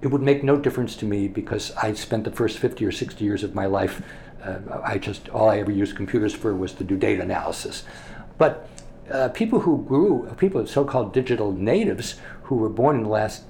it 0.00 0.06
would 0.06 0.22
make 0.22 0.44
no 0.44 0.56
difference 0.56 0.94
to 0.96 1.04
me 1.04 1.26
because 1.26 1.72
I 1.72 1.92
spent 1.94 2.22
the 2.22 2.30
first 2.30 2.58
50 2.58 2.84
or 2.84 2.92
60 2.92 3.24
years 3.24 3.42
of 3.42 3.56
my 3.56 3.66
life, 3.66 4.00
uh, 4.44 4.58
I 4.84 4.98
just, 4.98 5.28
all 5.30 5.50
I 5.50 5.58
ever 5.58 5.72
used 5.72 5.96
computers 5.96 6.32
for 6.32 6.54
was 6.54 6.72
to 6.74 6.84
do 6.84 6.96
data 6.96 7.22
analysis. 7.22 7.82
But 8.38 8.68
uh, 9.10 9.30
people 9.30 9.58
who 9.60 9.84
grew, 9.84 10.32
people, 10.36 10.64
so 10.66 10.84
called 10.84 11.12
digital 11.12 11.50
natives, 11.50 12.20
who 12.44 12.56
were 12.56 12.68
born 12.68 12.96
in 12.96 13.02
the 13.02 13.08
last 13.08 13.42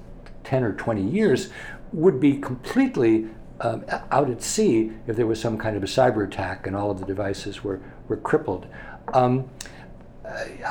10 0.45 0.63
or 0.63 0.73
20 0.73 1.03
years, 1.03 1.49
would 1.91 2.19
be 2.19 2.37
completely 2.37 3.27
um, 3.61 3.83
out 4.11 4.29
at 4.29 4.41
sea 4.41 4.91
if 5.07 5.15
there 5.15 5.27
was 5.27 5.39
some 5.39 5.57
kind 5.57 5.75
of 5.75 5.83
a 5.83 5.87
cyber 5.87 6.25
attack 6.25 6.67
and 6.67 6.75
all 6.75 6.91
of 6.91 6.99
the 6.99 7.05
devices 7.05 7.63
were, 7.63 7.81
were 8.07 8.17
crippled. 8.17 8.67
Um, 9.13 9.49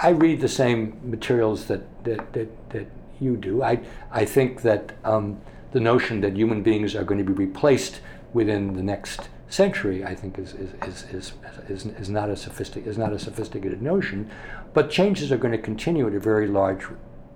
I 0.02 0.10
read 0.10 0.40
the 0.40 0.48
same 0.48 1.00
materials 1.02 1.66
that, 1.66 2.04
that, 2.04 2.32
that, 2.32 2.70
that, 2.70 2.86
you 3.20 3.36
do. 3.36 3.64
I, 3.64 3.80
I 4.12 4.24
think 4.24 4.62
that 4.62 4.96
um, 5.04 5.40
the 5.72 5.80
notion 5.80 6.20
that 6.20 6.36
human 6.36 6.62
beings 6.62 6.94
are 6.94 7.02
going 7.02 7.18
to 7.18 7.24
be 7.24 7.32
replaced 7.32 8.00
within 8.32 8.74
the 8.74 8.82
next 8.82 9.28
century, 9.48 10.04
I 10.04 10.14
think, 10.14 10.38
is, 10.38 10.54
is, 10.54 10.72
is, 10.84 11.04
is, 11.12 11.32
is, 11.68 11.86
is, 11.86 12.08
not, 12.08 12.30
a 12.30 12.36
sophistic, 12.36 12.86
is 12.86 12.96
not 12.96 13.12
a 13.12 13.18
sophisticated 13.18 13.82
notion. 13.82 14.30
But 14.72 14.88
changes 14.88 15.32
are 15.32 15.36
going 15.36 15.50
to 15.50 15.58
continue 15.58 16.06
at 16.06 16.14
a 16.14 16.20
very 16.20 16.46
large 16.46 16.84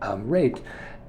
um, 0.03 0.28
rate. 0.28 0.61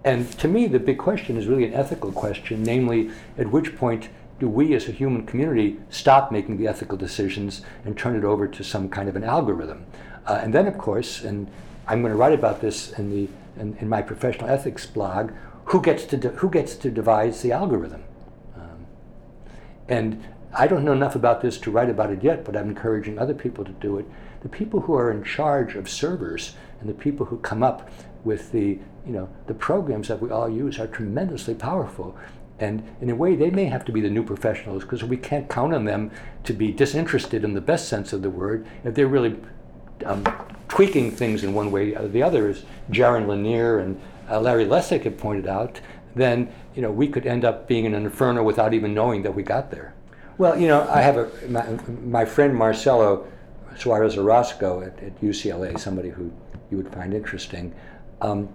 And 0.06 0.30
to 0.40 0.48
me, 0.48 0.68
the 0.68 0.80
big 0.80 0.98
question 0.98 1.38
is 1.38 1.48
really 1.48 1.66
an 1.66 1.74
ethical 1.74 2.12
question, 2.12 2.64
namely, 2.64 3.12
at 3.38 3.52
which 3.52 3.76
point 3.76 4.10
do 4.40 4.50
we 4.50 4.74
as 4.74 4.90
a 4.90 4.92
human 4.92 5.26
community 5.26 5.80
stop 5.90 6.32
making 6.32 6.58
the 6.58 6.68
ethical 6.68 6.98
decisions 6.98 7.62
and 7.86 7.98
turn 7.98 8.16
it 8.16 8.26
over 8.26 8.48
to 8.48 8.64
some 8.64 8.90
kind 8.90 9.08
of 9.08 9.16
an 9.16 9.24
algorithm? 9.24 9.86
Uh, 10.26 10.40
and 10.44 10.54
then, 10.54 10.68
of 10.68 10.78
course, 10.78 11.24
and 11.24 11.50
I'm 11.88 12.02
going 12.02 12.12
to 12.12 12.18
write 12.18 12.34
about 12.34 12.60
this 12.60 12.92
in, 12.94 13.10
the, 13.10 13.30
in, 13.62 13.78
in 13.78 13.88
my 13.88 14.02
professional 14.02 14.50
ethics 14.50 14.86
blog, 14.86 15.32
who 15.66 15.82
gets 15.82 16.06
to, 16.06 16.18
de- 16.18 16.30
who 16.30 16.50
gets 16.50 16.76
to 16.76 16.92
devise 16.92 17.42
the 17.42 17.52
algorithm? 17.52 18.04
Um, 18.56 18.86
and 19.88 20.24
I 20.54 20.68
don't 20.68 20.84
know 20.84 20.94
enough 20.94 21.16
about 21.16 21.42
this 21.42 21.58
to 21.60 21.72
write 21.72 21.90
about 21.90 22.12
it 22.12 22.24
yet, 22.24 22.44
but 22.44 22.56
I'm 22.56 22.70
encouraging 22.70 23.18
other 23.18 23.34
people 23.34 23.64
to 23.66 23.72
do 23.72 23.98
it. 23.98 24.06
The 24.42 24.50
people 24.50 24.82
who 24.82 24.94
are 24.94 25.12
in 25.12 25.24
charge 25.24 25.76
of 25.76 25.90
servers 25.90 26.56
and 26.80 26.90
the 26.90 26.94
people 26.94 27.26
who 27.26 27.38
come 27.38 27.64
up 27.64 27.90
with 28.24 28.52
the 28.52 28.80
you 29.06 29.12
know, 29.12 29.30
the 29.48 29.54
programs 29.54 30.08
that 30.08 30.22
we 30.22 30.30
all 30.30 30.50
use 30.50 30.80
are 30.80 30.88
tremendously 30.88 31.54
powerful. 31.54 32.16
And 32.60 32.84
in 33.02 33.10
a 33.10 33.16
way, 33.16 33.36
they 33.36 33.50
may 33.50 33.66
have 33.66 33.84
to 33.86 33.92
be 33.92 34.00
the 34.00 34.10
new 34.10 34.24
professionals 34.24 34.84
because 34.84 35.04
we 35.04 35.18
can't 35.18 35.50
count 35.50 35.74
on 35.74 35.86
them 35.86 36.12
to 36.46 36.54
be 36.54 36.72
disinterested 36.72 37.44
in 37.44 37.54
the 37.54 37.62
best 37.62 37.90
sense 37.90 38.14
of 38.14 38.22
the 38.22 38.30
word 38.30 38.66
if 38.84 38.96
they're 38.96 39.08
really 39.08 39.36
um, 40.06 40.24
tweaking 40.70 41.12
things 41.12 41.44
in 41.44 41.54
one 41.54 41.72
way 41.72 41.96
or 41.96 42.08
the 42.08 42.24
other, 42.24 42.50
as 42.50 42.64
Jaron 42.90 43.28
Lanier 43.28 43.80
and 43.80 44.00
uh, 44.30 44.40
Larry 44.40 44.66
Lessig 44.66 45.04
have 45.04 45.18
pointed 45.18 45.48
out, 45.48 45.82
then 46.16 46.54
you 46.76 46.82
know 46.82 46.92
we 46.92 47.08
could 47.08 47.26
end 47.26 47.44
up 47.44 47.68
being 47.68 47.86
in 47.86 47.94
an 47.94 48.06
inferno 48.06 48.44
without 48.44 48.74
even 48.74 48.94
knowing 48.94 49.24
that 49.24 49.34
we 49.34 49.44
got 49.44 49.72
there. 49.72 49.94
Well, 50.38 50.60
you 50.60 50.68
know, 50.68 50.88
I 50.90 51.02
have 51.02 51.18
a 51.18 51.30
my, 51.48 51.66
my 52.04 52.26
friend 52.26 52.56
Marcelo 52.56 53.28
Suarez 53.78 54.18
Orozco 54.18 54.82
at, 54.82 55.02
at, 55.04 55.20
UCLA, 55.22 55.80
somebody 55.80 56.10
who 56.10 56.32
you 56.70 56.78
would 56.78 56.92
find 56.94 57.14
interesting. 57.14 57.74
Um, 58.22 58.50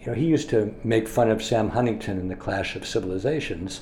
you 0.00 0.06
know, 0.08 0.14
he 0.14 0.26
used 0.26 0.50
to 0.50 0.74
make 0.84 1.08
fun 1.08 1.30
of 1.30 1.42
Sam 1.42 1.70
Huntington 1.70 2.18
in 2.18 2.28
the 2.28 2.36
Clash 2.36 2.76
of 2.76 2.86
Civilizations, 2.86 3.80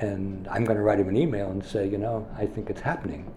and 0.00 0.48
I'm 0.48 0.64
going 0.64 0.76
to 0.76 0.82
write 0.82 0.98
him 0.98 1.08
an 1.08 1.16
email 1.16 1.50
and 1.50 1.64
say, 1.64 1.88
you 1.88 1.98
know, 1.98 2.28
I 2.36 2.46
think 2.46 2.70
it's 2.70 2.80
happening. 2.80 3.32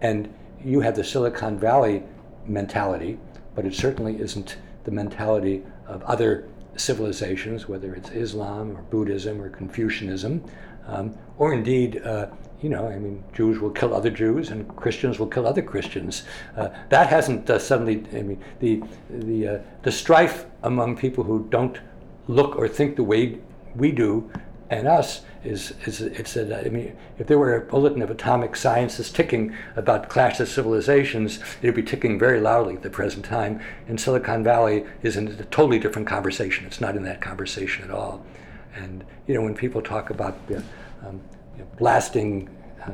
And 0.00 0.32
you 0.64 0.80
have 0.80 0.96
the 0.96 1.04
Silicon 1.04 1.58
Valley 1.58 2.02
mentality, 2.46 3.18
but 3.54 3.64
it 3.64 3.74
certainly 3.74 4.20
isn't 4.20 4.56
the 4.84 4.90
mentality 4.90 5.62
of 5.86 6.02
other 6.02 6.48
civilizations, 6.76 7.68
whether 7.68 7.94
it's 7.94 8.10
Islam 8.10 8.76
or 8.76 8.82
Buddhism 8.82 9.40
or 9.40 9.48
Confucianism, 9.48 10.44
um, 10.86 11.16
or 11.38 11.54
indeed 11.54 12.02
uh, 12.04 12.26
you 12.64 12.70
know, 12.70 12.88
I 12.88 12.98
mean, 12.98 13.22
Jews 13.34 13.58
will 13.58 13.68
kill 13.68 13.94
other 13.94 14.08
Jews 14.08 14.48
and 14.48 14.66
Christians 14.74 15.18
will 15.18 15.26
kill 15.26 15.46
other 15.46 15.60
Christians. 15.60 16.22
Uh, 16.56 16.70
that 16.88 17.08
hasn't 17.08 17.50
uh, 17.50 17.58
suddenly, 17.58 18.02
I 18.14 18.22
mean, 18.22 18.42
the, 18.58 18.82
the, 19.10 19.48
uh, 19.48 19.58
the 19.82 19.92
strife 19.92 20.46
among 20.62 20.96
people 20.96 21.24
who 21.24 21.46
don't 21.50 21.78
look 22.26 22.56
or 22.56 22.66
think 22.66 22.96
the 22.96 23.04
way 23.04 23.38
we 23.76 23.92
do 23.92 24.30
and 24.70 24.88
us 24.88 25.20
is, 25.44 25.74
is 25.84 26.00
it's 26.00 26.36
a, 26.36 26.64
I 26.64 26.70
mean, 26.70 26.96
if 27.18 27.26
there 27.26 27.38
were 27.38 27.54
a 27.54 27.60
bulletin 27.60 28.00
of 28.00 28.10
atomic 28.10 28.56
sciences 28.56 29.12
ticking 29.12 29.54
about 29.76 30.08
clash 30.08 30.40
of 30.40 30.48
civilizations, 30.48 31.40
it 31.60 31.66
would 31.66 31.74
be 31.74 31.82
ticking 31.82 32.18
very 32.18 32.40
loudly 32.40 32.76
at 32.76 32.82
the 32.82 32.88
present 32.88 33.26
time. 33.26 33.60
And 33.88 34.00
Silicon 34.00 34.42
Valley 34.42 34.86
is 35.02 35.18
in 35.18 35.28
a 35.28 35.44
totally 35.44 35.78
different 35.78 36.08
conversation. 36.08 36.64
It's 36.64 36.80
not 36.80 36.96
in 36.96 37.02
that 37.02 37.20
conversation 37.20 37.84
at 37.84 37.90
all. 37.90 38.24
And, 38.74 39.04
you 39.26 39.34
know, 39.34 39.42
when 39.42 39.54
people 39.54 39.82
talk 39.82 40.08
about 40.08 40.38
um, 41.06 41.20
you 41.30 41.43
know, 41.58 41.68
blasting 41.78 42.48
uh, 42.82 42.90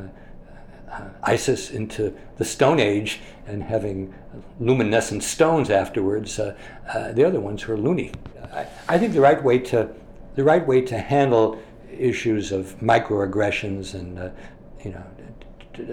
uh, 0.90 1.08
ISIS 1.22 1.70
into 1.70 2.16
the 2.38 2.44
Stone 2.44 2.80
Age 2.80 3.20
and 3.46 3.62
having 3.62 4.14
luminescent 4.58 5.22
stones 5.22 5.70
afterwards, 5.70 6.38
uh, 6.38 6.56
uh, 6.92 7.12
they're 7.12 7.30
ones 7.40 7.62
who 7.62 7.72
are 7.72 7.78
loony. 7.78 8.12
I, 8.52 8.66
I, 8.88 8.98
think 8.98 9.12
the 9.12 9.20
right 9.20 9.42
way 9.42 9.58
to 9.58 9.88
the 10.34 10.44
right 10.44 10.66
way 10.66 10.80
to 10.82 10.98
handle 10.98 11.60
issues 11.96 12.52
of 12.52 12.76
microaggressions 12.80 13.94
and 13.94 14.18
uh, 14.18 14.30
you 14.84 14.92
know 14.92 15.04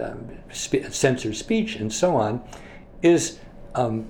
um, 0.04 0.30
censored 0.52 1.36
speech 1.36 1.76
and 1.76 1.92
so 1.92 2.16
on 2.16 2.42
is 3.02 3.40
um, 3.76 4.10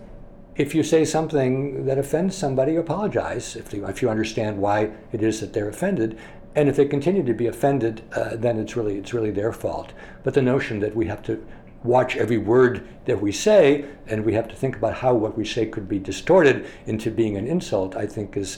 if 0.55 0.73
you 0.73 0.81
say 0.81 1.05
something 1.05 1.85
that 1.85 1.97
offends 1.97 2.35
somebody, 2.35 2.75
apologize 2.75 3.55
if 3.55 3.73
if 3.73 4.01
you 4.01 4.09
understand 4.09 4.57
why 4.57 4.91
it 5.11 5.21
is 5.21 5.39
that 5.41 5.53
they're 5.53 5.69
offended. 5.69 6.17
And 6.57 6.67
if 6.67 6.75
they 6.75 6.85
continue 6.85 7.23
to 7.23 7.35
be 7.35 7.45
offended, 7.45 8.01
uh, 8.13 8.35
then 8.35 8.57
it's 8.57 8.75
really 8.75 8.97
it's 8.97 9.13
really 9.13 9.29
their 9.29 9.53
fault. 9.53 9.93
But 10.23 10.33
the 10.33 10.41
notion 10.41 10.79
that 10.79 10.95
we 10.95 11.05
have 11.05 11.21
to 11.23 11.45
watch 11.83 12.17
every 12.17 12.39
word 12.39 12.87
that 13.05 13.21
we 13.21 13.31
say 13.31 13.85
and 14.07 14.25
we 14.25 14.33
have 14.33 14.47
to 14.47 14.55
think 14.55 14.75
about 14.75 14.95
how 14.95 15.13
what 15.13 15.37
we 15.37 15.45
say 15.45 15.67
could 15.67 15.87
be 15.87 15.99
distorted 15.99 16.65
into 16.87 17.11
being 17.11 17.37
an 17.37 17.45
insult, 17.45 17.95
I 17.95 18.07
think 18.07 18.35
is 18.35 18.57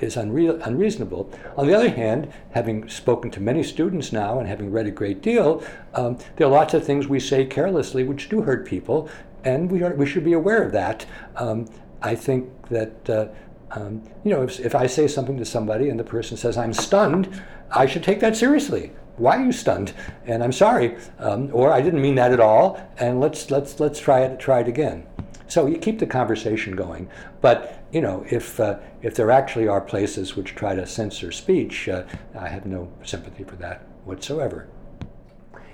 is 0.00 0.16
unreal, 0.16 0.60
unreasonable. 0.62 1.30
On 1.56 1.68
the 1.68 1.74
other 1.74 1.90
hand, 1.90 2.32
having 2.50 2.88
spoken 2.88 3.30
to 3.30 3.40
many 3.40 3.62
students 3.62 4.12
now 4.12 4.40
and 4.40 4.48
having 4.48 4.72
read 4.72 4.88
a 4.88 4.90
great 4.90 5.22
deal, 5.22 5.62
um, 5.94 6.18
there 6.36 6.48
are 6.48 6.50
lots 6.50 6.74
of 6.74 6.84
things 6.84 7.06
we 7.06 7.20
say 7.20 7.44
carelessly 7.44 8.02
which 8.02 8.28
do 8.28 8.42
hurt 8.42 8.66
people, 8.66 9.08
and 9.44 9.70
we, 9.70 9.84
are, 9.84 9.94
we 9.94 10.06
should 10.06 10.24
be 10.24 10.32
aware 10.32 10.62
of 10.62 10.72
that. 10.72 11.06
Um, 11.36 11.66
I 12.02 12.14
think 12.14 12.68
that, 12.68 13.10
uh, 13.10 13.28
um, 13.72 14.02
you 14.24 14.30
know, 14.30 14.42
if, 14.42 14.60
if 14.60 14.74
I 14.74 14.86
say 14.86 15.08
something 15.08 15.36
to 15.38 15.44
somebody 15.44 15.88
and 15.88 15.98
the 15.98 16.04
person 16.04 16.36
says, 16.36 16.56
I'm 16.56 16.72
stunned, 16.72 17.42
I 17.70 17.86
should 17.86 18.02
take 18.02 18.20
that 18.20 18.36
seriously. 18.36 18.92
Why 19.16 19.36
are 19.38 19.44
you 19.44 19.52
stunned? 19.52 19.92
And 20.26 20.44
I'm 20.44 20.52
sorry, 20.52 20.96
um, 21.18 21.50
or 21.52 21.72
I 21.72 21.80
didn't 21.80 22.00
mean 22.00 22.14
that 22.14 22.32
at 22.32 22.40
all, 22.40 22.80
and 22.98 23.20
let's, 23.20 23.50
let's, 23.50 23.80
let's 23.80 23.98
try 24.00 24.20
it, 24.20 24.38
try 24.38 24.60
it 24.60 24.68
again. 24.68 25.06
So 25.48 25.66
you 25.66 25.78
keep 25.78 25.98
the 25.98 26.06
conversation 26.06 26.76
going. 26.76 27.08
But 27.40 27.82
you 27.90 28.02
know, 28.02 28.24
if 28.28 28.60
uh, 28.60 28.78
if 29.00 29.14
there 29.14 29.30
actually 29.30 29.66
are 29.66 29.80
places 29.80 30.36
which 30.36 30.54
try 30.54 30.74
to 30.74 30.86
censor 30.86 31.32
speech, 31.32 31.88
uh, 31.88 32.04
I 32.38 32.48
have 32.48 32.66
no 32.66 32.92
sympathy 33.02 33.44
for 33.44 33.56
that 33.56 33.86
whatsoever. 34.04 34.68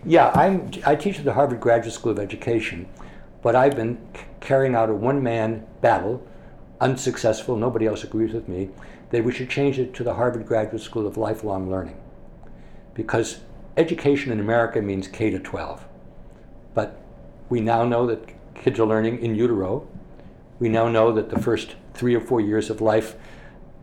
Yeah, 0.07 0.31
I'm, 0.35 0.71
I 0.87 0.95
teach 0.95 1.19
at 1.19 1.25
the 1.25 1.33
Harvard 1.33 1.61
Graduate 1.61 1.93
School 1.93 2.13
of 2.13 2.19
Education, 2.19 2.89
but 3.43 3.57
I've 3.57 3.75
been 3.75 3.99
c- 4.15 4.23
carrying 4.39 4.75
out 4.75 4.91
a 4.91 4.95
one-man 4.95 5.67
battle, 5.81 6.25
unsuccessful. 6.85 7.57
Nobody 7.57 7.87
else 7.87 8.05
agrees 8.05 8.35
with 8.35 8.47
me 8.47 8.69
that 9.11 9.25
we 9.25 9.33
should 9.33 9.49
change 9.49 9.79
it 9.79 9.95
to 9.95 10.05
the 10.05 10.15
Harvard 10.15 10.47
Graduate 10.47 10.83
School 10.83 11.07
of 11.07 11.17
Lifelong 11.17 11.71
Learning, 11.71 11.97
because 12.93 13.41
education 13.77 14.31
in 14.31 14.39
America 14.39 14.81
means 14.83 15.09
K 15.09 15.31
to 15.31 15.39
12, 15.39 15.85
but 16.75 17.01
we 17.49 17.61
now 17.61 17.85
know 17.85 18.07
that 18.07 18.29
kids 18.55 18.79
are 18.79 18.87
learning 18.87 19.21
in 19.23 19.35
utero. 19.35 19.89
We 20.59 20.69
now 20.69 20.89
know 20.89 21.11
that 21.13 21.31
the 21.31 21.39
first 21.39 21.75
three 21.95 22.15
or 22.15 22.21
four 22.21 22.41
years 22.41 22.71
of 22.71 22.81
life 22.81 23.17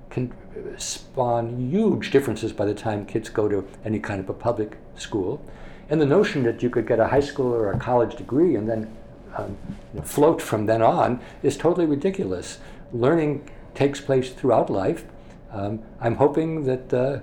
can 0.09 0.33
spawn 0.77 1.71
huge 1.71 2.11
differences 2.11 2.53
by 2.53 2.65
the 2.65 2.73
time 2.73 3.05
kids 3.05 3.29
go 3.29 3.47
to 3.47 3.67
any 3.83 3.99
kind 3.99 4.19
of 4.19 4.29
a 4.29 4.33
public 4.33 4.77
school. 4.95 5.43
And 5.89 5.99
the 5.99 6.05
notion 6.05 6.43
that 6.43 6.61
you 6.61 6.69
could 6.69 6.87
get 6.87 6.99
a 6.99 7.07
high 7.07 7.19
school 7.19 7.51
or 7.53 7.71
a 7.71 7.79
college 7.79 8.15
degree 8.15 8.55
and 8.55 8.69
then 8.69 8.95
um, 9.37 9.57
float 10.03 10.41
from 10.41 10.65
then 10.65 10.81
on 10.81 11.21
is 11.43 11.57
totally 11.57 11.85
ridiculous. 11.85 12.59
Learning 12.93 13.49
takes 13.73 14.01
place 14.01 14.31
throughout 14.31 14.69
life. 14.69 15.05
Um, 15.51 15.81
I'm 15.99 16.15
hoping 16.15 16.65
that 16.65 16.93
uh, 16.93 17.19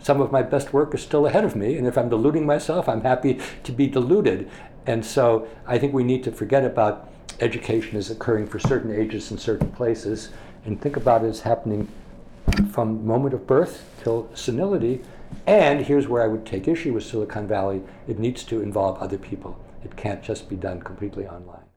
some 0.00 0.20
of 0.20 0.32
my 0.32 0.42
best 0.42 0.72
work 0.72 0.94
is 0.94 1.02
still 1.02 1.26
ahead 1.26 1.44
of 1.44 1.56
me, 1.56 1.76
and 1.76 1.86
if 1.86 1.96
I'm 1.96 2.08
deluding 2.08 2.46
myself, 2.46 2.88
I'm 2.88 3.02
happy 3.02 3.40
to 3.64 3.72
be 3.72 3.86
deluded. 3.86 4.50
And 4.86 5.04
so 5.04 5.46
I 5.66 5.78
think 5.78 5.92
we 5.92 6.04
need 6.04 6.24
to 6.24 6.32
forget 6.32 6.64
about 6.64 7.10
education 7.40 7.96
as 7.96 8.10
occurring 8.10 8.46
for 8.46 8.58
certain 8.58 8.90
ages 8.90 9.30
in 9.30 9.38
certain 9.38 9.70
places 9.70 10.30
and 10.64 10.80
think 10.80 10.96
about 10.96 11.24
it 11.24 11.28
as 11.28 11.40
happening 11.40 11.88
from 12.72 13.06
moment 13.06 13.34
of 13.34 13.46
birth 13.46 13.84
till 14.02 14.28
senility. 14.34 15.02
And 15.46 15.84
here's 15.84 16.08
where 16.08 16.22
I 16.22 16.26
would 16.26 16.46
take 16.46 16.66
issue 16.66 16.94
with 16.94 17.04
Silicon 17.04 17.46
Valley 17.46 17.82
it 18.08 18.18
needs 18.18 18.44
to 18.44 18.62
involve 18.62 18.98
other 18.98 19.18
people, 19.18 19.62
it 19.84 19.96
can't 19.96 20.22
just 20.22 20.48
be 20.48 20.56
done 20.56 20.80
completely 20.80 21.26
online. 21.26 21.67